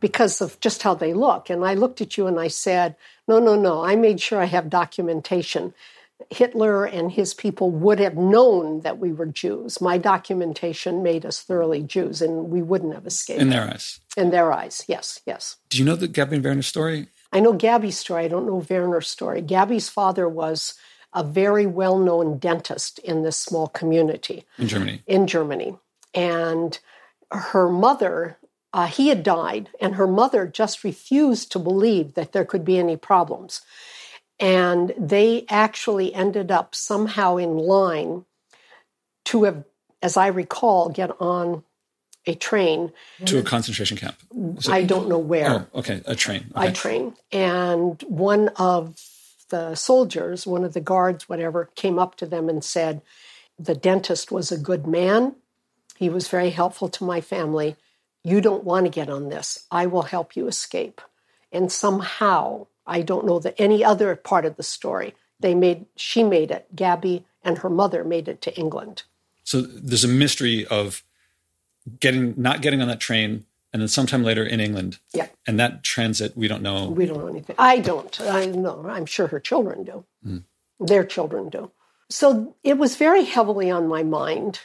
because 0.00 0.40
of 0.40 0.60
just 0.60 0.82
how 0.82 0.94
they 0.94 1.14
look. 1.14 1.50
And 1.50 1.64
I 1.64 1.74
looked 1.74 2.00
at 2.00 2.16
you 2.16 2.26
and 2.26 2.38
I 2.38 2.48
said, 2.48 2.96
no, 3.26 3.38
no, 3.38 3.54
no. 3.56 3.84
I 3.84 3.96
made 3.96 4.20
sure 4.20 4.40
I 4.40 4.44
have 4.46 4.68
documentation. 4.68 5.74
Hitler 6.30 6.84
and 6.84 7.12
his 7.12 7.34
people 7.34 7.70
would 7.70 7.98
have 7.98 8.16
known 8.16 8.80
that 8.80 8.98
we 8.98 9.12
were 9.12 9.26
Jews. 9.26 9.80
My 9.80 9.98
documentation 9.98 11.02
made 11.02 11.26
us 11.26 11.42
thoroughly 11.42 11.82
Jews, 11.82 12.22
and 12.22 12.48
we 12.50 12.62
wouldn't 12.62 12.94
have 12.94 13.06
escaped. 13.06 13.40
In 13.40 13.50
their 13.50 13.68
eyes. 13.68 14.00
In 14.16 14.30
their 14.30 14.50
eyes, 14.52 14.84
yes, 14.88 15.20
yes. 15.26 15.56
Do 15.68 15.78
you 15.78 15.84
know 15.84 15.94
the 15.94 16.08
Gabby 16.08 16.36
and 16.36 16.44
Werner 16.44 16.62
story? 16.62 17.08
I 17.32 17.40
know 17.40 17.52
Gabby's 17.52 17.98
story. 17.98 18.24
I 18.24 18.28
don't 18.28 18.46
know 18.46 18.64
Werner's 18.68 19.08
story. 19.08 19.42
Gabby's 19.42 19.90
father 19.90 20.26
was 20.26 20.74
a 21.12 21.22
very 21.22 21.66
well 21.66 21.98
known 21.98 22.38
dentist 22.38 22.98
in 23.00 23.22
this 23.22 23.36
small 23.36 23.68
community. 23.68 24.44
In 24.58 24.68
Germany. 24.68 25.02
In 25.06 25.26
Germany 25.26 25.76
and 26.16 26.78
her 27.30 27.68
mother 27.68 28.38
uh, 28.72 28.86
he 28.86 29.08
had 29.08 29.22
died 29.22 29.70
and 29.80 29.94
her 29.94 30.06
mother 30.06 30.46
just 30.46 30.84
refused 30.84 31.50
to 31.52 31.58
believe 31.58 32.14
that 32.14 32.32
there 32.32 32.44
could 32.44 32.64
be 32.64 32.78
any 32.78 32.96
problems. 32.96 33.62
And 34.38 34.92
they 34.98 35.46
actually 35.48 36.12
ended 36.12 36.50
up 36.50 36.74
somehow 36.74 37.36
in 37.36 37.56
line 37.56 38.26
to 39.26 39.44
have 39.44 39.64
as 40.02 40.16
i 40.16 40.26
recall 40.26 40.90
get 40.90 41.10
on 41.20 41.64
a 42.26 42.34
train. 42.34 42.92
To 43.24 43.38
a 43.38 43.42
concentration 43.42 43.96
camp. 43.96 44.16
I 44.68 44.82
don't 44.82 45.08
know 45.08 45.18
where. 45.18 45.66
Oh 45.72 45.78
okay 45.78 46.02
a 46.04 46.14
train 46.14 46.52
okay. 46.54 46.68
a 46.68 46.72
train. 46.72 47.14
And 47.32 48.02
one 48.02 48.48
of 48.56 49.00
the 49.48 49.74
soldiers 49.74 50.46
one 50.46 50.64
of 50.64 50.74
the 50.74 50.80
guards 50.80 51.28
whatever 51.28 51.70
came 51.76 51.98
up 51.98 52.16
to 52.16 52.26
them 52.26 52.50
and 52.50 52.62
said 52.62 53.00
the 53.58 53.74
dentist 53.74 54.30
was 54.30 54.52
a 54.52 54.58
good 54.58 54.86
man 54.86 55.36
he 55.96 56.08
was 56.08 56.28
very 56.28 56.50
helpful 56.50 56.88
to 56.90 57.04
my 57.04 57.20
family. 57.20 57.76
You 58.22 58.40
don't 58.40 58.64
want 58.64 58.86
to 58.86 58.90
get 58.90 59.08
on 59.08 59.28
this. 59.28 59.66
I 59.70 59.86
will 59.86 60.02
help 60.02 60.36
you 60.36 60.46
escape. 60.46 61.00
And 61.52 61.70
somehow, 61.70 62.66
I 62.86 63.02
don't 63.02 63.26
know 63.26 63.38
that 63.38 63.54
any 63.58 63.84
other 63.84 64.14
part 64.16 64.44
of 64.44 64.56
the 64.56 64.62
story, 64.62 65.14
they 65.40 65.54
made 65.54 65.86
she 65.96 66.22
made 66.22 66.50
it. 66.50 66.74
Gabby 66.74 67.24
and 67.42 67.58
her 67.58 67.70
mother 67.70 68.04
made 68.04 68.28
it 68.28 68.40
to 68.42 68.58
England. 68.58 69.04
So 69.44 69.60
there's 69.60 70.04
a 70.04 70.08
mystery 70.08 70.66
of 70.66 71.02
getting 72.00 72.34
not 72.36 72.62
getting 72.62 72.82
on 72.82 72.88
that 72.88 73.00
train 73.00 73.44
and 73.72 73.80
then 73.80 73.88
sometime 73.88 74.22
later 74.22 74.44
in 74.44 74.60
England. 74.60 74.98
Yeah. 75.12 75.28
And 75.46 75.60
that 75.60 75.82
transit, 75.82 76.36
we 76.36 76.48
don't 76.48 76.62
know. 76.62 76.88
We 76.88 77.06
don't 77.06 77.18
know 77.18 77.28
anything. 77.28 77.56
I 77.58 77.78
don't. 77.78 78.20
I 78.20 78.46
know. 78.46 78.84
I'm 78.88 79.06
sure 79.06 79.28
her 79.28 79.40
children 79.40 79.84
do. 79.84 80.04
Mm. 80.26 80.42
Their 80.80 81.04
children 81.04 81.48
do. 81.48 81.70
So 82.08 82.56
it 82.62 82.78
was 82.78 82.96
very 82.96 83.24
heavily 83.24 83.70
on 83.70 83.88
my 83.88 84.02
mind 84.02 84.60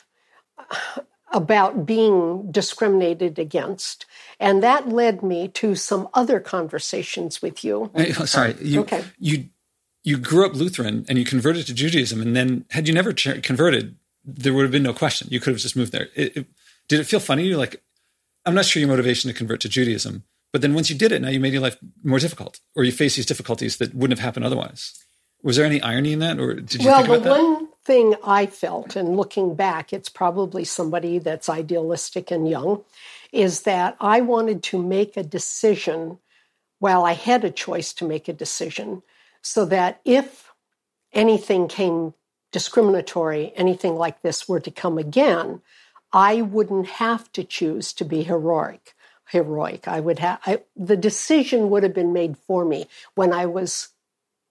about 1.31 1.85
being 1.85 2.51
discriminated 2.51 3.39
against. 3.39 4.05
And 4.39 4.61
that 4.63 4.89
led 4.89 5.23
me 5.23 5.47
to 5.49 5.75
some 5.75 6.09
other 6.13 6.39
conversations 6.39 7.41
with 7.41 7.63
you. 7.63 7.91
Hey, 7.95 8.13
oh, 8.19 8.25
sorry, 8.25 8.55
you, 8.61 8.81
okay. 8.81 9.03
you 9.19 9.49
you 10.03 10.17
grew 10.17 10.45
up 10.45 10.55
Lutheran 10.55 11.05
and 11.07 11.17
you 11.17 11.25
converted 11.25 11.67
to 11.67 11.73
Judaism, 11.73 12.21
and 12.21 12.35
then 12.35 12.65
had 12.71 12.87
you 12.87 12.93
never 12.93 13.13
converted, 13.13 13.95
there 14.25 14.53
would 14.53 14.63
have 14.63 14.71
been 14.71 14.83
no 14.83 14.93
question. 14.93 15.27
You 15.29 15.39
could 15.39 15.53
have 15.53 15.61
just 15.61 15.75
moved 15.75 15.91
there. 15.91 16.09
It, 16.15 16.37
it, 16.37 16.45
did 16.87 16.99
it 16.99 17.05
feel 17.05 17.19
funny 17.19 17.43
to 17.43 17.49
you? 17.49 17.57
Like, 17.57 17.83
I'm 18.45 18.55
not 18.55 18.65
sure 18.65 18.79
your 18.79 18.89
motivation 18.89 19.29
to 19.29 19.37
convert 19.37 19.61
to 19.61 19.69
Judaism, 19.69 20.23
but 20.51 20.61
then 20.61 20.73
once 20.73 20.89
you 20.89 20.97
did 20.97 21.11
it, 21.11 21.21
now 21.21 21.29
you 21.29 21.39
made 21.39 21.53
your 21.53 21.61
life 21.61 21.77
more 22.03 22.19
difficult, 22.19 22.59
or 22.75 22.83
you 22.83 22.91
face 22.91 23.15
these 23.15 23.27
difficulties 23.27 23.77
that 23.77 23.93
wouldn't 23.93 24.17
have 24.17 24.25
happened 24.25 24.45
otherwise. 24.45 25.05
Was 25.43 25.57
there 25.57 25.65
any 25.65 25.81
irony 25.81 26.13
in 26.13 26.19
that, 26.19 26.39
or 26.39 26.55
did 26.55 26.81
you 26.81 26.89
well, 26.89 27.03
think 27.03 27.09
about 27.09 27.23
the 27.23 27.43
one 27.43 27.60
thing 27.83 28.15
I 28.23 28.45
felt, 28.45 28.95
and 28.95 29.17
looking 29.17 29.55
back, 29.55 29.91
it's 29.91 30.09
probably 30.09 30.63
somebody 30.63 31.19
that's 31.19 31.49
idealistic 31.49 32.31
and 32.31 32.47
young, 32.47 32.83
is 33.31 33.61
that 33.61 33.95
I 33.99 34.21
wanted 34.21 34.63
to 34.63 34.81
make 34.81 35.17
a 35.17 35.23
decision 35.23 36.19
while 36.79 37.03
I 37.03 37.13
had 37.13 37.43
a 37.43 37.51
choice 37.51 37.93
to 37.93 38.07
make 38.07 38.27
a 38.27 38.33
decision 38.33 39.03
so 39.41 39.65
that 39.65 40.01
if 40.05 40.51
anything 41.13 41.67
came 41.67 42.13
discriminatory, 42.51 43.53
anything 43.55 43.95
like 43.95 44.21
this 44.21 44.47
were 44.47 44.59
to 44.59 44.71
come 44.71 44.97
again, 44.97 45.61
I 46.13 46.41
wouldn't 46.41 46.87
have 46.87 47.31
to 47.33 47.43
choose 47.43 47.93
to 47.93 48.05
be 48.05 48.23
heroic. 48.23 48.95
Heroic. 49.29 49.87
I 49.87 50.01
would 50.01 50.19
have 50.19 50.39
I, 50.45 50.61
the 50.75 50.97
decision 50.97 51.69
would 51.69 51.83
have 51.83 51.93
been 51.93 52.11
made 52.11 52.37
for 52.37 52.65
me 52.65 52.87
when 53.15 53.31
I 53.31 53.45
was 53.45 53.89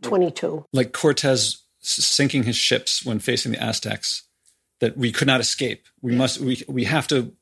22. 0.02 0.64
Like 0.72 0.94
Cortez 0.94 1.58
sinking 1.80 2.44
his 2.44 2.56
ships 2.56 3.04
when 3.04 3.18
facing 3.18 3.52
the 3.52 3.62
Aztecs, 3.62 4.24
that 4.80 4.96
we 4.96 5.12
could 5.12 5.26
not 5.26 5.40
escape. 5.40 5.86
We 6.02 6.14
must. 6.14 6.40
We 6.40 6.62
we 6.68 6.84
have 6.84 7.06
to. 7.08 7.32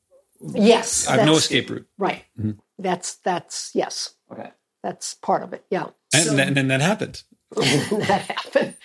Yes, 0.40 1.08
I 1.08 1.16
have 1.16 1.26
no 1.26 1.34
escape 1.34 1.70
route. 1.70 1.88
Right. 1.98 2.24
Mm-hmm. 2.38 2.52
That's 2.78 3.14
that's 3.16 3.70
yes. 3.74 4.14
Okay. 4.30 4.50
That's 4.82 5.14
part 5.14 5.42
of 5.42 5.52
it. 5.52 5.64
Yeah. 5.70 5.88
And, 6.14 6.24
so, 6.24 6.36
and 6.36 6.56
then 6.56 6.68
that 6.68 6.80
happened. 6.80 7.22
that 7.50 8.22
happened. 8.22 8.76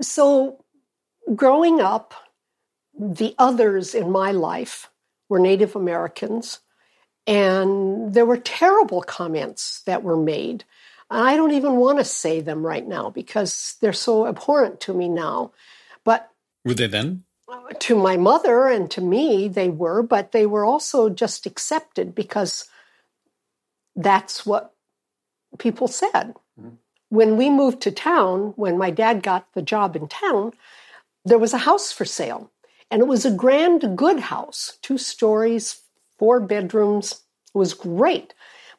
So, 0.00 0.64
growing 1.34 1.80
up, 1.80 2.14
the 2.98 3.34
others 3.38 3.94
in 3.94 4.10
my 4.10 4.30
life 4.30 4.90
were 5.28 5.38
Native 5.38 5.74
Americans, 5.74 6.60
and 7.26 8.12
there 8.14 8.26
were 8.26 8.36
terrible 8.36 9.02
comments 9.02 9.82
that 9.86 10.02
were 10.02 10.16
made. 10.16 10.64
I 11.08 11.36
don't 11.36 11.52
even 11.52 11.76
want 11.76 11.98
to 11.98 12.04
say 12.04 12.40
them 12.40 12.66
right 12.66 12.86
now 12.86 13.10
because 13.10 13.76
they're 13.80 13.92
so 13.92 14.26
abhorrent 14.26 14.80
to 14.80 14.94
me 14.94 15.08
now. 15.08 15.52
But 16.04 16.30
were 16.64 16.74
they 16.74 16.88
then? 16.88 17.24
To 17.78 17.96
my 17.96 18.16
mother 18.16 18.66
and 18.66 18.90
to 18.92 19.00
me, 19.00 19.46
they 19.46 19.68
were, 19.68 20.02
but 20.02 20.32
they 20.32 20.46
were 20.46 20.64
also 20.64 21.08
just 21.08 21.46
accepted 21.46 22.14
because 22.14 22.68
that's 23.94 24.44
what 24.44 24.74
people 25.58 25.86
said. 25.86 26.34
Mm-hmm. 26.58 26.70
When 27.08 27.36
we 27.36 27.50
moved 27.50 27.82
to 27.82 27.92
town, 27.92 28.52
when 28.56 28.76
my 28.76 28.90
dad 28.90 29.22
got 29.22 29.46
the 29.54 29.62
job 29.62 29.94
in 29.94 30.08
town, 30.08 30.52
there 31.24 31.38
was 31.38 31.54
a 31.54 31.58
house 31.58 31.92
for 31.92 32.04
sale. 32.04 32.50
And 32.90 33.00
it 33.00 33.06
was 33.06 33.24
a 33.24 33.30
grand, 33.30 33.96
good 33.96 34.20
house, 34.20 34.78
two 34.82 34.98
stories, 34.98 35.80
four 36.18 36.40
bedrooms. 36.40 37.22
It 37.54 37.58
was 37.58 37.74
great. 37.74 38.34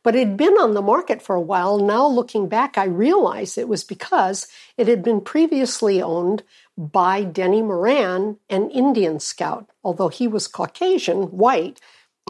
But 0.08 0.16
it 0.16 0.26
had 0.26 0.38
been 0.38 0.54
on 0.54 0.74
the 0.74 0.82
market 0.82 1.22
for 1.22 1.36
a 1.36 1.42
while. 1.42 1.80
Now, 1.80 2.08
looking 2.08 2.48
back, 2.48 2.78
I 2.78 2.86
realize 2.86 3.58
it 3.58 3.68
was 3.68 3.84
because 3.84 4.48
it 4.78 4.88
had 4.88 5.04
been 5.04 5.20
previously 5.20 6.02
owned 6.02 6.44
by 6.78 7.26
Denny 7.26 7.62
Moran, 7.62 8.38
an 8.50 8.70
Indian 8.70 9.20
scout. 9.20 9.70
Although 9.84 10.08
he 10.08 10.26
was 10.26 10.48
Caucasian, 10.48 11.24
white, 11.24 11.82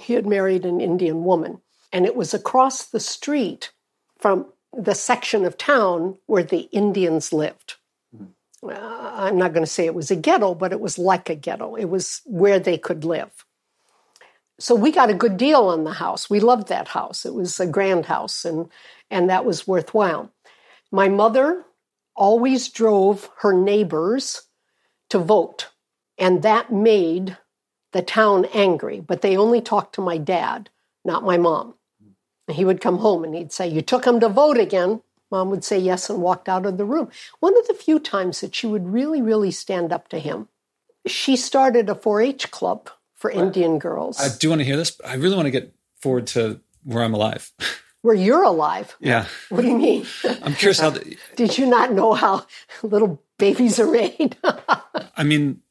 he 0.01 0.13
had 0.13 0.25
married 0.25 0.65
an 0.65 0.81
Indian 0.81 1.23
woman. 1.23 1.61
And 1.93 2.07
it 2.07 2.15
was 2.15 2.33
across 2.33 2.83
the 2.83 2.99
street 2.99 3.71
from 4.17 4.47
the 4.73 4.95
section 4.95 5.45
of 5.45 5.55
town 5.55 6.17
where 6.25 6.41
the 6.41 6.61
Indians 6.71 7.31
lived. 7.31 7.75
Uh, 8.63 8.71
I'm 8.73 9.37
not 9.37 9.53
going 9.53 9.63
to 9.63 9.71
say 9.71 9.85
it 9.85 9.93
was 9.93 10.09
a 10.09 10.15
ghetto, 10.15 10.55
but 10.55 10.71
it 10.71 10.79
was 10.79 10.97
like 10.97 11.29
a 11.29 11.35
ghetto. 11.35 11.75
It 11.75 11.85
was 11.85 12.21
where 12.25 12.57
they 12.57 12.79
could 12.79 13.05
live. 13.05 13.45
So 14.59 14.73
we 14.73 14.91
got 14.91 15.09
a 15.09 15.15
good 15.15 15.37
deal 15.37 15.63
on 15.63 15.83
the 15.83 15.93
house. 15.93 16.29
We 16.29 16.39
loved 16.39 16.67
that 16.69 16.89
house. 16.89 17.25
It 17.25 17.33
was 17.33 17.59
a 17.59 17.67
grand 17.67 18.07
house, 18.07 18.43
and 18.43 18.69
and 19.11 19.29
that 19.29 19.45
was 19.45 19.67
worthwhile. 19.67 20.31
My 20.91 21.09
mother 21.09 21.65
always 22.15 22.69
drove 22.69 23.29
her 23.39 23.53
neighbors 23.53 24.43
to 25.09 25.19
vote, 25.19 25.69
and 26.17 26.41
that 26.41 26.71
made 26.71 27.37
the 27.93 28.01
town 28.01 28.45
angry. 28.53 28.99
But 28.99 29.21
they 29.21 29.37
only 29.37 29.61
talked 29.61 29.95
to 29.95 30.01
my 30.01 30.17
dad, 30.17 30.69
not 31.05 31.23
my 31.23 31.37
mom. 31.37 31.75
He 32.49 32.65
would 32.65 32.81
come 32.81 32.97
home 32.97 33.23
and 33.23 33.35
he'd 33.35 33.51
say, 33.51 33.67
"You 33.67 33.81
took 33.81 34.05
him 34.05 34.19
to 34.21 34.29
vote 34.29 34.57
again." 34.57 35.01
Mom 35.29 35.49
would 35.49 35.65
say 35.65 35.77
yes 35.77 36.09
and 36.09 36.21
walked 36.21 36.47
out 36.47 36.65
of 36.65 36.77
the 36.77 36.85
room. 36.85 37.11
One 37.41 37.57
of 37.57 37.67
the 37.67 37.73
few 37.73 37.99
times 37.99 38.39
that 38.39 38.55
she 38.55 38.65
would 38.65 38.87
really, 38.87 39.21
really 39.21 39.51
stand 39.51 39.91
up 39.91 40.07
to 40.07 40.19
him. 40.19 40.47
She 41.05 41.35
started 41.35 41.89
a 41.89 41.95
4 41.95 42.21
H 42.21 42.49
club 42.49 42.89
for 43.17 43.30
Indian 43.30 43.80
girls. 43.80 44.19
I 44.19 44.36
do 44.36 44.49
want 44.49 44.62
to 44.62 44.65
hear 44.65 44.77
this, 44.77 44.91
but 44.91 45.08
I 45.08 45.15
really 45.15 45.36
want 45.36 45.47
to 45.47 45.51
get 45.51 45.73
forward 45.99 46.27
to 46.27 46.62
where 46.84 47.03
I'm 47.03 47.13
alive. 47.13 47.51
Where 48.03 48.15
you're 48.15 48.43
alive? 48.43 48.95
Yeah. 49.01 49.25
What 49.49 49.63
do 49.63 49.67
you 49.67 49.77
mean? 49.77 50.06
I'm 50.43 50.53
curious 50.53 50.80
how. 50.80 50.91
The, 50.91 51.17
Did 51.36 51.58
you 51.58 51.65
not 51.65 51.91
know 51.91 52.13
how 52.13 52.45
little 52.82 53.21
babies 53.38 53.80
are 53.80 53.91
made? 53.91 54.38
I 55.17 55.23
mean, 55.23 55.62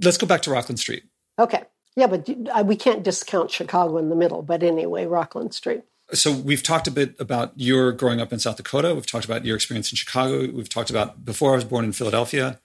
let's 0.00 0.16
go 0.16 0.26
back 0.26 0.42
to 0.42 0.50
Rockland 0.50 0.78
Street. 0.78 1.02
Okay. 1.38 1.64
Yeah, 1.96 2.06
but 2.06 2.30
uh, 2.30 2.62
we 2.64 2.76
can't 2.76 3.02
discount 3.02 3.50
Chicago 3.50 3.98
in 3.98 4.08
the 4.08 4.16
middle. 4.16 4.42
But 4.42 4.62
anyway, 4.62 5.06
Rockland 5.06 5.52
Street 5.52 5.82
so 6.12 6.32
we've 6.32 6.62
talked 6.62 6.86
a 6.86 6.90
bit 6.90 7.14
about 7.18 7.52
your 7.56 7.92
growing 7.92 8.20
up 8.20 8.32
in 8.32 8.38
South 8.38 8.56
Dakota. 8.56 8.94
We've 8.94 9.06
talked 9.06 9.24
about 9.24 9.44
your 9.44 9.56
experience 9.56 9.90
in 9.90 9.96
Chicago. 9.96 10.50
We've 10.52 10.68
talked 10.68 10.90
about 10.90 11.24
before 11.24 11.52
I 11.52 11.54
was 11.56 11.64
born 11.64 11.84
in 11.84 11.92
Philadelphia. 11.92 12.60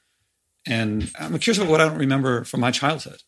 And 0.65 1.09
I'm 1.17 1.37
curious 1.39 1.57
about 1.57 1.71
what 1.71 1.81
I 1.81 1.87
don't 1.87 1.97
remember 1.97 2.43
from 2.43 2.59
my 2.59 2.71
childhood. 2.71 3.23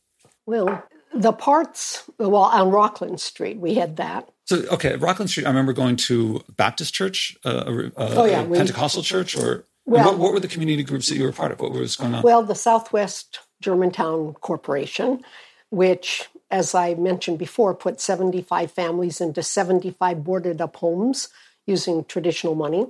Well, 0.45 0.83
the 1.13 1.33
parts, 1.33 2.09
well, 2.17 2.35
on 2.35 2.71
Rockland 2.71 3.19
Street, 3.19 3.57
we 3.57 3.75
had 3.75 3.97
that. 3.97 4.29
So, 4.45 4.57
okay, 4.71 4.95
Rockland 4.95 5.29
Street, 5.29 5.45
I 5.45 5.49
remember 5.49 5.73
going 5.73 5.95
to 5.97 6.43
Baptist 6.55 6.93
church, 6.93 7.37
uh, 7.45 7.63
a, 7.65 7.91
oh, 7.97 8.25
yeah, 8.25 8.43
we, 8.43 8.57
Pentecostal 8.57 9.03
church, 9.03 9.35
or 9.35 9.65
well, 9.85 10.05
what, 10.05 10.19
what, 10.19 10.33
were 10.33 10.39
the 10.39 10.47
community 10.47 10.83
groups 10.83 11.09
that 11.09 11.15
you 11.15 11.23
were 11.23 11.31
part 11.31 11.51
of? 11.51 11.59
What 11.59 11.71
was 11.71 11.95
going 11.95 12.15
on? 12.15 12.23
Well, 12.23 12.43
the 12.43 12.55
Southwest 12.55 13.39
Germantown 13.61 14.33
Corporation, 14.33 15.21
which 15.69 16.29
as 16.51 16.75
I 16.75 16.93
mentioned 16.95 17.39
before, 17.39 17.73
put 17.73 18.01
75 18.01 18.71
families 18.71 19.21
into 19.21 19.41
75 19.41 20.23
boarded 20.23 20.61
up 20.61 20.75
homes 20.75 21.29
using 21.65 22.03
traditional 22.03 22.55
money. 22.55 22.87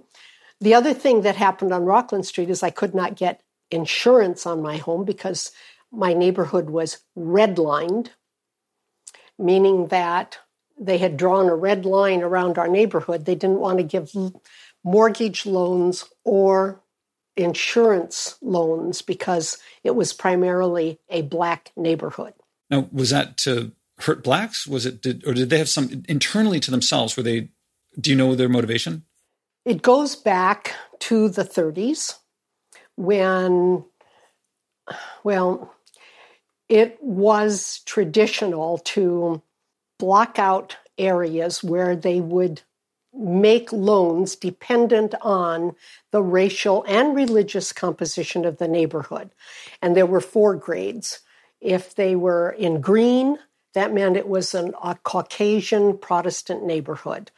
The 0.60 0.74
other 0.74 0.94
thing 0.94 1.22
that 1.22 1.36
happened 1.36 1.72
on 1.72 1.86
Rockland 1.86 2.26
Street 2.26 2.50
is 2.50 2.64
I 2.64 2.72
could 2.72 2.96
not 2.96 3.16
get 3.16 3.42
insurance 3.70 4.46
on 4.46 4.62
my 4.62 4.78
home 4.78 5.06
because 5.06 5.52
my 5.92 6.14
neighborhood 6.14 6.70
was 6.70 7.00
redlined, 7.18 8.10
meaning 9.38 9.88
that 9.88 10.40
they 10.80 10.98
had 10.98 11.18
drawn 11.18 11.48
a 11.50 11.56
red 11.56 11.86
line 11.86 12.22
around 12.24 12.58
our 12.58 12.68
neighborhood. 12.68 13.26
They 13.26 13.36
didn't 13.36 13.60
want 13.60 13.78
to 13.78 13.84
give 13.84 14.12
mortgage 14.84 15.46
loans 15.46 16.06
or 16.24 16.82
insurance 17.38 18.38
loans 18.42 19.02
because 19.02 19.58
it 19.84 19.96
was 19.96 20.14
primarily 20.14 21.00
a 21.10 21.22
black 21.22 21.72
neighborhood. 21.76 22.34
Now, 22.70 22.90
was 22.92 23.10
that 23.12 23.38
to 23.40 23.74
hurt 24.00 24.24
blacks? 24.24 24.66
Was 24.66 24.86
it, 24.86 25.02
did, 25.02 25.26
or 25.28 25.34
did 25.34 25.50
they 25.50 25.58
have 25.58 25.70
some 25.70 26.04
internally 26.08 26.60
to 26.62 26.72
themselves? 26.72 27.16
Were 27.16 27.24
they? 27.24 27.50
Do 28.00 28.10
you 28.10 28.16
know 28.16 28.36
their 28.36 28.50
motivation? 28.50 29.04
It 29.66 29.82
goes 29.82 30.16
back 30.16 30.74
to 31.00 31.30
the 31.30 31.44
30s 31.44 32.16
when, 32.96 33.84
well, 35.24 35.76
it 36.72 36.98
was 37.02 37.82
traditional 37.86 38.78
to 38.78 39.42
block 40.00 40.40
out 40.40 40.78
areas 40.98 41.62
where 41.62 41.98
they 41.98 42.22
would 42.22 42.62
make 43.14 43.74
loans 43.74 44.38
dependent 44.38 45.14
on 45.22 45.76
the 46.12 46.24
racial 46.24 46.86
and 46.88 47.14
religious 47.14 47.74
composition 47.74 48.46
of 48.46 48.58
the 48.58 48.70
neighborhood. 48.70 49.32
And 49.82 49.98
there 49.98 50.06
were 50.06 50.22
four 50.22 50.56
grades. 50.56 51.20
If 51.60 51.94
they 51.94 52.16
were 52.16 52.52
in 52.52 52.80
green, 52.80 53.38
that 53.74 53.94
meant 53.94 54.16
it 54.16 54.30
was 54.30 54.56
an, 54.56 54.74
a 54.82 54.96
Caucasian 54.96 55.98
Protestant 55.98 56.64
neighborhood. 56.64 57.32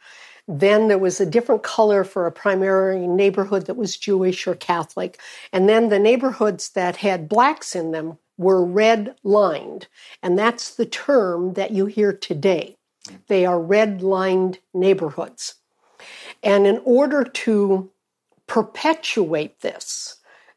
Then 0.46 0.86
there 0.86 0.96
was 0.98 1.20
a 1.20 1.26
different 1.26 1.64
color 1.64 2.04
for 2.04 2.28
a 2.28 2.32
primary 2.32 3.08
neighborhood 3.08 3.66
that 3.66 3.76
was 3.76 3.96
Jewish 3.96 4.46
or 4.46 4.54
Catholic. 4.54 5.18
And 5.52 5.68
then 5.68 5.88
the 5.88 5.98
neighborhoods 5.98 6.68
that 6.70 6.96
had 6.96 7.28
blacks 7.28 7.74
in 7.74 7.90
them 7.90 8.18
were 8.36 8.64
red 8.64 9.14
lined. 9.22 9.86
And 10.22 10.38
that's 10.38 10.74
the 10.74 10.86
term 10.86 11.54
that 11.54 11.70
you 11.70 11.86
hear 11.86 12.12
today. 12.12 12.76
They 13.28 13.44
are 13.46 13.60
red 13.60 14.02
lined 14.02 14.58
neighborhoods. 14.72 15.54
And 16.42 16.66
in 16.66 16.80
order 16.84 17.24
to 17.24 17.90
perpetuate 18.46 19.60
this, 19.60 20.16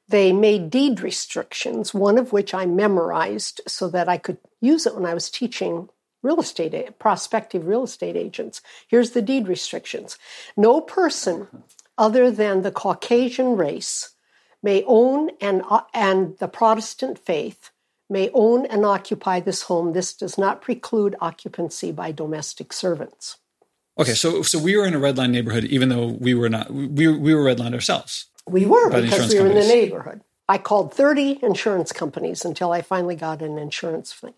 they 0.10 0.32
made 0.32 0.70
deed 0.70 1.02
restrictions, 1.02 1.94
one 1.94 2.18
of 2.18 2.32
which 2.32 2.54
I 2.54 2.66
memorized 2.66 3.62
so 3.68 3.90
that 3.90 4.08
I 4.08 4.18
could 4.18 4.38
use 4.62 4.86
it 4.86 4.96
when 4.96 5.06
I 5.06 5.13
was 5.13 5.30
teaching 5.30 5.90
real 6.24 6.40
estate, 6.40 7.00
prospective 7.00 7.68
real 7.68 7.84
estate 7.84 8.16
agents. 8.16 8.62
Here's 8.88 9.12
the 9.12 9.22
deed 9.22 9.48
restrictions. 9.48 10.18
No 10.56 10.82
person 10.82 11.48
other 11.98 12.32
than 12.32 12.62
the 12.62 12.72
Caucasian 12.72 13.58
race 13.58 14.12
may 14.63 14.84
own 14.86 15.32
and, 15.41 15.62
uh, 15.70 15.82
and 15.93 16.38
the 16.38 16.48
Protestant 16.48 17.20
faith 17.20 17.72
may 18.10 18.30
own 18.34 18.65
and 18.65 18.86
occupy 18.86 19.39
this 19.39 19.63
home. 19.63 19.93
This 19.93 20.13
does 20.13 20.38
not 20.38 20.62
preclude 20.62 21.15
occupancy 21.20 21.91
by 21.91 22.12
domestic 22.12 22.74
servants. 22.74 23.38
Okay, 24.00 24.13
so 24.13 24.43
so 24.43 24.60
we 24.60 24.78
were 24.78 24.86
in 24.86 24.93
a 24.93 25.00
red 25.00 25.17
line 25.17 25.32
neighborhood, 25.32 25.63
even 25.65 25.89
though 25.89 26.06
we 26.08 26.34
were 26.34 26.50
not. 26.50 26.72
We 26.72 27.08
we 27.08 27.34
were 27.34 27.43
redlined 27.43 27.74
ourselves. 27.74 28.28
We 28.48 28.65
were 28.65 28.89
because 28.89 29.34
we 29.34 29.39
were 29.39 29.48
in 29.48 29.56
the 29.56 29.62
neighborhood. 29.62 30.22
I 30.50 30.58
called 30.58 30.93
30 30.93 31.39
insurance 31.43 31.91
companies 31.91 32.46
until 32.46 32.72
I 32.72 32.82
finally 32.82 33.15
got 33.15 33.41
an 33.41 33.58
insurance 33.58 34.13
thing. 34.13 34.34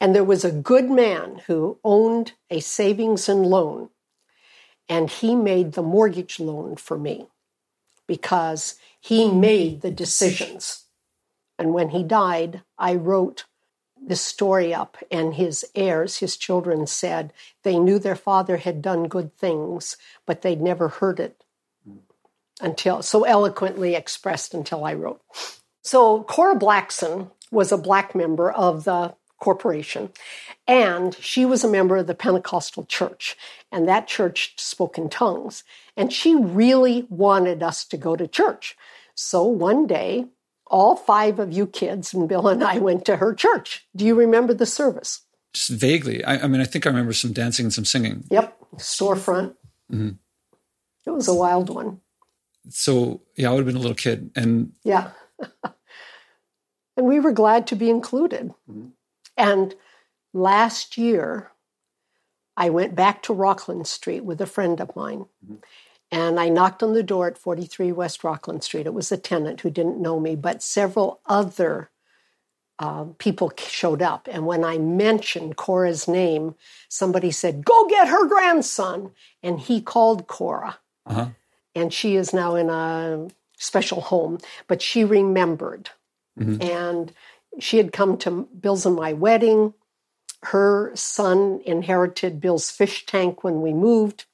And 0.00 0.12
there 0.12 0.24
was 0.24 0.44
a 0.44 0.50
good 0.50 0.90
man 0.90 1.42
who 1.46 1.78
owned 1.84 2.32
a 2.50 2.58
savings 2.58 3.28
and 3.28 3.46
loan, 3.46 3.90
and 4.88 5.08
he 5.08 5.36
made 5.36 5.72
the 5.72 5.82
mortgage 5.82 6.40
loan 6.40 6.74
for 6.74 6.98
me 6.98 7.28
because 8.12 8.74
he 9.00 9.30
made 9.30 9.80
the 9.80 9.90
decisions. 9.90 10.84
And 11.58 11.72
when 11.72 11.88
he 11.88 12.02
died, 12.02 12.60
I 12.76 12.94
wrote 12.94 13.46
the 14.06 14.16
story 14.16 14.74
up, 14.74 14.98
and 15.10 15.32
his 15.32 15.64
heirs, 15.74 16.18
his 16.18 16.36
children, 16.36 16.86
said 16.86 17.32
they 17.62 17.78
knew 17.78 17.98
their 17.98 18.14
father 18.14 18.58
had 18.58 18.82
done 18.82 19.04
good 19.04 19.34
things, 19.34 19.96
but 20.26 20.42
they'd 20.42 20.60
never 20.60 20.88
heard 20.88 21.20
it 21.20 21.42
until 22.60 23.00
so 23.00 23.24
eloquently 23.24 23.94
expressed 23.94 24.52
until 24.52 24.84
I 24.84 24.92
wrote. 24.92 25.22
So 25.82 26.24
Cora 26.24 26.58
Blackson 26.58 27.30
was 27.50 27.72
a 27.72 27.78
black 27.78 28.14
member 28.14 28.52
of 28.52 28.84
the 28.84 29.14
corporation, 29.38 30.10
and 30.68 31.14
she 31.14 31.46
was 31.46 31.64
a 31.64 31.70
member 31.70 31.96
of 31.96 32.08
the 32.08 32.14
Pentecostal 32.14 32.84
church, 32.84 33.38
and 33.70 33.88
that 33.88 34.06
church 34.06 34.52
spoke 34.58 34.98
in 34.98 35.08
tongues. 35.08 35.64
And 35.96 36.12
she 36.12 36.34
really 36.34 37.06
wanted 37.08 37.62
us 37.62 37.84
to 37.86 37.96
go 37.96 38.16
to 38.16 38.26
church. 38.26 38.76
So 39.14 39.44
one 39.44 39.86
day, 39.86 40.26
all 40.66 40.96
five 40.96 41.38
of 41.38 41.52
you 41.52 41.66
kids 41.66 42.14
and 42.14 42.28
Bill 42.28 42.48
and 42.48 42.64
I 42.64 42.78
went 42.78 43.04
to 43.04 43.16
her 43.16 43.34
church. 43.34 43.86
Do 43.94 44.04
you 44.04 44.14
remember 44.14 44.54
the 44.54 44.66
service? 44.66 45.20
Just 45.52 45.68
vaguely. 45.68 46.24
I, 46.24 46.44
I 46.44 46.46
mean, 46.46 46.62
I 46.62 46.64
think 46.64 46.86
I 46.86 46.90
remember 46.90 47.12
some 47.12 47.32
dancing 47.32 47.66
and 47.66 47.72
some 47.74 47.84
singing. 47.84 48.24
Yep, 48.30 48.56
storefront. 48.76 49.54
Mm-hmm. 49.92 50.12
It 51.04 51.10
was 51.10 51.28
a 51.28 51.34
wild 51.34 51.68
one. 51.68 52.00
So 52.70 53.20
yeah, 53.36 53.50
I 53.50 53.52
would 53.52 53.58
have 53.58 53.66
been 53.66 53.76
a 53.76 53.80
little 53.80 53.94
kid, 53.94 54.30
and 54.34 54.72
yeah, 54.82 55.10
and 56.96 57.06
we 57.06 57.20
were 57.20 57.32
glad 57.32 57.66
to 57.66 57.76
be 57.76 57.90
included. 57.90 58.54
Mm-hmm. 58.70 58.88
And 59.36 59.74
last 60.32 60.96
year, 60.96 61.51
I 62.56 62.70
went 62.70 62.94
back 62.94 63.22
to 63.24 63.32
Rockland 63.32 63.86
Street 63.86 64.24
with 64.24 64.40
a 64.40 64.46
friend 64.46 64.80
of 64.80 64.94
mine. 64.94 65.26
Mm-hmm. 65.44 65.56
And 66.10 66.38
I 66.38 66.50
knocked 66.50 66.82
on 66.82 66.92
the 66.92 67.02
door 67.02 67.26
at 67.26 67.38
43 67.38 67.90
West 67.92 68.22
Rockland 68.22 68.62
Street. 68.62 68.84
It 68.84 68.92
was 68.92 69.10
a 69.10 69.16
tenant 69.16 69.62
who 69.62 69.70
didn't 69.70 70.00
know 70.00 70.20
me, 70.20 70.36
but 70.36 70.62
several 70.62 71.20
other 71.24 71.90
uh, 72.78 73.04
people 73.16 73.50
showed 73.56 74.02
up. 74.02 74.28
And 74.30 74.44
when 74.44 74.62
I 74.62 74.76
mentioned 74.76 75.56
Cora's 75.56 76.06
name, 76.06 76.54
somebody 76.88 77.30
said, 77.30 77.64
Go 77.64 77.88
get 77.88 78.08
her 78.08 78.26
grandson. 78.26 79.12
And 79.42 79.58
he 79.58 79.80
called 79.80 80.26
Cora. 80.26 80.78
Uh-huh. 81.06 81.28
And 81.74 81.92
she 81.92 82.16
is 82.16 82.34
now 82.34 82.56
in 82.56 82.68
a 82.68 83.28
special 83.56 84.02
home, 84.02 84.38
but 84.66 84.82
she 84.82 85.04
remembered. 85.04 85.90
Mm-hmm. 86.38 86.62
And 86.62 87.12
she 87.58 87.78
had 87.78 87.92
come 87.92 88.18
to 88.18 88.48
Bill's 88.60 88.84
and 88.84 88.96
my 88.96 89.14
wedding. 89.14 89.72
Her 90.44 90.92
son 90.94 91.60
inherited 91.64 92.40
Bill's 92.40 92.70
fish 92.70 93.06
tank 93.06 93.44
when 93.44 93.62
we 93.62 93.72
moved 93.72 94.26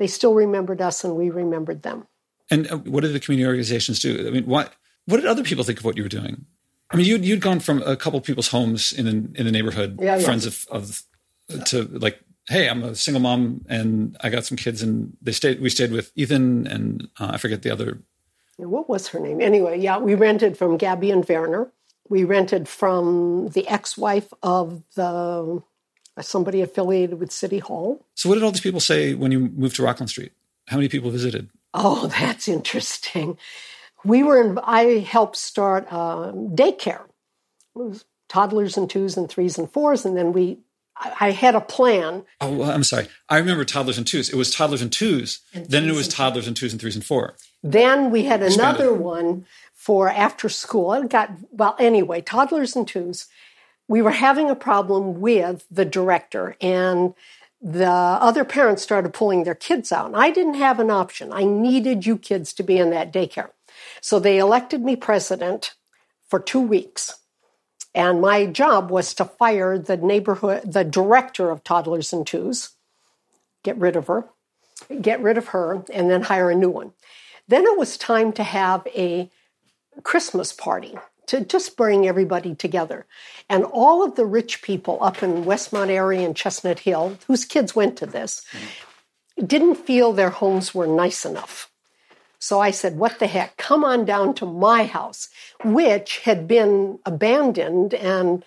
they 0.00 0.06
still 0.06 0.32
remembered 0.32 0.80
us 0.80 1.04
and 1.04 1.14
we 1.14 1.28
remembered 1.28 1.82
them. 1.82 2.06
And 2.50 2.68
uh, 2.72 2.78
what 2.78 3.02
did 3.02 3.12
the 3.12 3.20
community 3.20 3.46
organizations 3.46 4.00
do? 4.00 4.26
I 4.26 4.30
mean, 4.30 4.46
what 4.46 4.72
what 5.04 5.18
did 5.18 5.26
other 5.26 5.44
people 5.44 5.62
think 5.62 5.78
of 5.78 5.84
what 5.84 5.96
you 5.96 6.02
were 6.02 6.08
doing? 6.08 6.46
I 6.90 6.96
mean, 6.96 7.06
you'd 7.06 7.24
you'd 7.24 7.42
gone 7.42 7.60
from 7.60 7.82
a 7.82 7.96
couple 7.96 8.18
people's 8.22 8.48
homes 8.48 8.94
in 8.94 9.06
an, 9.06 9.34
in 9.36 9.46
a 9.46 9.52
neighborhood, 9.52 9.98
yeah, 10.00 10.16
yeah. 10.16 10.24
friends 10.24 10.46
of, 10.46 10.66
of 10.70 11.02
to 11.66 11.82
like, 11.82 12.18
hey, 12.48 12.68
I'm 12.68 12.82
a 12.82 12.94
single 12.94 13.20
mom 13.20 13.66
and 13.68 14.16
I 14.22 14.30
got 14.30 14.46
some 14.46 14.56
kids, 14.56 14.80
and 14.82 15.16
they 15.20 15.32
stayed. 15.32 15.60
We 15.60 15.68
stayed 15.68 15.92
with 15.92 16.10
Ethan 16.16 16.66
and 16.66 17.08
uh, 17.20 17.32
I 17.34 17.36
forget 17.36 17.60
the 17.60 17.70
other. 17.70 18.00
What 18.56 18.88
was 18.88 19.08
her 19.08 19.20
name? 19.20 19.40
Anyway, 19.42 19.78
yeah, 19.78 19.98
we 19.98 20.14
rented 20.14 20.56
from 20.56 20.78
Gabby 20.78 21.10
and 21.10 21.28
Werner. 21.28 21.70
We 22.10 22.24
rented 22.24 22.68
from 22.68 23.48
the 23.48 23.66
ex-wife 23.68 24.30
of 24.42 24.82
the 24.96 25.62
somebody 26.20 26.60
affiliated 26.60 27.18
with 27.18 27.32
City 27.32 27.58
Hall. 27.58 28.04
So, 28.14 28.28
what 28.28 28.34
did 28.34 28.44
all 28.44 28.50
these 28.50 28.60
people 28.60 28.80
say 28.80 29.14
when 29.14 29.32
you 29.32 29.50
moved 29.56 29.76
to 29.76 29.82
Rockland 29.82 30.10
Street? 30.10 30.32
How 30.66 30.76
many 30.76 30.88
people 30.88 31.10
visited? 31.10 31.48
Oh, 31.72 32.06
that's 32.20 32.48
interesting. 32.48 33.38
We 34.04 34.22
were 34.22 34.40
in, 34.40 34.58
I 34.62 34.98
helped 34.98 35.36
start 35.36 35.90
um, 35.92 36.54
daycare. 36.54 37.04
It 37.04 37.78
was 37.78 38.04
toddlers 38.28 38.76
and 38.76 38.90
twos 38.90 39.16
and 39.16 39.28
threes 39.28 39.56
and 39.56 39.70
fours, 39.70 40.04
and 40.04 40.16
then 40.16 40.32
we 40.32 40.58
I 41.18 41.30
had 41.30 41.54
a 41.54 41.60
plan. 41.60 42.24
Oh, 42.40 42.52
well, 42.52 42.70
I'm 42.70 42.84
sorry. 42.84 43.08
I 43.28 43.38
remember 43.38 43.64
toddlers 43.64 43.96
and 43.96 44.06
twos. 44.06 44.28
It 44.28 44.36
was 44.36 44.50
toddlers 44.50 44.82
and 44.82 44.92
twos. 44.92 45.40
And 45.54 45.66
then 45.66 45.88
it 45.88 45.94
was 45.94 46.08
toddlers 46.08 46.46
and 46.46 46.54
twos 46.54 46.72
and 46.72 46.80
threes 46.80 46.94
and 46.94 47.04
four. 47.04 47.36
Then 47.62 48.10
we 48.10 48.24
had 48.24 48.42
another 48.42 48.92
one 48.92 49.46
for 49.80 50.08
after 50.08 50.48
school. 50.48 50.92
It 50.92 51.08
got 51.08 51.30
well 51.50 51.76
anyway, 51.78 52.20
toddlers 52.20 52.76
and 52.76 52.86
twos 52.86 53.26
we 53.90 54.00
were 54.00 54.12
having 54.12 54.48
a 54.48 54.54
problem 54.54 55.20
with 55.20 55.66
the 55.68 55.84
director 55.84 56.54
and 56.60 57.12
the 57.60 57.90
other 57.90 58.44
parents 58.44 58.84
started 58.84 59.12
pulling 59.12 59.42
their 59.42 59.56
kids 59.56 59.90
out. 59.90 60.06
And 60.06 60.16
I 60.16 60.30
didn't 60.30 60.54
have 60.54 60.78
an 60.78 60.92
option. 60.92 61.32
I 61.32 61.42
needed 61.42 62.06
you 62.06 62.16
kids 62.16 62.52
to 62.54 62.62
be 62.62 62.78
in 62.78 62.90
that 62.90 63.12
daycare. 63.12 63.50
So 64.00 64.20
they 64.20 64.38
elected 64.38 64.80
me 64.80 64.94
president 64.94 65.74
for 66.28 66.38
two 66.38 66.60
weeks. 66.60 67.18
And 67.92 68.20
my 68.20 68.46
job 68.46 68.92
was 68.92 69.12
to 69.14 69.24
fire 69.24 69.76
the 69.76 69.96
neighborhood, 69.96 70.72
the 70.72 70.84
director 70.84 71.50
of 71.50 71.64
toddlers 71.64 72.12
and 72.12 72.24
twos, 72.24 72.70
get 73.64 73.76
rid 73.76 73.96
of 73.96 74.06
her, 74.06 74.28
get 75.00 75.20
rid 75.20 75.36
of 75.36 75.48
her, 75.48 75.82
and 75.92 76.08
then 76.08 76.22
hire 76.22 76.50
a 76.50 76.54
new 76.54 76.70
one. 76.70 76.92
Then 77.48 77.64
it 77.64 77.76
was 77.76 77.98
time 77.98 78.32
to 78.34 78.44
have 78.44 78.86
a 78.94 79.28
Christmas 80.02 80.52
party 80.52 80.96
to 81.26 81.44
just 81.44 81.76
bring 81.76 82.08
everybody 82.08 82.54
together. 82.54 83.06
And 83.48 83.64
all 83.64 84.04
of 84.04 84.16
the 84.16 84.26
rich 84.26 84.62
people 84.62 84.98
up 85.00 85.22
in 85.22 85.44
Westmont 85.44 85.88
area 85.88 86.26
and 86.26 86.36
Chestnut 86.36 86.80
Hill, 86.80 87.18
whose 87.28 87.44
kids 87.44 87.74
went 87.76 87.96
to 87.98 88.06
this, 88.06 88.44
didn't 89.44 89.76
feel 89.76 90.12
their 90.12 90.30
homes 90.30 90.74
were 90.74 90.86
nice 90.86 91.24
enough. 91.24 91.70
So 92.40 92.58
I 92.58 92.70
said, 92.70 92.96
What 92.96 93.18
the 93.18 93.26
heck? 93.26 93.56
Come 93.56 93.84
on 93.84 94.04
down 94.04 94.34
to 94.34 94.46
my 94.46 94.86
house, 94.86 95.28
which 95.62 96.20
had 96.20 96.48
been 96.48 96.98
abandoned 97.06 97.94
and 97.94 98.44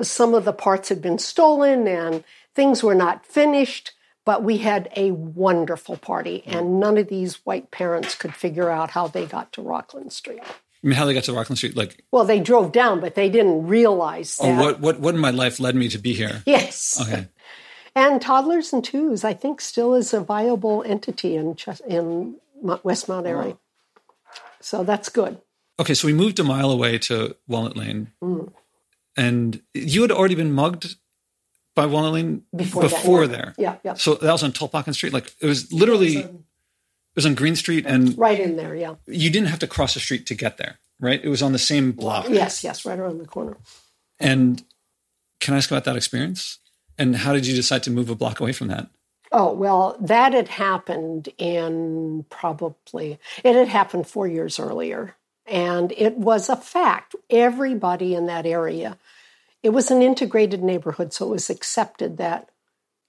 some 0.00 0.34
of 0.34 0.44
the 0.44 0.52
parts 0.52 0.88
had 0.90 1.02
been 1.02 1.18
stolen 1.18 1.88
and 1.88 2.24
things 2.54 2.82
were 2.82 2.94
not 2.94 3.26
finished. 3.26 3.92
But 4.24 4.44
we 4.44 4.58
had 4.58 4.88
a 4.94 5.10
wonderful 5.10 5.96
party, 5.96 6.44
and 6.46 6.78
none 6.78 6.96
of 6.96 7.08
these 7.08 7.44
white 7.44 7.72
parents 7.72 8.14
could 8.14 8.36
figure 8.36 8.70
out 8.70 8.90
how 8.90 9.08
they 9.08 9.26
got 9.26 9.52
to 9.54 9.62
Rockland 9.62 10.12
Street. 10.12 10.44
I 10.82 10.88
mean, 10.88 10.96
how 10.96 11.04
they 11.04 11.14
got 11.14 11.24
to 11.24 11.32
Rockland 11.32 11.58
Street? 11.58 11.76
Like, 11.76 12.04
well, 12.10 12.24
they 12.24 12.40
drove 12.40 12.72
down, 12.72 13.00
but 13.00 13.14
they 13.14 13.30
didn't 13.30 13.66
realize. 13.66 14.38
Oh, 14.40 14.46
that. 14.46 14.58
Oh, 14.58 14.64
what 14.64 14.80
what 14.80 15.00
what 15.00 15.14
in 15.14 15.20
my 15.20 15.30
life 15.30 15.60
led 15.60 15.76
me 15.76 15.88
to 15.88 15.98
be 15.98 16.12
here? 16.12 16.42
Yes. 16.44 17.00
Okay. 17.00 17.28
And 17.94 18.20
toddlers 18.20 18.72
and 18.72 18.82
twos, 18.82 19.22
I 19.22 19.34
think, 19.34 19.60
still 19.60 19.94
is 19.94 20.12
a 20.14 20.20
viable 20.20 20.82
entity 20.84 21.36
in 21.36 21.56
in 21.86 22.36
West 22.54 23.06
Westmont 23.06 23.26
area. 23.26 23.58
So 24.60 24.82
that's 24.82 25.08
good. 25.08 25.40
Okay, 25.78 25.94
so 25.94 26.06
we 26.06 26.12
moved 26.12 26.38
a 26.38 26.44
mile 26.44 26.70
away 26.70 26.98
to 26.98 27.36
Walnut 27.46 27.76
Lane, 27.76 28.12
mm. 28.22 28.52
and 29.16 29.62
you 29.74 30.02
had 30.02 30.10
already 30.10 30.34
been 30.34 30.52
mugged 30.52 30.96
by 31.74 31.86
Walnut 31.86 32.12
Lane 32.12 32.42
before, 32.54 32.82
before 32.82 33.26
that, 33.26 33.32
yeah. 33.32 33.42
there. 33.42 33.54
Yeah, 33.58 33.76
yeah. 33.84 33.94
So 33.94 34.14
that 34.14 34.32
was 34.32 34.42
on 34.42 34.52
Tulpehocken 34.52 34.94
Street. 34.94 35.12
Like 35.12 35.34
it 35.40 35.46
was 35.46 35.72
literally 35.72 36.16
it 36.18 36.26
was 36.26 36.42
on 37.26 37.34
Green 37.34 37.56
Street 37.56 37.84
and 37.86 38.16
right 38.18 38.40
in 38.40 38.56
there, 38.56 38.74
yeah. 38.74 38.94
You 39.06 39.30
didn't 39.30 39.48
have 39.48 39.58
to 39.60 39.66
cross 39.66 39.94
the 39.94 40.00
street 40.00 40.26
to 40.26 40.34
get 40.34 40.56
there, 40.56 40.78
right? 41.00 41.22
It 41.22 41.28
was 41.28 41.42
on 41.42 41.52
the 41.52 41.58
same 41.58 41.92
block. 41.92 42.28
Yes, 42.28 42.64
yes, 42.64 42.84
right 42.84 42.98
around 42.98 43.18
the 43.18 43.26
corner. 43.26 43.56
And 44.18 44.62
can 45.40 45.54
I 45.54 45.58
ask 45.58 45.70
about 45.70 45.84
that 45.84 45.96
experience? 45.96 46.58
And 46.98 47.16
how 47.16 47.32
did 47.32 47.46
you 47.46 47.54
decide 47.54 47.82
to 47.84 47.90
move 47.90 48.10
a 48.10 48.14
block 48.14 48.40
away 48.40 48.52
from 48.52 48.68
that? 48.68 48.88
Oh, 49.32 49.52
well, 49.52 49.96
that 50.00 50.34
had 50.34 50.48
happened 50.48 51.30
in 51.38 52.26
probably, 52.28 53.18
it 53.42 53.54
had 53.54 53.68
happened 53.68 54.06
four 54.06 54.28
years 54.28 54.58
earlier. 54.58 55.16
And 55.46 55.92
it 55.96 56.16
was 56.16 56.48
a 56.48 56.56
fact. 56.56 57.16
Everybody 57.28 58.14
in 58.14 58.26
that 58.26 58.46
area, 58.46 58.98
it 59.62 59.70
was 59.70 59.90
an 59.90 60.02
integrated 60.02 60.62
neighborhood, 60.62 61.12
so 61.12 61.26
it 61.26 61.30
was 61.30 61.50
accepted 61.50 62.18
that 62.18 62.50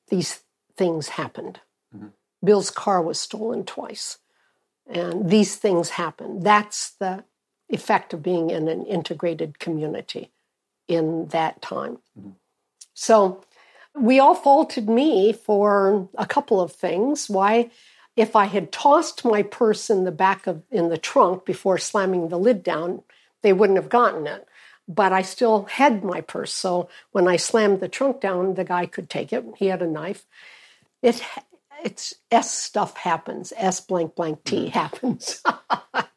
these 0.09 0.41
things 0.75 1.09
happened. 1.09 1.59
Bill's 2.43 2.69
car 2.69 3.01
was 3.01 3.19
stolen 3.19 3.63
twice. 3.63 4.17
And 4.88 5.29
these 5.29 5.56
things 5.56 5.91
happen. 5.91 6.41
That's 6.41 6.91
the 6.99 7.23
effect 7.69 8.13
of 8.13 8.21
being 8.21 8.49
in 8.49 8.67
an 8.67 8.86
integrated 8.86 9.60
community 9.60 10.32
in 10.88 11.27
that 11.27 11.62
time. 11.62 11.99
Mm-hmm. 12.19 12.32
So 12.93 13.43
we 13.95 14.19
all 14.19 14.36
faulted 14.36 14.89
me 14.89 15.34
for 15.34 16.10
a 16.15 16.25
couple 16.25 16.60
of 16.60 16.71
things. 16.71 17.29
Why? 17.29 17.71
If 18.15 18.36
I 18.36 18.45
had 18.45 18.71
tossed 18.71 19.25
my 19.25 19.41
purse 19.41 19.89
in 19.89 20.03
the 20.03 20.12
back 20.12 20.45
of 20.45 20.63
in 20.69 20.89
the 20.89 20.97
trunk 20.97 21.45
before 21.45 21.77
slamming 21.77 22.27
the 22.27 22.38
lid 22.38 22.62
down, 22.62 23.03
they 23.41 23.53
wouldn't 23.53 23.79
have 23.79 23.89
gotten 23.89 24.27
it. 24.27 24.47
But 24.88 25.13
I 25.13 25.21
still 25.21 25.63
had 25.63 26.03
my 26.03 26.21
purse. 26.21 26.53
So 26.53 26.89
when 27.12 27.27
I 27.27 27.38
slammed 27.38 27.79
the 27.79 27.88
trunk 27.88 28.19
down, 28.19 28.56
the 28.56 28.65
guy 28.65 28.86
could 28.86 29.10
take 29.10 29.32
it. 29.32 29.45
He 29.58 29.67
had 29.67 29.82
a 29.82 29.88
knife. 29.88 30.25
It 31.01 31.23
it's 31.84 32.13
S 32.32 32.54
stuff 32.54 32.98
happens. 32.98 33.54
S 33.56 33.82
blank 33.82 34.15
blank 34.15 34.43
T 34.43 34.69
happens. 34.69 35.41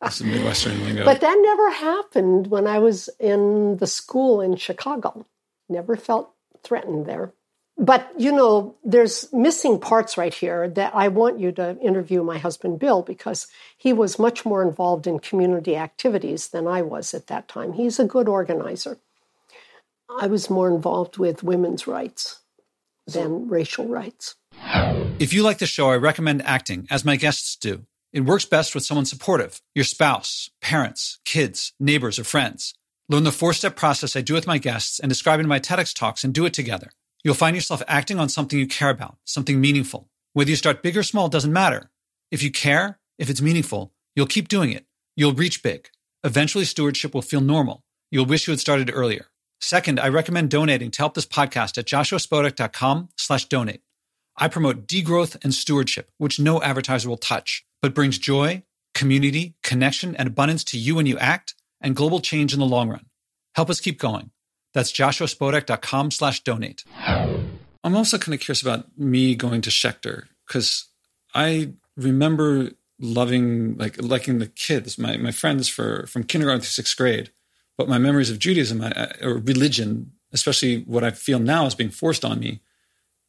It's 0.03 0.23
Midwestern 0.23 0.85
lingo. 0.85 1.05
But 1.05 1.21
that 1.21 1.37
never 1.41 1.71
happened 1.71 2.47
when 2.47 2.69
I 2.69 2.79
was 2.79 3.11
in 3.19 3.79
the 3.79 3.89
school 3.89 4.41
in 4.41 4.55
Chicago. 4.55 5.27
Never 5.69 5.97
felt 5.97 6.33
threatened 6.63 7.07
there. 7.07 7.33
But 7.77 8.09
you 8.17 8.33
know, 8.33 8.77
there's 8.85 9.31
missing 9.33 9.81
parts 9.81 10.17
right 10.17 10.33
here 10.33 10.69
that 10.69 10.95
I 10.95 11.09
want 11.09 11.41
you 11.41 11.53
to 11.53 11.77
interview 11.81 12.23
my 12.23 12.39
husband 12.39 12.79
Bill 12.79 13.03
because 13.03 13.49
he 13.77 13.93
was 13.93 14.19
much 14.19 14.47
more 14.47 14.63
involved 14.63 15.07
in 15.07 15.19
community 15.19 15.77
activities 15.77 16.49
than 16.49 16.67
I 16.67 16.83
was 16.83 17.13
at 17.13 17.27
that 17.27 17.49
time. 17.49 17.73
He's 17.73 17.99
a 17.99 18.05
good 18.05 18.29
organizer. 18.29 18.99
I 20.09 20.29
was 20.29 20.49
more 20.49 20.69
involved 20.69 21.19
with 21.19 21.43
women's 21.43 21.87
rights 21.87 22.41
than 23.07 23.49
racial 23.49 23.87
rights. 23.87 24.37
If 25.19 25.33
you 25.33 25.43
like 25.43 25.57
the 25.57 25.67
show, 25.67 25.89
I 25.89 25.97
recommend 25.97 26.43
acting, 26.43 26.87
as 26.91 27.07
my 27.07 27.17
guests 27.17 27.57
do. 27.57 27.87
It 28.13 28.21
works 28.27 28.45
best 28.45 28.75
with 28.75 28.85
someone 28.85 29.07
supportive 29.07 29.63
your 29.75 29.85
spouse, 29.85 30.51
parents, 30.61 31.21
kids, 31.25 31.73
neighbors, 31.81 32.19
or 32.19 32.25
friends. 32.25 32.75
Learn 33.09 33.25
the 33.25 33.33
four 33.33 33.55
step 33.55 33.77
process 33.77 34.15
I 34.15 34.21
do 34.21 34.35
with 34.35 34.47
my 34.47 34.59
guests 34.59 35.01
and 35.01 35.09
describe 35.09 35.41
in 35.41 35.49
my 35.49 35.59
TEDx 35.59 35.95
talks 35.95 36.23
and 36.23 36.35
do 36.35 36.45
it 36.45 36.53
together. 36.53 36.91
You'll 37.25 37.35
find 37.35 37.57
yourself 37.57 37.83
acting 37.89 38.21
on 38.21 38.29
something 38.29 38.59
you 38.59 38.67
care 38.67 38.91
about, 38.91 39.17
something 39.25 39.59
meaningful. 39.59 40.11
Whether 40.35 40.51
you 40.51 40.57
start 40.57 40.83
big 40.83 40.99
or 40.99 41.03
small 41.03 41.31
doesn't 41.31 41.53
matter. 41.53 41.91
If 42.31 42.43
you 42.43 42.51
care, 42.51 42.99
if 43.19 43.31
it's 43.31 43.41
meaningful, 43.41 43.95
you'll 44.15 44.27
keep 44.27 44.49
doing 44.49 44.71
it. 44.71 44.85
You'll 45.17 45.33
reach 45.33 45.63
big. 45.63 45.89
Eventually, 46.25 46.67
stewardship 46.67 47.15
will 47.15 47.23
feel 47.23 47.41
normal. 47.41 47.85
You'll 48.11 48.27
wish 48.27 48.47
you 48.47 48.53
had 48.53 48.61
started 48.61 48.91
earlier. 48.93 49.29
Second, 49.63 49.99
I 49.99 50.09
recommend 50.09 50.51
donating 50.51 50.91
to 50.91 50.99
help 50.99 51.15
this 51.15 51.27
podcast 51.27 51.79
at 51.79 51.87
joshuaspodek.com 51.87 53.09
slash 53.17 53.47
donate. 53.47 53.81
I 54.39 54.49
promote 54.49 54.87
degrowth 54.87 55.43
and 55.43 55.55
stewardship, 55.55 56.11
which 56.19 56.39
no 56.39 56.63
advertiser 56.63 57.09
will 57.09 57.17
touch, 57.17 57.65
but 57.81 57.95
brings 57.95 58.19
joy, 58.19 58.63
community, 58.95 59.55
connection, 59.63 60.15
and 60.17 60.29
abundance 60.29 60.65
to 60.65 60.79
you 60.79 60.95
when 60.97 61.07
you 61.07 61.19
act 61.19 61.55
and 61.81 61.97
global 61.97 62.21
change 62.21 62.53
in 62.53 62.61
the 62.61 62.67
long 62.67 62.89
run. 62.89 63.07
Help 63.55 63.71
us 63.71 63.81
keep 63.81 63.99
going. 63.99 64.31
That's 64.75 64.93
joshuaspodek.com 64.93 66.11
slash 66.11 66.43
donate. 66.43 66.85
I'm 67.87 67.97
also 67.97 68.19
kind 68.19 68.35
of 68.35 68.41
curious 68.41 68.63
about 68.63 68.99
me 68.99 69.35
going 69.35 69.63
to 69.63 69.71
Schechter 69.71 70.25
because 70.47 70.87
I 71.35 71.73
remember 71.97 72.73
loving 72.99 73.77
like 73.77 74.03
liking 74.03 74.39
the 74.39 74.49
kids, 74.49 74.99
my, 74.99 75.17
my 75.17 75.31
friends 75.31 75.69
for 75.69 76.07
from 76.07 76.25
kindergarten 76.25 76.61
through 76.61 76.69
sixth 76.69 76.97
grade. 76.97 77.31
But 77.79 77.89
my 77.89 77.99
memories 77.99 78.31
of 78.31 78.39
Judaism 78.39 78.83
or 79.23 79.35
religion, 79.39 80.13
especially 80.33 80.83
what 80.83 81.05
I 81.05 81.11
feel 81.11 81.39
now 81.39 81.67
is 81.67 81.75
being 81.75 81.91
forced 81.91 82.25
on 82.25 82.41
me, 82.41 82.61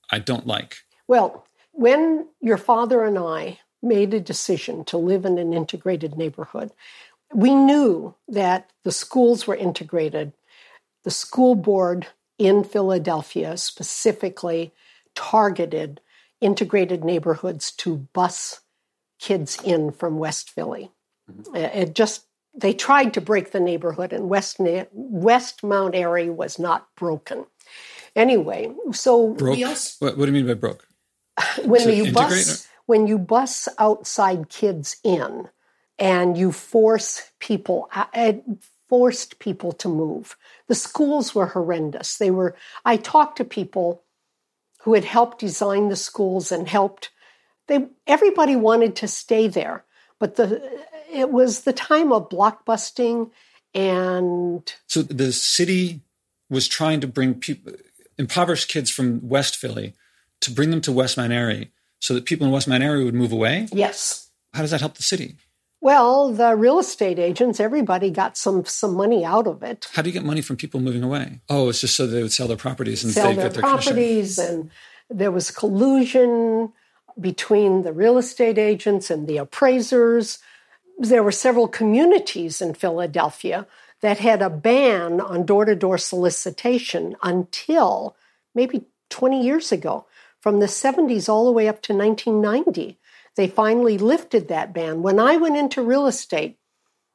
I 0.09 0.19
don't 0.19 0.47
like. 0.47 0.77
Well, 1.07 1.45
when 1.71 2.27
your 2.41 2.57
father 2.57 3.03
and 3.03 3.17
I 3.17 3.59
made 3.81 4.13
a 4.13 4.19
decision 4.19 4.83
to 4.85 4.97
live 4.97 5.25
in 5.25 5.37
an 5.37 5.53
integrated 5.53 6.17
neighborhood, 6.17 6.71
we 7.33 7.53
knew 7.53 8.15
that 8.27 8.71
the 8.83 8.91
schools 8.91 9.47
were 9.47 9.55
integrated. 9.55 10.33
The 11.03 11.11
school 11.11 11.55
board 11.55 12.07
in 12.37 12.63
Philadelphia 12.63 13.57
specifically 13.57 14.73
targeted 15.15 16.01
integrated 16.39 17.03
neighborhoods 17.03 17.71
to 17.71 18.07
bus 18.13 18.61
kids 19.19 19.57
in 19.63 19.91
from 19.91 20.19
West 20.19 20.51
Philly. 20.51 20.91
Mm-hmm. 21.31 21.55
It 21.55 21.95
just 21.95 22.25
they 22.55 22.73
tried 22.73 23.13
to 23.13 23.21
break 23.21 23.51
the 23.51 23.59
neighborhood, 23.59 24.11
and 24.13 24.29
West 24.29 24.57
West 24.91 25.63
Mount 25.63 25.95
Airy 25.95 26.29
was 26.29 26.57
not 26.57 26.87
broken. 26.95 27.45
Anyway, 28.15 28.73
so 28.91 29.33
broke. 29.33 29.59
Also, 29.59 30.05
what, 30.05 30.17
what, 30.17 30.25
do 30.25 30.31
you 30.31 30.43
mean 30.43 30.47
by 30.47 30.55
broke? 30.55 30.86
when 31.65 31.89
you 31.89 32.11
bus 32.11 32.67
when 32.85 33.05
you 33.07 33.17
bus 33.17 33.67
outside 33.77 34.49
kids 34.49 34.97
in, 35.03 35.49
and 35.99 36.37
you 36.37 36.51
force 36.51 37.31
people 37.39 37.89
uh, 37.93 38.33
forced 38.89 39.39
people 39.39 39.71
to 39.73 39.89
move. 39.89 40.37
The 40.67 40.75
schools 40.75 41.35
were 41.35 41.47
horrendous. 41.47 42.17
They 42.17 42.31
were. 42.31 42.55
I 42.85 42.97
talked 42.97 43.37
to 43.37 43.45
people 43.45 44.03
who 44.81 44.93
had 44.93 45.05
helped 45.05 45.39
design 45.39 45.89
the 45.89 45.95
schools 45.95 46.51
and 46.51 46.67
helped. 46.67 47.11
They 47.67 47.87
everybody 48.05 48.55
wanted 48.55 48.95
to 48.97 49.07
stay 49.07 49.47
there, 49.47 49.83
but 50.19 50.35
the 50.35 50.61
it 51.11 51.29
was 51.29 51.61
the 51.61 51.73
time 51.73 52.11
of 52.11 52.29
blockbusting 52.29 53.31
and 53.73 54.73
so 54.87 55.01
the 55.01 55.31
city 55.31 56.01
was 56.49 56.67
trying 56.67 57.01
to 57.01 57.07
bring 57.07 57.35
people 57.35 57.73
impoverished 58.17 58.69
kids 58.69 58.89
from 58.89 59.27
West 59.27 59.55
Philly 59.55 59.93
to 60.47 60.51
bring 60.53 60.71
them 60.71 60.81
to 60.81 60.91
West 60.91 61.17
Airy 61.17 61.71
so 61.99 62.13
that 62.13 62.25
people 62.25 62.45
in 62.45 62.51
West 62.51 62.67
Airy 62.67 63.03
would 63.03 63.13
move 63.13 63.31
away. 63.31 63.67
Yes. 63.71 64.29
How 64.53 64.61
does 64.61 64.71
that 64.71 64.81
help 64.81 64.95
the 64.95 65.03
city? 65.03 65.35
Well, 65.79 66.33
the 66.33 66.55
real 66.55 66.79
estate 66.79 67.19
agents, 67.19 67.59
everybody 67.59 68.09
got 68.09 68.35
some 68.35 68.65
some 68.65 68.95
money 68.95 69.23
out 69.23 69.45
of 69.45 69.61
it. 69.61 69.87
How 69.93 70.01
do 70.01 70.09
you 70.09 70.13
get 70.13 70.25
money 70.25 70.41
from 70.41 70.57
people 70.57 70.79
moving 70.79 71.03
away? 71.03 71.39
Oh, 71.49 71.69
it's 71.69 71.81
just 71.81 71.95
so 71.95 72.07
they 72.07 72.23
would 72.23 72.33
sell 72.33 72.47
their 72.47 72.57
properties 72.57 73.03
and 73.03 73.13
sell 73.13 73.33
their 73.33 73.45
get 73.45 73.53
their 73.53 73.61
properties, 73.61 74.35
commission. 74.37 74.71
and 75.09 75.19
there 75.19 75.31
was 75.31 75.51
collusion 75.51 76.73
between 77.19 77.83
the 77.83 77.93
real 77.93 78.17
estate 78.17 78.57
agents 78.57 79.11
and 79.11 79.27
the 79.27 79.37
appraisers 79.37 80.39
there 80.97 81.23
were 81.23 81.31
several 81.31 81.67
communities 81.67 82.61
in 82.61 82.73
Philadelphia 82.73 83.67
that 84.01 84.17
had 84.19 84.41
a 84.41 84.49
ban 84.49 85.21
on 85.21 85.45
door 85.45 85.65
to 85.65 85.75
door 85.75 85.97
solicitation 85.97 87.15
until 87.21 88.15
maybe 88.55 88.85
20 89.09 89.43
years 89.43 89.71
ago. 89.71 90.06
From 90.47 90.61
the 90.61 90.67
70s 90.67 91.27
all 91.27 91.43
the 91.43 91.51
way 91.51 91.67
up 91.67 91.81
to 91.81 91.93
1990, 91.93 92.97
they 93.35 93.49
finally 93.49 93.97
lifted 93.97 94.47
that 94.47 94.73
ban. 94.73 95.01
When 95.01 95.19
I 95.19 95.35
went 95.35 95.57
into 95.57 95.81
real 95.81 96.07
estate, 96.07 96.57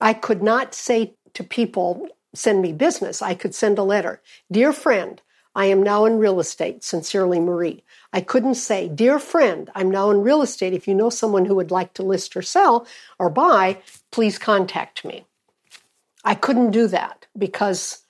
I 0.03 0.13
could 0.13 0.43
not 0.43 0.75
say 0.75 1.15
to 1.33 1.43
people, 1.43 2.09
send 2.35 2.61
me 2.61 2.75
business. 2.75 3.23
I 3.23 3.33
could 3.33 3.55
send 3.55 3.79
a 3.79 3.85
letter. 3.85 4.21
Dear 4.51 4.75
friend, 4.75 5.23
I 5.55 5.65
am 5.65 5.83
now 5.83 6.05
in 6.05 6.19
real 6.19 6.41
estate. 6.41 6.85
Sincerely, 6.85 7.41
Marie. 7.41 7.83
I 8.13 8.21
couldn't 8.21 8.57
say, 8.57 8.87
Dear 8.87 9.19
friend, 9.19 9.71
I'm 9.75 9.91
now 9.91 10.11
in 10.11 10.21
real 10.21 10.43
estate. 10.43 10.75
If 10.75 10.87
you 10.87 10.95
know 10.95 11.09
someone 11.09 11.47
who 11.47 11.55
would 11.55 11.71
like 11.71 11.95
to 11.95 12.03
list 12.03 12.37
or 12.37 12.43
sell 12.43 12.87
or 13.19 13.31
buy, 13.31 13.79
please 14.11 14.37
contact 14.37 15.07
me. 15.07 15.25
I 16.23 16.35
couldn't 16.35 16.73
do 16.73 16.87
that 16.89 17.29
because, 17.39 18.03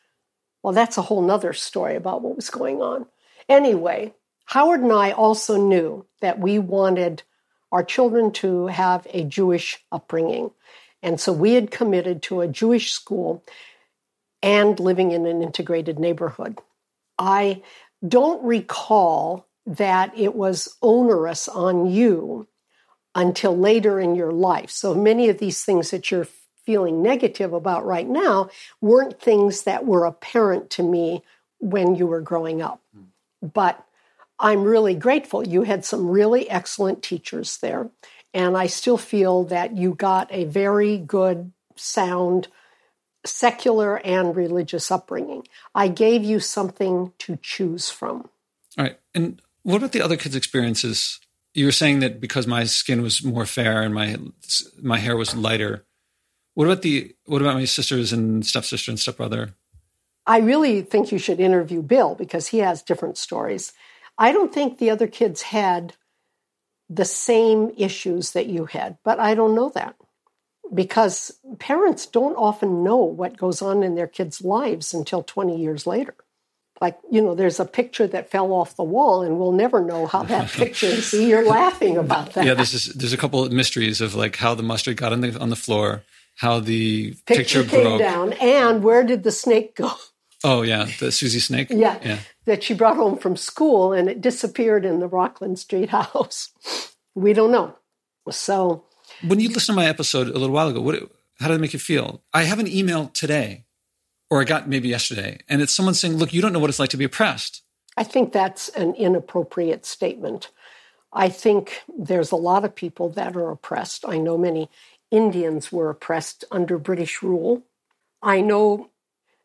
well, 0.65 0.73
that's 0.73 0.99
a 0.99 1.03
whole 1.03 1.23
nother 1.23 1.53
story 1.53 1.95
about 1.95 2.23
what 2.23 2.35
was 2.35 2.51
going 2.51 2.83
on. 2.83 3.07
Anyway, 3.49 4.15
Howard 4.45 4.81
and 4.81 4.93
I 4.93 5.13
also 5.13 5.57
knew 5.57 6.07
that 6.21 6.39
we 6.39 6.59
wanted 6.59 7.23
our 7.71 7.83
children 7.83 8.33
to 8.33 8.67
have 8.67 9.07
a 9.11 9.25
Jewish 9.25 9.79
upbringing. 9.91 10.51
And 11.03 11.19
so 11.21 11.33
we 11.33 11.55
had 11.55 11.71
committed 11.71 12.23
to 12.25 12.41
a 12.41 12.49
Jewish 12.49 12.93
school 12.93 13.43
and 14.43 14.79
living 14.79 15.13
in 15.13 15.27
an 15.27 15.43
integrated 15.43 15.99
neighborhood. 15.99 16.59
I 17.19 17.63
don't 18.07 18.45
recall 18.45 19.47
that 19.67 20.17
it 20.19 20.35
was 20.35 20.77
onerous 20.83 21.49
on 21.49 21.87
you 21.87 22.47
until 23.15 23.57
later 23.57 24.01
in 24.01 24.15
your 24.15 24.33
life. 24.33 24.71
So 24.71 24.95
many 24.95 25.29
of 25.29 25.39
these 25.39 25.65
things 25.65 25.91
that 25.91 26.11
you're 26.11 26.29
feeling 26.65 27.03
negative 27.03 27.53
about 27.53 27.85
right 27.85 28.09
now 28.09 28.51
weren't 28.81 29.21
things 29.21 29.63
that 29.63 29.87
were 29.87 30.05
apparent 30.05 30.71
to 30.71 30.83
me 30.83 31.23
when 31.59 31.95
you 31.95 32.07
were 32.07 32.21
growing 32.21 32.63
up. 32.63 32.81
Hmm. 32.95 33.47
But 33.47 33.85
I'm 34.43 34.65
really 34.65 34.95
grateful. 34.95 35.47
You 35.47 35.63
had 35.63 35.85
some 35.85 36.09
really 36.09 36.51
excellent 36.51 37.03
teachers 37.03 37.59
there. 37.59 37.91
And 38.35 38.57
I 38.57 38.67
still 38.67 38.99
feel 38.99 39.45
that 39.45 39.77
you 39.77 39.95
got 39.95 40.33
a 40.33 40.45
very 40.45 40.99
good, 40.99 41.53
sound, 41.77 42.49
secular 43.25 43.99
and 44.05 44.35
religious 44.35 44.91
upbringing. 44.91 45.47
I 45.75 45.89
gave 45.89 46.25
you 46.25 46.41
something 46.41 47.13
to 47.21 47.39
choose 47.41 47.89
from. 47.89 48.29
All 48.77 48.85
right. 48.85 48.99
And 49.15 49.41
what 49.63 49.77
about 49.77 49.93
the 49.93 50.03
other 50.03 50.17
kids' 50.17 50.35
experiences? 50.35 51.21
You 51.55 51.67
were 51.67 51.73
saying 51.73 52.01
that 52.01 52.21
because 52.21 52.47
my 52.47 52.65
skin 52.65 53.01
was 53.01 53.23
more 53.23 53.47
fair 53.47 53.83
and 53.83 53.95
my 53.95 54.17
my 54.81 54.99
hair 54.99 55.17
was 55.17 55.37
lighter. 55.37 55.85
What 56.55 56.65
about 56.65 56.83
the 56.83 57.15
what 57.27 57.43
about 57.43 57.55
my 57.55 57.67
sisters 57.67 58.13
and 58.13 58.45
stepsister 58.45 58.91
and 58.91 58.99
stepbrother? 58.99 59.55
I 60.27 60.39
really 60.39 60.83
think 60.83 61.13
you 61.13 61.19
should 61.19 61.41
interview 61.41 61.83
Bill 61.83 62.15
because 62.15 62.49
he 62.49 62.59
has 62.59 62.83
different 62.83 63.19
stories. 63.19 63.73
I 64.23 64.31
don't 64.31 64.55
think 64.55 64.79
the 64.79 64.91
other 64.91 65.09
kids 65.09 65.43
had 65.43 65.95
the 66.89 67.05
same 67.05 67.73
issues 67.77 68.33
that 68.33 68.47
you 68.47 68.67
had, 68.67 68.97
but 69.03 69.19
I 69.19 69.35
don't 69.35 69.57
know 69.57 69.71
that 69.71 69.97
because 70.73 71.33
parents 71.59 72.07
don't 72.07 72.37
often 72.37 72.85
know 72.85 72.99
what 72.99 73.37
goes 73.37 73.61
on 73.63 73.83
in 73.83 73.97
their 73.97 74.07
kids' 74.07 74.41
lives 74.41 74.95
until 74.95 75.25
20 75.25 75.61
years 75.61 75.89
later. 75.89 76.15
Like, 76.81 77.01
you 77.11 77.21
know, 77.21 77.35
there's 77.35 77.59
a 77.59 77.65
picture 77.65 78.07
that 78.07 78.31
fell 78.31 78.53
off 78.53 78.77
the 78.77 78.85
wall 78.85 79.23
and 79.23 79.41
we'll 79.41 79.51
never 79.51 79.85
know 79.85 80.07
how 80.07 80.23
that 80.23 80.49
picture 80.53 80.87
is. 80.87 81.11
See, 81.11 81.29
you're 81.29 81.45
laughing 81.45 81.97
about 81.97 82.35
that. 82.35 82.45
Yeah, 82.45 82.55
there's 82.55 82.87
there's 82.95 83.13
a 83.13 83.17
couple 83.17 83.43
of 83.45 83.51
mysteries 83.51 84.01
of 84.01 84.15
like 84.15 84.37
how 84.37 84.55
the 84.55 84.63
mustard 84.63 84.99
got 84.99 85.13
on 85.13 85.21
the 85.21 85.37
on 85.41 85.51
the 85.51 85.57
floor, 85.57 86.05
how 86.37 86.61
the 86.61 87.15
picture, 87.27 87.35
picture 87.35 87.65
came 87.65 87.83
broke. 87.83 87.99
down, 87.99 88.35
and 88.35 88.85
where 88.85 89.03
did 89.03 89.25
the 89.25 89.33
snake 89.33 89.75
go? 89.75 89.91
Oh 90.45 90.63
yeah, 90.63 90.89
the 90.99 91.13
Susie 91.13 91.39
snake. 91.39 91.69
Yeah, 91.71 91.99
yeah, 92.05 92.19
that 92.47 92.63
she 92.63 92.75
brought 92.75 92.97
home 92.97 93.19
from 93.19 93.37
school 93.37 93.93
and 93.93 94.09
it 94.09 94.21
disappeared 94.21 94.85
in 94.85 95.01
the 95.01 95.07
Rockland 95.07 95.59
Street 95.59 95.89
house. 95.99 96.51
We 97.15 97.33
don't 97.33 97.53
know. 97.53 97.77
So 98.31 98.85
when 99.27 99.41
you 99.41 99.49
listened 99.49 99.77
to 99.77 99.83
my 99.83 99.87
episode 99.87 100.29
a 100.29 100.33
little 100.33 100.51
while 100.51 100.69
ago, 100.69 100.81
what 100.81 100.97
How 101.39 101.49
did 101.49 101.55
it 101.55 101.61
make 101.61 101.73
you 101.73 101.79
feel? 101.79 102.23
I 102.33 102.45
have 102.45 102.59
an 102.59 102.69
email 102.69 103.09
today, 103.09 103.65
or 104.31 104.41
I 104.41 104.45
got 104.45 104.69
maybe 104.69 104.89
yesterday, 104.89 105.41
and 105.49 105.63
it's 105.63 105.75
someone 105.75 105.95
saying, 105.95 106.17
Look, 106.17 106.33
you 106.33 106.41
don't 106.43 106.53
know 106.53 106.59
what 106.59 106.71
it's 106.71 106.79
like 106.79 106.91
to 106.91 106.97
be 106.97 107.05
oppressed. 107.05 107.63
I 107.97 108.05
think 108.05 108.33
that's 108.33 108.69
an 108.71 108.95
inappropriate 108.95 109.85
statement. 109.85 110.51
I 111.13 111.29
think 111.29 111.83
there's 111.99 112.33
a 112.33 112.37
lot 112.37 112.65
of 112.65 112.75
people 112.75 113.11
that 113.11 113.37
are 113.37 113.51
oppressed. 113.51 114.07
I 114.09 114.17
know 114.17 114.39
many 114.39 114.71
Indians 115.11 115.71
were 115.71 115.91
oppressed 115.91 116.45
under 116.51 116.79
British 116.79 117.23
rule. 117.23 117.63
I 118.23 118.41
know 118.41 118.89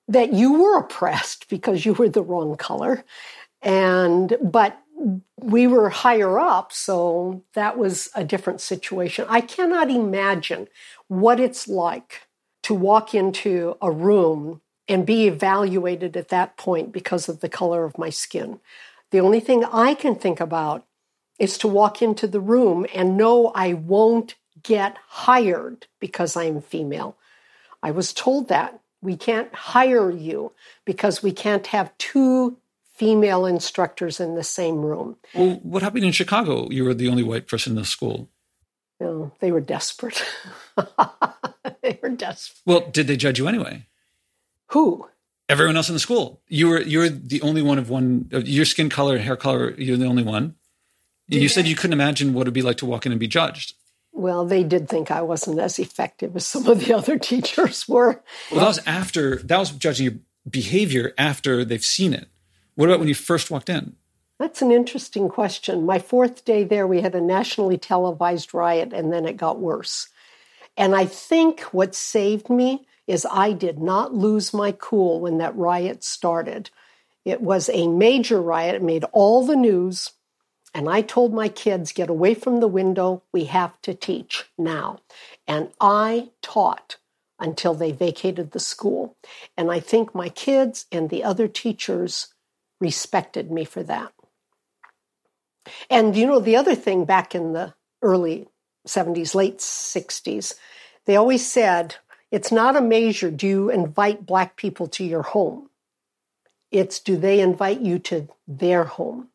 that 0.08 0.34
you 0.34 0.62
were 0.62 0.80
oppressed 0.80 1.49
because 1.49 1.86
you 1.86 1.93
were 1.93 2.10
the 2.10 2.24
wrong 2.24 2.55
color. 2.55 3.03
And, 3.62 4.38
but 4.41 4.80
we 5.39 5.68
were 5.68 5.89
higher 5.89 6.39
up, 6.39 6.72
so 6.72 7.43
that 7.53 7.78
was 7.78 8.10
a 8.16 8.24
different 8.24 8.62
situation. 8.62 9.26
I 9.30 9.41
cannot 9.41 9.89
imagine 9.89 10.68
what 11.08 11.39
it's 11.39 11.68
like 11.68 12.28
to 12.64 12.74
walk 12.74 13.14
into 13.14 13.78
a 13.82 13.91
room 13.91 14.62
and 14.88 15.05
be 15.05 15.28
evaluated 15.28 16.18
at 16.18 16.30
that 16.30 16.58
point 16.58 16.91
because 16.91 17.30
of 17.30 17.41
the 17.41 17.49
color 17.49 17.84
of 17.84 17.97
my 17.97 18.10
skin. 18.10 18.60
The 19.12 19.20
only 19.20 19.39
thing 19.39 19.64
I 19.66 19.93
can 19.93 20.16
think 20.16 20.39
about 20.39 20.86
is 21.39 21.58
to 21.60 21.68
walk 21.68 22.01
into 22.01 22.28
the 22.28 22.39
room 22.39 22.86
and 22.93 23.18
know 23.18 23.51
I 23.53 23.74
won't 23.74 24.36
get 24.64 24.97
hired 25.08 25.88
because 25.99 26.36
I'm 26.36 26.62
female. 26.62 27.16
I 27.84 27.91
was 27.91 28.12
told 28.12 28.47
that. 28.49 28.80
We 29.01 29.15
can't 29.15 29.53
hire 29.53 30.09
you 30.09 30.53
because 30.85 31.21
we 31.21 31.31
can't 31.31 31.67
have 31.67 31.95
two 31.97 32.57
female 32.97 33.45
instructors 33.45 34.19
in 34.19 34.35
the 34.35 34.43
same 34.43 34.81
room. 34.81 35.17
Well, 35.35 35.59
what 35.61 35.83
happened 35.83 36.05
in 36.05 36.11
Chicago? 36.11 36.67
You 36.71 36.83
were 36.83 36.95
the 36.95 37.09
only 37.09 37.23
white 37.23 37.47
person 37.47 37.73
in 37.73 37.77
the 37.77 37.85
school. 37.85 38.29
No, 38.99 39.31
they 39.39 39.51
were 39.51 39.61
desperate. 39.61 40.23
they 41.81 41.99
were 42.01 42.09
desperate. 42.09 42.61
Well, 42.65 42.89
did 42.89 43.05
they 43.05 43.15
judge 43.15 43.37
you 43.37 43.47
anyway? 43.47 43.85
Who? 44.67 45.07
Everyone 45.47 45.77
else 45.77 45.89
in 45.89 45.93
the 45.93 45.99
school. 45.99 46.41
You 46.47 46.69
were 46.69 46.81
you're 46.81 47.07
the 47.07 47.41
only 47.41 47.61
one 47.61 47.77
of 47.77 47.89
one. 47.89 48.27
Your 48.31 48.65
skin 48.65 48.89
color, 48.89 49.19
hair 49.19 49.37
color. 49.37 49.75
You're 49.77 49.97
the 49.97 50.07
only 50.07 50.23
one. 50.23 50.55
You 51.29 51.47
said 51.49 51.67
you 51.67 51.75
couldn't 51.75 51.93
imagine 51.93 52.33
what 52.33 52.43
it'd 52.43 52.53
be 52.53 52.61
like 52.61 52.77
to 52.77 52.85
walk 52.85 53.05
in 53.05 53.11
and 53.11 53.19
be 53.19 53.27
judged. 53.27 53.75
Well, 54.18 54.45
they 54.45 54.63
did 54.63 54.89
think 54.89 55.11
I 55.11 55.22
wasn't 55.22 55.59
as 55.59 55.78
effective 55.78 56.36
as 56.36 56.43
some 56.43 56.65
of 56.65 56.84
the 56.84 56.95
other 56.95 57.20
teachers 57.20 57.88
were. 57.88 58.24
Well, 58.49 58.61
that 58.61 58.68
was 58.68 58.80
after, 58.88 59.36
that 59.43 59.59
was 59.59 59.70
judging 59.70 60.05
your 60.05 60.15
behavior 60.49 61.13
after 61.20 61.63
they've 61.63 61.84
seen 61.84 62.13
it. 62.13 62.28
What 62.74 62.89
about 62.89 62.97
when 62.97 63.07
you 63.07 63.13
first 63.13 63.51
walked 63.51 63.70
in? 63.70 63.95
That's 64.39 64.63
an 64.63 64.72
interesting 64.72 65.30
question. 65.30 65.86
My 65.86 65.99
fourth 65.99 66.45
day 66.45 66.63
there, 66.63 66.88
we 66.88 67.01
had 67.01 67.13
a 67.13 67.22
nationally 67.22 67.78
televised 67.78 68.55
riot, 68.55 68.91
and 68.91 69.13
then 69.13 69.28
it 69.28 69.38
got 69.38 69.59
worse. 69.59 70.09
And 70.76 70.95
I 70.95 71.05
think 71.05 71.61
what 71.72 71.93
saved 71.93 72.49
me 72.49 72.88
is 73.05 73.26
I 73.30 73.51
did 73.51 73.78
not 73.78 74.15
lose 74.15 74.51
my 74.51 74.72
cool 74.72 75.20
when 75.22 75.38
that 75.38 75.55
riot 75.55 76.03
started. 76.03 76.72
It 77.24 77.41
was 77.41 77.70
a 77.70 77.88
major 77.88 78.41
riot, 78.41 78.76
it 78.76 78.84
made 78.84 79.05
all 79.11 79.45
the 79.45 79.55
news. 79.55 80.11
And 80.78 80.88
I 80.88 81.01
told 81.01 81.34
my 81.34 81.49
kids, 81.49 81.91
get 81.91 82.07
away 82.07 82.36
from 82.36 82.59
the 82.59 82.67
window. 82.67 83.23
We 83.34 83.45
have 83.45 83.82
to 83.82 83.95
teach 83.95 84.45
now. 84.59 84.99
And 85.47 85.71
I 85.82 86.30
taught 86.43 86.97
until 87.39 87.73
they 87.73 87.91
vacated 87.91 88.51
the 88.51 88.59
school. 88.59 89.17
And 89.57 89.71
I 89.71 89.80
think 89.80 90.13
my 90.13 90.30
kids 90.30 90.86
and 90.91 91.09
the 91.09 91.23
other 91.23 91.47
teachers 91.47 92.28
respected 92.80 93.49
me 93.49 93.65
for 93.65 93.82
that. 93.82 94.13
And 95.89 96.15
you 96.15 96.28
know, 96.28 96.39
the 96.39 96.57
other 96.57 96.75
thing 96.75 97.05
back 97.05 97.34
in 97.34 97.53
the 97.53 97.73
early 98.03 98.47
70s, 98.88 99.34
late 99.34 99.57
60s, 99.57 100.53
they 101.05 101.15
always 101.15 101.43
said, 101.43 101.95
it's 102.30 102.51
not 102.51 102.75
a 102.75 102.82
measure, 102.82 103.32
do 103.32 103.47
you 103.47 103.69
invite 103.71 104.28
Black 104.28 104.55
people 104.55 104.86
to 104.89 105.03
your 105.03 105.23
home? 105.23 105.71
It's 106.69 106.99
do 106.99 107.17
they 107.17 107.39
invite 107.39 107.82
you 107.82 107.97
to 107.97 108.28
their 108.47 108.84
home? 108.84 109.30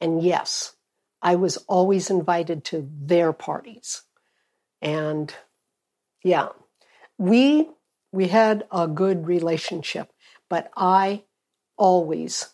And 0.00 0.22
yes, 0.22 0.74
I 1.22 1.34
was 1.36 1.56
always 1.68 2.10
invited 2.10 2.64
to 2.66 2.88
their 3.00 3.32
parties. 3.32 4.02
And 4.80 5.34
yeah, 6.22 6.48
we 7.18 7.68
we 8.12 8.28
had 8.28 8.64
a 8.70 8.88
good 8.88 9.26
relationship, 9.26 10.12
but 10.48 10.70
I 10.76 11.24
always 11.76 12.48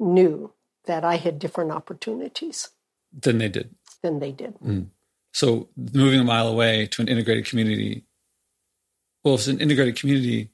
knew 0.00 0.52
that 0.86 1.04
I 1.04 1.16
had 1.16 1.38
different 1.38 1.72
opportunities 1.72 2.70
than 3.12 3.38
they 3.38 3.48
did. 3.48 3.74
Than 4.02 4.18
they 4.18 4.32
did. 4.32 4.58
Mm. 4.60 4.88
So 5.32 5.68
moving 5.76 6.20
a 6.20 6.24
mile 6.24 6.48
away 6.48 6.86
to 6.86 7.02
an 7.02 7.08
integrated 7.08 7.46
community. 7.46 8.06
Well, 9.22 9.34
if 9.34 9.40
it's 9.40 9.48
an 9.48 9.60
integrated 9.60 9.96
community, 9.96 10.50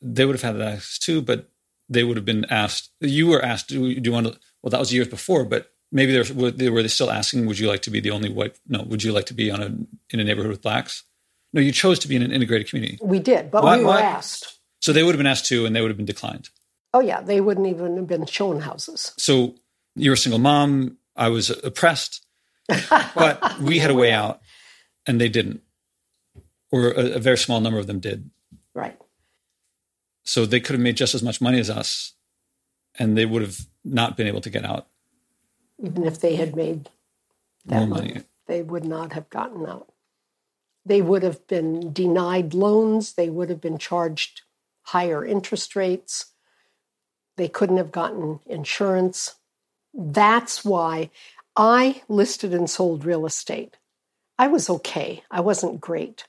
they 0.00 0.26
would 0.26 0.34
have 0.34 0.42
had 0.42 0.56
that 0.56 0.72
access 0.74 0.98
too, 0.98 1.22
but 1.22 1.48
they 1.88 2.04
would 2.04 2.16
have 2.16 2.26
been 2.26 2.44
asked. 2.50 2.90
You 3.00 3.28
were 3.28 3.42
asked, 3.42 3.68
"Do 3.68 3.86
you, 3.86 4.00
do 4.00 4.10
you 4.10 4.14
want 4.14 4.26
to?" 4.26 4.38
Well, 4.62 4.70
that 4.70 4.80
was 4.80 4.92
years 4.92 5.08
before, 5.08 5.44
but 5.44 5.72
maybe 5.90 6.12
they 6.12 6.32
were, 6.32 6.50
they 6.50 6.70
were 6.70 6.82
they 6.82 6.88
still 6.88 7.10
asking, 7.10 7.46
"Would 7.46 7.58
you 7.58 7.68
like 7.68 7.82
to 7.82 7.90
be 7.90 8.00
the 8.00 8.10
only 8.10 8.30
white?" 8.30 8.58
No, 8.68 8.82
would 8.82 9.02
you 9.02 9.12
like 9.12 9.26
to 9.26 9.34
be 9.34 9.50
on 9.50 9.62
a 9.62 9.66
in 10.10 10.20
a 10.20 10.24
neighborhood 10.24 10.50
with 10.50 10.62
blacks? 10.62 11.04
No, 11.52 11.60
you 11.60 11.72
chose 11.72 11.98
to 12.00 12.08
be 12.08 12.16
in 12.16 12.22
an 12.22 12.32
integrated 12.32 12.68
community. 12.68 12.98
We 13.02 13.18
did, 13.18 13.50
but 13.50 13.62
why, 13.62 13.76
we 13.76 13.84
were 13.84 13.90
why? 13.90 14.00
asked. 14.02 14.58
So 14.80 14.92
they 14.92 15.02
would 15.02 15.14
have 15.14 15.18
been 15.18 15.26
asked 15.26 15.46
too, 15.46 15.66
and 15.66 15.76
they 15.76 15.80
would 15.80 15.90
have 15.90 15.96
been 15.96 16.06
declined. 16.06 16.48
Oh 16.94 17.00
yeah, 17.00 17.20
they 17.20 17.40
wouldn't 17.40 17.66
even 17.66 17.96
have 17.96 18.06
been 18.06 18.26
shown 18.26 18.60
houses. 18.60 19.12
So 19.16 19.54
you're 19.94 20.14
a 20.14 20.18
single 20.18 20.38
mom. 20.38 20.98
I 21.16 21.28
was 21.28 21.50
oppressed, 21.50 22.24
but 23.14 23.60
we 23.60 23.78
had 23.78 23.90
a 23.90 23.94
way 23.94 24.12
out, 24.12 24.40
and 25.06 25.20
they 25.20 25.28
didn't, 25.28 25.62
or 26.70 26.90
a, 26.90 27.12
a 27.12 27.18
very 27.18 27.38
small 27.38 27.60
number 27.60 27.78
of 27.78 27.86
them 27.86 28.00
did. 28.00 28.30
Right. 28.74 28.96
So 30.24 30.46
they 30.46 30.60
could 30.60 30.74
have 30.74 30.80
made 30.80 30.96
just 30.96 31.14
as 31.14 31.22
much 31.22 31.40
money 31.40 31.58
as 31.58 31.68
us, 31.68 32.12
and 32.98 33.16
they 33.16 33.26
would 33.26 33.42
have 33.42 33.66
not 33.84 34.16
been 34.16 34.26
able 34.26 34.40
to 34.40 34.50
get 34.50 34.64
out. 34.64 34.86
Even 35.82 36.04
if 36.04 36.20
they 36.20 36.36
had 36.36 36.54
made 36.54 36.90
that 37.64 37.80
More 37.80 37.86
money, 37.88 38.08
money, 38.08 38.24
they 38.46 38.62
would 38.62 38.84
not 38.84 39.12
have 39.12 39.28
gotten 39.30 39.66
out. 39.66 39.92
They 40.84 41.00
would 41.00 41.22
have 41.22 41.46
been 41.46 41.92
denied 41.92 42.54
loans. 42.54 43.14
They 43.14 43.30
would 43.30 43.50
have 43.50 43.60
been 43.60 43.78
charged 43.78 44.42
higher 44.82 45.24
interest 45.24 45.76
rates. 45.76 46.26
They 47.36 47.48
couldn't 47.48 47.76
have 47.76 47.92
gotten 47.92 48.40
insurance. 48.46 49.36
That's 49.94 50.64
why 50.64 51.10
I 51.56 52.02
listed 52.08 52.52
and 52.52 52.68
sold 52.68 53.04
real 53.04 53.26
estate. 53.26 53.76
I 54.38 54.48
was 54.48 54.68
okay. 54.68 55.22
I 55.30 55.40
wasn't 55.40 55.80
great. 55.80 56.26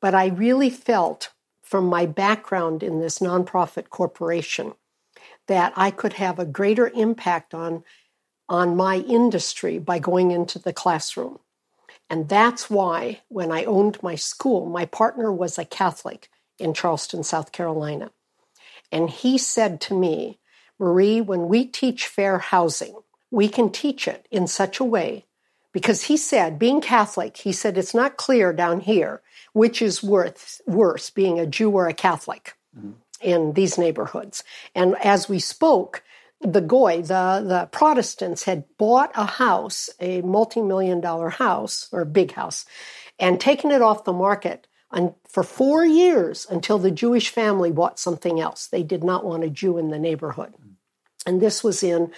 But 0.00 0.14
I 0.14 0.26
really 0.26 0.70
felt 0.70 1.30
from 1.62 1.86
my 1.86 2.06
background 2.06 2.82
in 2.82 3.00
this 3.00 3.18
nonprofit 3.18 3.88
corporation 3.88 4.74
that 5.48 5.72
I 5.76 5.90
could 5.90 6.14
have 6.14 6.38
a 6.38 6.44
greater 6.44 6.88
impact 6.88 7.54
on, 7.54 7.84
on 8.48 8.76
my 8.76 8.96
industry 8.96 9.78
by 9.78 9.98
going 9.98 10.30
into 10.30 10.58
the 10.58 10.72
classroom. 10.72 11.38
And 12.08 12.28
that's 12.28 12.70
why 12.70 13.20
when 13.28 13.50
I 13.50 13.64
owned 13.64 14.02
my 14.02 14.14
school, 14.14 14.66
my 14.66 14.84
partner 14.84 15.32
was 15.32 15.58
a 15.58 15.64
Catholic 15.64 16.28
in 16.58 16.72
Charleston, 16.74 17.22
South 17.22 17.52
Carolina. 17.52 18.10
And 18.92 19.10
he 19.10 19.38
said 19.38 19.80
to 19.82 19.94
me, 19.94 20.38
Marie, 20.78 21.20
when 21.20 21.48
we 21.48 21.64
teach 21.64 22.06
fair 22.06 22.38
housing, 22.38 22.94
we 23.30 23.48
can 23.48 23.70
teach 23.70 24.06
it 24.06 24.26
in 24.30 24.46
such 24.46 24.78
a 24.78 24.84
way 24.84 25.24
because 25.72 26.04
he 26.04 26.16
said, 26.16 26.58
being 26.58 26.80
Catholic, 26.80 27.36
he 27.36 27.52
said 27.52 27.76
it's 27.76 27.94
not 27.94 28.16
clear 28.16 28.52
down 28.52 28.80
here 28.80 29.20
which 29.56 29.80
is 29.80 30.02
worth, 30.02 30.60
worse, 30.66 31.08
being 31.08 31.40
a 31.40 31.46
Jew 31.46 31.70
or 31.70 31.88
a 31.88 31.94
Catholic 31.94 32.54
mm-hmm. 32.76 32.90
In 33.20 33.52
these 33.52 33.78
neighborhoods. 33.78 34.44
And 34.74 34.96
as 35.02 35.28
we 35.28 35.38
spoke, 35.38 36.02
the 36.40 36.60
Goy, 36.60 37.02
the, 37.02 37.42
the 37.46 37.68
Protestants 37.72 38.44
had 38.44 38.64
bought 38.76 39.10
a 39.14 39.26
house, 39.26 39.88
a 40.00 40.20
multi 40.22 40.60
million 40.60 41.00
dollar 41.00 41.30
house 41.30 41.88
or 41.92 42.04
big 42.04 42.32
house, 42.32 42.66
and 43.18 43.40
taken 43.40 43.70
it 43.70 43.82
off 43.82 44.04
the 44.04 44.12
market 44.12 44.66
for 45.28 45.42
four 45.42 45.84
years 45.84 46.46
until 46.48 46.78
the 46.78 46.90
Jewish 46.90 47.28
family 47.28 47.70
bought 47.70 47.98
something 47.98 48.40
else. 48.40 48.66
They 48.66 48.82
did 48.82 49.04
not 49.04 49.24
want 49.24 49.44
a 49.44 49.50
Jew 49.50 49.78
in 49.78 49.88
the 49.88 49.98
neighborhood. 49.98 50.54
And 51.26 51.40
this 51.40 51.62
was 51.64 51.82
in 51.82 52.12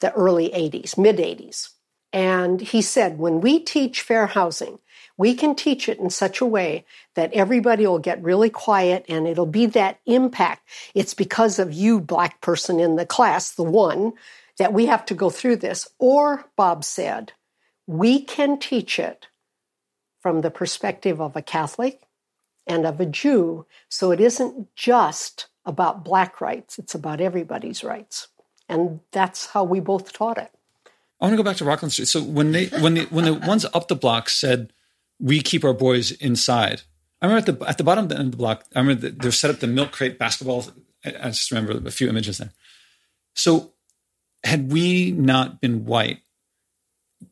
the 0.00 0.12
early 0.12 0.50
80s, 0.50 0.96
mid 0.96 1.18
80s. 1.18 1.70
And 2.12 2.60
he 2.60 2.82
said, 2.82 3.18
when 3.18 3.40
we 3.40 3.58
teach 3.58 4.02
fair 4.02 4.26
housing, 4.26 4.78
we 5.16 5.34
can 5.34 5.54
teach 5.54 5.88
it 5.88 5.98
in 5.98 6.10
such 6.10 6.40
a 6.40 6.46
way 6.46 6.84
that 7.14 7.32
everybody 7.32 7.86
will 7.86 7.98
get 7.98 8.22
really 8.22 8.50
quiet 8.50 9.04
and 9.08 9.26
it'll 9.26 9.46
be 9.46 9.66
that 9.66 10.00
impact. 10.06 10.68
It's 10.94 11.14
because 11.14 11.58
of 11.58 11.72
you, 11.72 12.00
black 12.00 12.40
person 12.40 12.80
in 12.80 12.96
the 12.96 13.06
class, 13.06 13.52
the 13.52 13.62
one, 13.62 14.12
that 14.58 14.72
we 14.72 14.86
have 14.86 15.04
to 15.06 15.14
go 15.14 15.30
through 15.30 15.56
this. 15.56 15.88
Or, 15.98 16.46
Bob 16.56 16.84
said, 16.84 17.32
we 17.86 18.22
can 18.22 18.58
teach 18.58 18.98
it 18.98 19.26
from 20.20 20.40
the 20.40 20.50
perspective 20.50 21.20
of 21.20 21.36
a 21.36 21.42
Catholic 21.42 22.00
and 22.66 22.86
of 22.86 23.00
a 23.00 23.06
Jew. 23.06 23.66
So 23.88 24.12
it 24.12 24.20
isn't 24.20 24.74
just 24.76 25.48
about 25.64 26.04
black 26.04 26.40
rights, 26.40 26.78
it's 26.78 26.94
about 26.94 27.20
everybody's 27.20 27.84
rights. 27.84 28.28
And 28.68 29.00
that's 29.10 29.46
how 29.46 29.64
we 29.64 29.80
both 29.80 30.12
taught 30.12 30.38
it. 30.38 30.50
I 31.20 31.26
want 31.26 31.34
to 31.34 31.36
go 31.36 31.42
back 31.42 31.56
to 31.58 31.64
Rockland 31.64 31.92
Street. 31.92 32.08
So 32.08 32.22
when 32.22 32.52
they 32.52 32.66
when 32.66 32.94
the 32.94 33.04
when 33.04 33.24
the 33.24 33.34
ones 33.34 33.64
up 33.74 33.86
the 33.86 33.94
block 33.94 34.28
said 34.28 34.72
we 35.22 35.40
keep 35.40 35.64
our 35.64 35.72
boys 35.72 36.10
inside, 36.10 36.82
I 37.22 37.26
remember 37.26 37.50
at 37.50 37.58
the 37.58 37.68
at 37.68 37.78
the 37.78 37.84
bottom 37.84 38.04
end 38.10 38.12
of 38.12 38.30
the 38.32 38.36
block. 38.36 38.64
I 38.74 38.80
remember 38.80 39.08
they're 39.08 39.30
set 39.30 39.50
up 39.50 39.60
the 39.60 39.68
milk 39.68 39.92
crate 39.92 40.18
basketball. 40.18 40.66
I, 41.04 41.14
I 41.22 41.28
just 41.28 41.50
remember 41.50 41.80
a 41.86 41.90
few 41.92 42.08
images 42.08 42.38
there. 42.38 42.50
So, 43.34 43.72
had 44.44 44.72
we 44.72 45.12
not 45.12 45.60
been 45.60 45.86
white, 45.86 46.18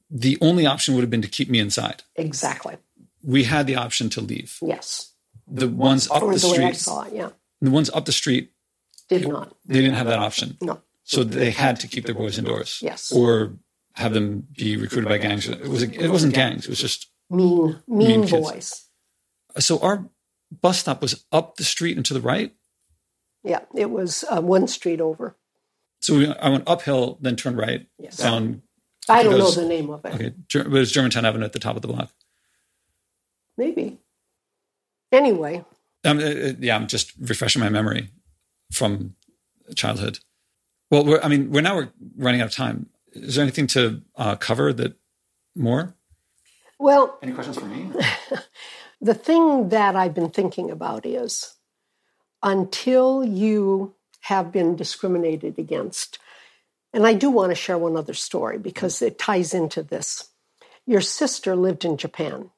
the 0.09 0.38
only 0.41 0.64
option 0.64 0.95
would 0.95 1.03
have 1.03 1.11
been 1.11 1.22
to 1.22 1.28
keep 1.28 1.51
me 1.51 1.59
inside. 1.59 2.05
Exactly. 2.14 2.76
We 3.22 3.45
had 3.45 3.66
the 3.66 3.74
option 3.76 4.09
to 4.11 4.20
leave. 4.20 4.57
Yes. 4.62 5.12
The 5.47 5.68
ones 5.68 6.09
up 6.09 6.20
the 6.20 6.26
the 6.26 6.49
way 6.49 6.64
I 6.64 6.72
street, 6.72 6.76
saw 6.76 7.03
it, 7.03 7.12
yeah. 7.12 7.30
the 7.61 7.70
ones 7.70 7.91
up 7.91 8.05
the 8.05 8.12
street, 8.12 8.53
Did 9.09 9.26
not. 9.26 9.55
they 9.66 9.80
didn't 9.80 9.97
have 9.97 10.07
that 10.07 10.20
option. 10.20 10.57
No. 10.62 10.80
So 11.03 11.24
they 11.24 11.51
had 11.51 11.80
to 11.80 11.88
keep 11.88 12.07
their 12.07 12.14
boys 12.14 12.38
indoors. 12.38 12.78
Yes. 12.80 13.11
Or 13.11 13.57
have 13.95 14.14
them 14.14 14.47
be 14.57 14.76
recruited 14.76 15.09
by 15.09 15.18
gangs. 15.18 15.49
It 15.49 15.66
was 15.66 15.82
it 15.82 16.09
wasn't 16.09 16.34
gangs. 16.34 16.66
It 16.66 16.70
was 16.70 16.80
just 16.80 17.09
Mean, 17.31 17.81
mean, 17.87 18.20
Mean 18.22 18.28
boys. 18.28 18.89
so 19.59 19.78
our 19.81 20.09
bus 20.51 20.81
stop 20.81 21.01
was 21.01 21.24
up 21.31 21.57
the 21.57 21.64
street 21.64 21.97
and 21.97 22.05
to 22.07 22.14
the 22.14 22.20
right. 22.20 22.53
Yeah, 23.45 23.61
it 23.74 23.91
was 23.91 24.24
uh, 24.31 24.41
one 24.43 24.66
street 24.66 25.01
over. 25.01 25.37
So 26.01 26.18
we, 26.18 26.26
I 26.33 26.49
went 26.49 26.64
uphill, 26.66 27.18
then 27.20 27.37
turned 27.37 27.57
right 27.57 27.87
Yes. 27.99 28.16
down. 28.16 28.62
I 29.09 29.22
don't 29.22 29.39
know 29.39 29.51
the 29.51 29.64
name 29.66 29.91
of 29.91 30.05
it. 30.05 30.14
Okay, 30.14 30.33
it 30.55 30.68
was 30.68 30.91
Germantown 30.93 31.24
Avenue 31.24 31.45
at 31.45 31.53
the 31.53 31.59
top 31.59 31.76
of 31.76 31.83
the 31.83 31.89
block. 31.89 32.11
Maybe. 33.57 33.99
Anyway, 35.12 35.64
Um, 36.05 36.18
uh, 36.18 36.22
uh, 36.22 36.53
yeah, 36.61 36.76
I'm 36.76 36.87
just 36.87 37.12
refreshing 37.20 37.61
my 37.61 37.68
memory 37.68 38.11
from 38.72 39.16
childhood. 39.74 40.20
Well, 40.91 41.05
we're, 41.05 41.20
I 41.22 41.28
mean, 41.28 41.51
we're 41.51 41.61
now 41.61 41.76
we're 41.76 41.93
running 42.16 42.41
out 42.41 42.47
of 42.49 42.55
time. 42.55 42.89
Is 43.12 43.35
there 43.35 43.43
anything 43.43 43.66
to 43.68 44.03
uh, 44.16 44.37
cover 44.37 44.72
that 44.72 44.95
more? 45.57 45.95
Well, 46.81 47.18
Any 47.22 47.33
questions 47.33 47.59
for 47.59 47.66
me? 47.66 47.91
the 49.01 49.14
thing 49.14 49.68
that 49.68 49.97
I've 49.97 50.14
been 50.14 50.31
thinking 50.31 50.70
about 50.70 51.07
is 51.07 51.55
until 52.43 53.24
you 53.24 53.95
have 54.22 54.51
been 54.51 54.76
discriminated 54.76 55.59
against, 55.59 56.18
and 56.93 57.07
I 57.07 57.14
do 57.14 57.31
want 57.31 57.51
to 57.51 57.55
share 57.57 57.78
one 57.78 57.97
other 57.97 58.14
story 58.14 58.59
because 58.59 59.01
it 59.03 59.18
ties 59.18 59.55
into 59.55 59.83
this. 59.83 60.28
Your 60.87 61.01
sister 61.01 61.55
lived 61.55 61.85
in 61.85 61.97
Japan, 61.97 62.51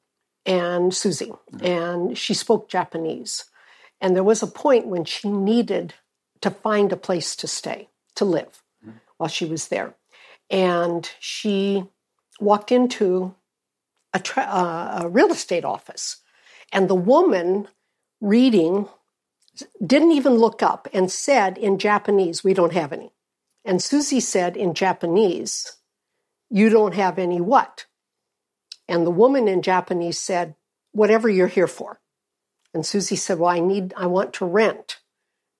and 0.45 0.93
Susie, 0.93 1.31
mm-hmm. 1.53 1.65
and 1.65 2.17
she 2.17 2.33
spoke 2.33 2.69
Japanese. 2.69 3.45
And 4.01 4.15
there 4.15 4.23
was 4.23 4.43
a 4.43 4.47
point 4.47 4.87
when 4.87 5.05
she 5.05 5.29
needed 5.29 5.93
to 6.41 6.49
find 6.49 6.91
a 6.91 6.97
place 6.97 7.35
to 7.37 7.47
stay, 7.47 7.89
to 8.15 8.25
live 8.25 8.61
mm-hmm. 8.85 8.97
while 9.17 9.29
she 9.29 9.45
was 9.45 9.69
there. 9.69 9.95
And 10.49 11.09
she 11.19 11.85
walked 12.39 12.71
into 12.71 13.33
a, 14.13 14.19
tra- 14.19 14.43
uh, 14.43 15.01
a 15.03 15.09
real 15.09 15.31
estate 15.31 15.65
office. 15.65 16.17
And 16.71 16.89
the 16.89 16.95
woman 16.95 17.67
reading 18.21 18.87
didn't 19.85 20.11
even 20.11 20.33
look 20.33 20.63
up 20.63 20.87
and 20.93 21.11
said 21.11 21.57
in 21.57 21.77
Japanese, 21.77 22.43
We 22.43 22.53
don't 22.53 22.73
have 22.73 22.91
any. 22.91 23.11
And 23.65 23.81
Susie 23.81 24.19
said 24.19 24.57
in 24.57 24.73
Japanese, 24.73 25.77
You 26.49 26.69
don't 26.69 26.95
have 26.95 27.19
any 27.19 27.39
what? 27.39 27.85
And 28.87 29.05
the 29.05 29.11
woman 29.11 29.47
in 29.47 29.61
Japanese 29.61 30.19
said, 30.19 30.55
Whatever 30.91 31.29
you're 31.29 31.47
here 31.47 31.67
for. 31.67 31.99
And 32.73 32.85
Susie 32.85 33.15
said, 33.15 33.39
Well, 33.39 33.49
I 33.49 33.59
need, 33.59 33.93
I 33.95 34.07
want 34.07 34.33
to 34.33 34.45
rent 34.45 34.99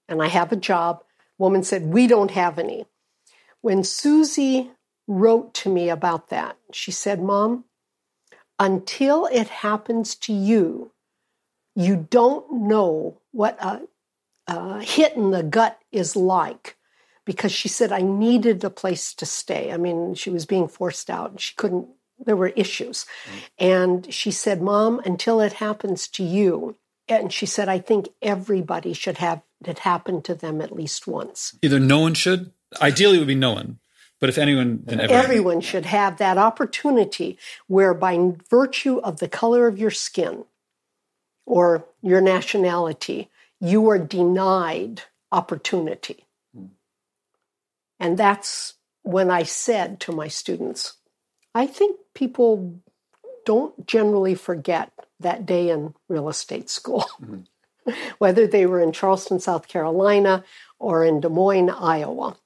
and 0.07 0.21
I 0.21 0.27
have 0.27 0.51
a 0.51 0.57
job. 0.57 1.03
Woman 1.37 1.63
said, 1.63 1.83
We 1.83 2.07
don't 2.07 2.31
have 2.31 2.59
any. 2.59 2.85
When 3.61 3.83
Susie 3.83 4.71
wrote 5.07 5.53
to 5.55 5.69
me 5.69 5.89
about 5.89 6.29
that, 6.29 6.57
she 6.71 6.91
said, 6.91 7.21
Mom, 7.21 7.65
until 8.59 9.25
it 9.27 9.47
happens 9.47 10.15
to 10.15 10.33
you, 10.33 10.91
you 11.75 12.07
don't 12.09 12.67
know 12.67 13.19
what 13.31 13.57
a, 13.63 13.81
a 14.47 14.83
hit 14.83 15.13
in 15.13 15.31
the 15.31 15.43
gut 15.43 15.79
is 15.91 16.15
like. 16.15 16.77
Because 17.25 17.53
she 17.53 17.69
said, 17.69 17.93
I 17.93 18.01
needed 18.01 18.65
a 18.65 18.69
place 18.69 19.13
to 19.13 19.25
stay. 19.25 19.71
I 19.71 19.77
mean, 19.77 20.13
she 20.13 20.29
was 20.29 20.45
being 20.45 20.67
forced 20.67 21.09
out 21.09 21.31
and 21.31 21.39
she 21.39 21.55
couldn't, 21.55 21.87
there 22.19 22.35
were 22.35 22.49
issues. 22.49 23.05
Mm. 23.05 23.41
And 23.59 24.13
she 24.13 24.29
said, 24.29 24.61
Mom, 24.61 24.99
until 25.05 25.39
it 25.39 25.53
happens 25.53 26.09
to 26.09 26.23
you, 26.23 26.75
and 27.07 27.31
she 27.31 27.45
said, 27.45 27.69
I 27.69 27.79
think 27.79 28.09
everybody 28.21 28.91
should 28.91 29.19
have 29.19 29.41
it 29.65 29.79
happen 29.79 30.21
to 30.23 30.35
them 30.35 30.61
at 30.61 30.71
least 30.71 31.07
once. 31.07 31.57
Either 31.61 31.79
no 31.79 31.99
one 31.99 32.13
should. 32.13 32.51
Ideally, 32.81 33.17
it 33.17 33.19
would 33.19 33.27
be 33.27 33.35
no 33.35 33.53
one. 33.53 33.79
But 34.23 34.29
if 34.29 34.37
anyone, 34.37 34.83
then 34.85 35.01
everyone. 35.01 35.23
Everyone 35.25 35.59
should 35.59 35.85
have 35.85 36.15
that 36.15 36.37
opportunity 36.37 37.37
where, 37.67 37.93
by 37.93 38.31
virtue 38.49 38.99
of 38.99 39.19
the 39.19 39.27
color 39.27 39.67
of 39.67 39.77
your 39.77 39.91
skin 39.91 40.45
or 41.45 41.89
your 42.01 42.21
nationality, 42.21 43.29
you 43.59 43.89
are 43.89 43.99
denied 43.99 45.01
opportunity. 45.29 46.25
Hmm. 46.55 46.67
And 47.99 48.17
that's 48.17 48.75
when 49.01 49.29
I 49.29 49.43
said 49.43 49.99
to 49.99 50.13
my 50.13 50.29
students, 50.29 50.93
I 51.53 51.67
think 51.67 51.99
people 52.15 52.79
don't 53.45 53.85
generally 53.85 54.35
forget 54.35 54.93
that 55.19 55.45
day 55.45 55.69
in 55.69 55.95
real 56.07 56.29
estate 56.29 56.69
school, 56.69 57.01
hmm. 57.19 57.39
whether 58.19 58.47
they 58.47 58.65
were 58.67 58.79
in 58.79 58.93
Charleston, 58.93 59.41
South 59.41 59.67
Carolina, 59.67 60.45
or 60.79 61.03
in 61.03 61.19
Des 61.19 61.27
Moines, 61.27 61.71
Iowa. 61.71 62.37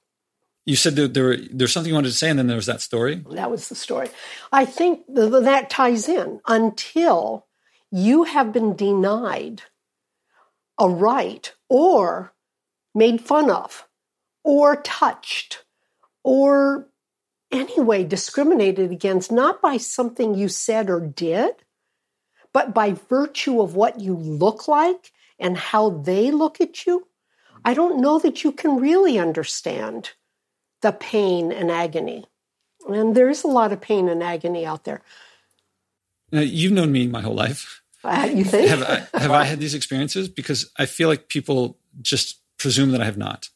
You 0.68 0.76
said 0.76 0.96
that 0.96 1.14
there 1.14 1.34
there's 1.38 1.72
something 1.72 1.88
you 1.88 1.94
wanted 1.94 2.10
to 2.10 2.14
say, 2.14 2.28
and 2.28 2.38
then 2.38 2.46
there 2.46 2.54
was 2.54 2.66
that 2.66 2.82
story. 2.82 3.24
That 3.30 3.50
was 3.50 3.70
the 3.70 3.74
story. 3.74 4.10
I 4.52 4.66
think 4.66 5.06
th- 5.06 5.30
th- 5.30 5.44
that 5.44 5.70
ties 5.70 6.10
in 6.10 6.42
until 6.46 7.46
you 7.90 8.24
have 8.24 8.52
been 8.52 8.76
denied 8.76 9.62
a 10.78 10.86
right 10.86 11.50
or 11.70 12.34
made 12.94 13.22
fun 13.22 13.50
of 13.50 13.88
or 14.44 14.76
touched 14.82 15.64
or 16.22 16.90
anyway 17.50 18.04
discriminated 18.04 18.92
against, 18.92 19.32
not 19.32 19.62
by 19.62 19.78
something 19.78 20.34
you 20.34 20.50
said 20.50 20.90
or 20.90 21.00
did, 21.00 21.64
but 22.52 22.74
by 22.74 22.92
virtue 22.92 23.62
of 23.62 23.74
what 23.74 24.00
you 24.00 24.14
look 24.14 24.68
like 24.68 25.12
and 25.38 25.56
how 25.56 25.88
they 25.88 26.30
look 26.30 26.60
at 26.60 26.84
you. 26.84 27.08
I 27.64 27.72
don't 27.72 28.02
know 28.02 28.18
that 28.18 28.44
you 28.44 28.52
can 28.52 28.76
really 28.76 29.18
understand 29.18 30.10
the 30.82 30.92
pain 30.92 31.52
and 31.52 31.70
agony. 31.70 32.24
And 32.88 33.14
there 33.14 33.28
is 33.28 33.44
a 33.44 33.48
lot 33.48 33.72
of 33.72 33.80
pain 33.80 34.08
and 34.08 34.22
agony 34.22 34.64
out 34.64 34.84
there. 34.84 35.02
Now, 36.30 36.40
you've 36.40 36.72
known 36.72 36.92
me 36.92 37.06
my 37.06 37.20
whole 37.20 37.34
life. 37.34 37.82
Uh, 38.04 38.28
you 38.32 38.44
think? 38.44 38.68
Have 38.68 38.82
I, 38.82 39.18
have 39.18 39.30
I 39.30 39.44
had 39.44 39.60
these 39.60 39.74
experiences? 39.74 40.28
Because 40.28 40.70
I 40.76 40.86
feel 40.86 41.08
like 41.08 41.28
people 41.28 41.78
just 42.00 42.40
presume 42.58 42.92
that 42.92 43.00
I 43.00 43.04
have 43.04 43.18
not. 43.18 43.48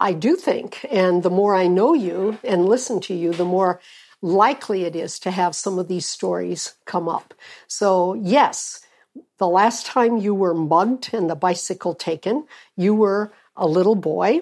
I 0.00 0.12
do 0.12 0.36
think. 0.36 0.84
And 0.90 1.22
the 1.22 1.30
more 1.30 1.54
I 1.54 1.68
know 1.68 1.94
you 1.94 2.38
and 2.44 2.66
listen 2.66 3.00
to 3.02 3.14
you, 3.14 3.32
the 3.32 3.44
more 3.44 3.80
likely 4.22 4.84
it 4.84 4.96
is 4.96 5.18
to 5.20 5.30
have 5.30 5.54
some 5.54 5.78
of 5.78 5.88
these 5.88 6.06
stories 6.06 6.74
come 6.84 7.08
up. 7.08 7.34
So, 7.66 8.14
yes, 8.14 8.80
the 9.38 9.48
last 9.48 9.86
time 9.86 10.18
you 10.18 10.34
were 10.34 10.54
mugged 10.54 11.10
and 11.12 11.30
the 11.30 11.36
bicycle 11.36 11.94
taken, 11.94 12.46
you 12.76 12.94
were 12.94 13.32
a 13.56 13.66
little 13.66 13.94
boy. 13.94 14.40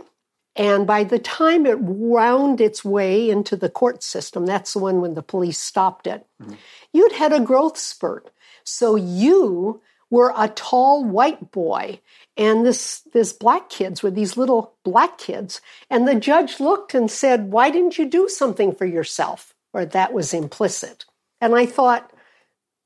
And 0.56 0.86
by 0.86 1.02
the 1.02 1.18
time 1.18 1.66
it 1.66 1.80
wound 1.80 2.60
its 2.60 2.84
way 2.84 3.28
into 3.28 3.56
the 3.56 3.68
court 3.68 4.02
system, 4.02 4.46
that's 4.46 4.72
the 4.72 4.78
one 4.78 5.00
when 5.00 5.14
the 5.14 5.22
police 5.22 5.58
stopped 5.58 6.06
it, 6.06 6.26
mm-hmm. 6.40 6.54
you'd 6.92 7.12
had 7.12 7.32
a 7.32 7.40
growth 7.40 7.76
spurt. 7.76 8.30
So 8.62 8.94
you 8.94 9.82
were 10.10 10.32
a 10.36 10.48
tall 10.48 11.04
white 11.04 11.50
boy, 11.50 12.00
and 12.36 12.64
this 12.64 13.00
this 13.12 13.32
black 13.32 13.68
kids 13.68 14.02
were 14.02 14.12
these 14.12 14.36
little 14.36 14.74
black 14.84 15.18
kids. 15.18 15.60
And 15.90 16.06
the 16.06 16.14
judge 16.14 16.60
looked 16.60 16.94
and 16.94 17.10
said, 17.10 17.50
Why 17.50 17.70
didn't 17.70 17.98
you 17.98 18.08
do 18.08 18.28
something 18.28 18.72
for 18.74 18.86
yourself? 18.86 19.54
Or 19.72 19.84
that 19.84 20.12
was 20.12 20.32
implicit. 20.32 21.04
And 21.40 21.54
I 21.56 21.66
thought, 21.66 22.12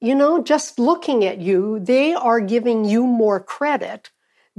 you 0.01 0.14
know, 0.14 0.43
just 0.43 0.79
looking 0.79 1.25
at 1.25 1.39
you, 1.39 1.79
they 1.81 2.14
are 2.14 2.41
giving 2.41 2.87
you 2.87 3.07
more 3.07 3.41
credit 3.41 4.11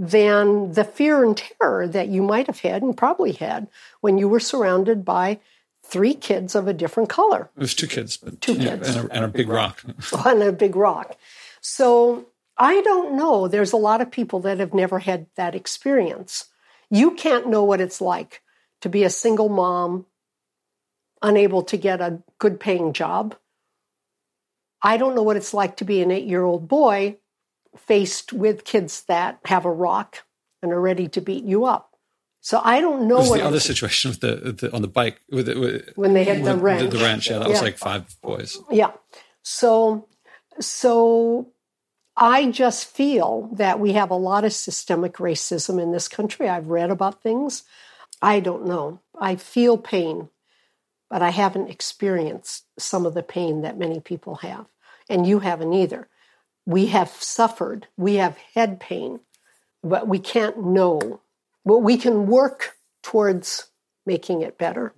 than 0.01 0.71
the 0.71 0.85
fear 0.85 1.25
and 1.25 1.35
terror 1.35 1.85
that 1.85 2.07
you 2.07 2.23
might 2.23 2.47
have 2.47 2.61
had 2.61 2.81
and 2.81 2.95
probably 2.95 3.33
had 3.33 3.67
when 3.99 4.17
you 4.17 4.29
were 4.29 4.39
surrounded 4.39 5.03
by 5.03 5.37
three 5.83 6.13
kids 6.13 6.55
of 6.55 6.69
a 6.69 6.73
different 6.73 7.09
color 7.09 7.49
It 7.57 7.59
was 7.59 7.73
two 7.73 7.87
kids, 7.87 8.15
but 8.15 8.39
Two 8.39 8.53
yeah, 8.53 8.77
kids. 8.77 8.95
and, 8.95 9.09
a, 9.11 9.13
and 9.13 9.25
a 9.25 9.27
big 9.27 9.49
rock. 9.49 9.83
on 10.25 10.41
a 10.41 10.53
big 10.53 10.77
rock. 10.77 11.17
So 11.59 12.27
I 12.57 12.79
don't 12.81 13.17
know. 13.17 13.49
There's 13.49 13.73
a 13.73 13.77
lot 13.77 13.99
of 13.99 14.09
people 14.09 14.39
that 14.41 14.59
have 14.59 14.73
never 14.73 14.99
had 14.99 15.25
that 15.35 15.53
experience. 15.53 16.45
You 16.89 17.11
can't 17.11 17.49
know 17.49 17.65
what 17.65 17.81
it's 17.81 17.99
like 17.99 18.41
to 18.81 18.87
be 18.87 19.03
a 19.03 19.09
single 19.09 19.49
mom, 19.49 20.05
unable 21.21 21.63
to 21.63 21.75
get 21.75 21.99
a 21.99 22.21
good 22.37 22.57
paying 22.59 22.93
job. 22.93 23.35
I 24.81 24.95
don't 24.95 25.15
know 25.15 25.23
what 25.23 25.35
it's 25.35 25.53
like 25.53 25.75
to 25.77 25.83
be 25.85 26.01
an 26.01 26.11
eight 26.11 26.25
year 26.25 26.43
old 26.45 26.69
boy 26.69 27.17
faced 27.77 28.33
with 28.33 28.65
kids 28.65 29.03
that 29.03 29.39
have 29.45 29.65
a 29.65 29.71
rock 29.71 30.23
and 30.61 30.71
are 30.71 30.81
ready 30.81 31.07
to 31.09 31.21
beat 31.21 31.43
you 31.43 31.65
up. 31.65 31.95
So 32.41 32.61
I 32.63 32.79
don't 32.79 33.07
know 33.07 33.17
what 33.17 33.37
the 33.37 33.45
other 33.45 33.59
situation 33.59 34.11
with 34.11 34.21
the, 34.21 34.53
the 34.53 34.73
on 34.73 34.81
the 34.81 34.87
bike 34.87 35.19
with, 35.29 35.47
the, 35.47 35.59
with 35.59 35.89
when 35.95 36.13
they 36.13 36.23
had 36.23 36.43
the 36.43 36.55
ranch. 36.55 36.89
The, 36.89 36.97
the 36.97 37.03
wrench, 37.03 37.29
yeah, 37.29 37.39
that 37.39 37.49
was 37.49 37.61
like 37.61 37.77
five 37.77 38.15
boys. 38.21 38.57
Yeah. 38.71 38.91
So 39.43 40.07
so 40.59 41.51
I 42.15 42.49
just 42.51 42.85
feel 42.87 43.49
that 43.53 43.79
we 43.79 43.93
have 43.93 44.09
a 44.09 44.15
lot 44.15 44.45
of 44.45 44.53
systemic 44.53 45.15
racism 45.15 45.81
in 45.81 45.91
this 45.91 46.07
country. 46.07 46.49
I've 46.49 46.67
read 46.67 46.91
about 46.91 47.21
things. 47.21 47.63
I 48.21 48.39
don't 48.39 48.65
know. 48.65 48.99
I 49.19 49.35
feel 49.35 49.77
pain, 49.77 50.29
but 51.09 51.21
I 51.21 51.29
haven't 51.29 51.69
experienced 51.69 52.65
some 52.77 53.05
of 53.05 53.13
the 53.13 53.23
pain 53.23 53.61
that 53.61 53.77
many 53.77 53.99
people 53.99 54.35
have. 54.35 54.65
And 55.09 55.25
you 55.25 55.39
haven't 55.39 55.73
either. 55.73 56.07
We 56.69 56.85
have 56.85 57.09
suffered, 57.09 57.87
we 57.97 58.17
have 58.17 58.37
head 58.53 58.79
pain, 58.79 59.21
but 59.83 60.07
we 60.07 60.19
can't 60.19 60.63
know. 60.63 61.19
But 61.65 61.79
we 61.79 61.97
can 61.97 62.27
work 62.27 62.77
towards 63.01 63.71
making 64.05 64.43
it 64.43 64.59
better. 64.59 64.93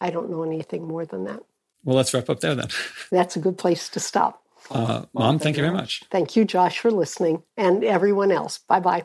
I 0.00 0.10
don't 0.10 0.30
know 0.30 0.44
anything 0.44 0.86
more 0.86 1.04
than 1.04 1.24
that. 1.24 1.40
Well, 1.82 1.96
let's 1.96 2.14
wrap 2.14 2.30
up 2.30 2.38
there 2.38 2.54
then. 2.54 2.68
That's 3.10 3.34
a 3.34 3.40
good 3.40 3.58
place 3.58 3.88
to 3.88 3.98
stop. 3.98 4.40
Uh, 4.70 5.06
Mom, 5.12 5.40
thank 5.40 5.56
you 5.56 5.64
very 5.64 5.74
much. 5.74 6.04
Thank 6.12 6.36
you, 6.36 6.44
Josh, 6.44 6.78
for 6.78 6.92
listening 6.92 7.42
and 7.56 7.82
everyone 7.82 8.30
else. 8.30 8.58
Bye 8.58 8.78
bye. 8.78 9.04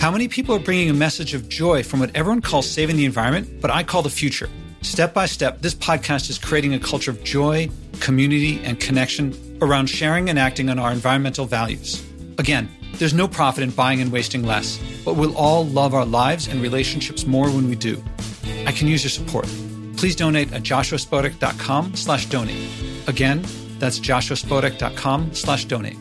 How 0.00 0.10
many 0.10 0.26
people 0.26 0.56
are 0.56 0.58
bringing 0.58 0.90
a 0.90 0.94
message 0.94 1.34
of 1.34 1.48
joy 1.48 1.84
from 1.84 2.00
what 2.00 2.10
everyone 2.16 2.40
calls 2.40 2.68
saving 2.68 2.96
the 2.96 3.04
environment, 3.04 3.60
but 3.60 3.70
I 3.70 3.84
call 3.84 4.02
the 4.02 4.10
future? 4.10 4.48
Step 4.82 5.14
by 5.14 5.26
step, 5.26 5.60
this 5.60 5.74
podcast 5.74 6.28
is 6.28 6.38
creating 6.38 6.74
a 6.74 6.78
culture 6.78 7.10
of 7.10 7.22
joy, 7.22 7.70
community, 8.00 8.60
and 8.64 8.78
connection 8.80 9.32
around 9.62 9.86
sharing 9.86 10.28
and 10.28 10.38
acting 10.38 10.68
on 10.68 10.78
our 10.78 10.92
environmental 10.92 11.46
values. 11.46 12.04
Again, 12.38 12.68
there's 12.94 13.14
no 13.14 13.28
profit 13.28 13.62
in 13.62 13.70
buying 13.70 14.00
and 14.00 14.10
wasting 14.12 14.42
less, 14.42 14.78
but 15.04 15.14
we'll 15.14 15.36
all 15.36 15.64
love 15.66 15.94
our 15.94 16.04
lives 16.04 16.48
and 16.48 16.60
relationships 16.60 17.26
more 17.26 17.48
when 17.48 17.68
we 17.68 17.76
do. 17.76 18.02
I 18.66 18.72
can 18.72 18.88
use 18.88 19.04
your 19.04 19.10
support. 19.10 19.46
Please 19.96 20.16
donate 20.16 20.52
at 20.52 20.62
joshuaspodek.com 20.62 21.94
slash 21.94 22.26
donate. 22.26 22.68
Again, 23.06 23.44
that's 23.78 24.00
joshuaspodek.com 24.00 25.32
slash 25.34 25.64
donate. 25.66 25.96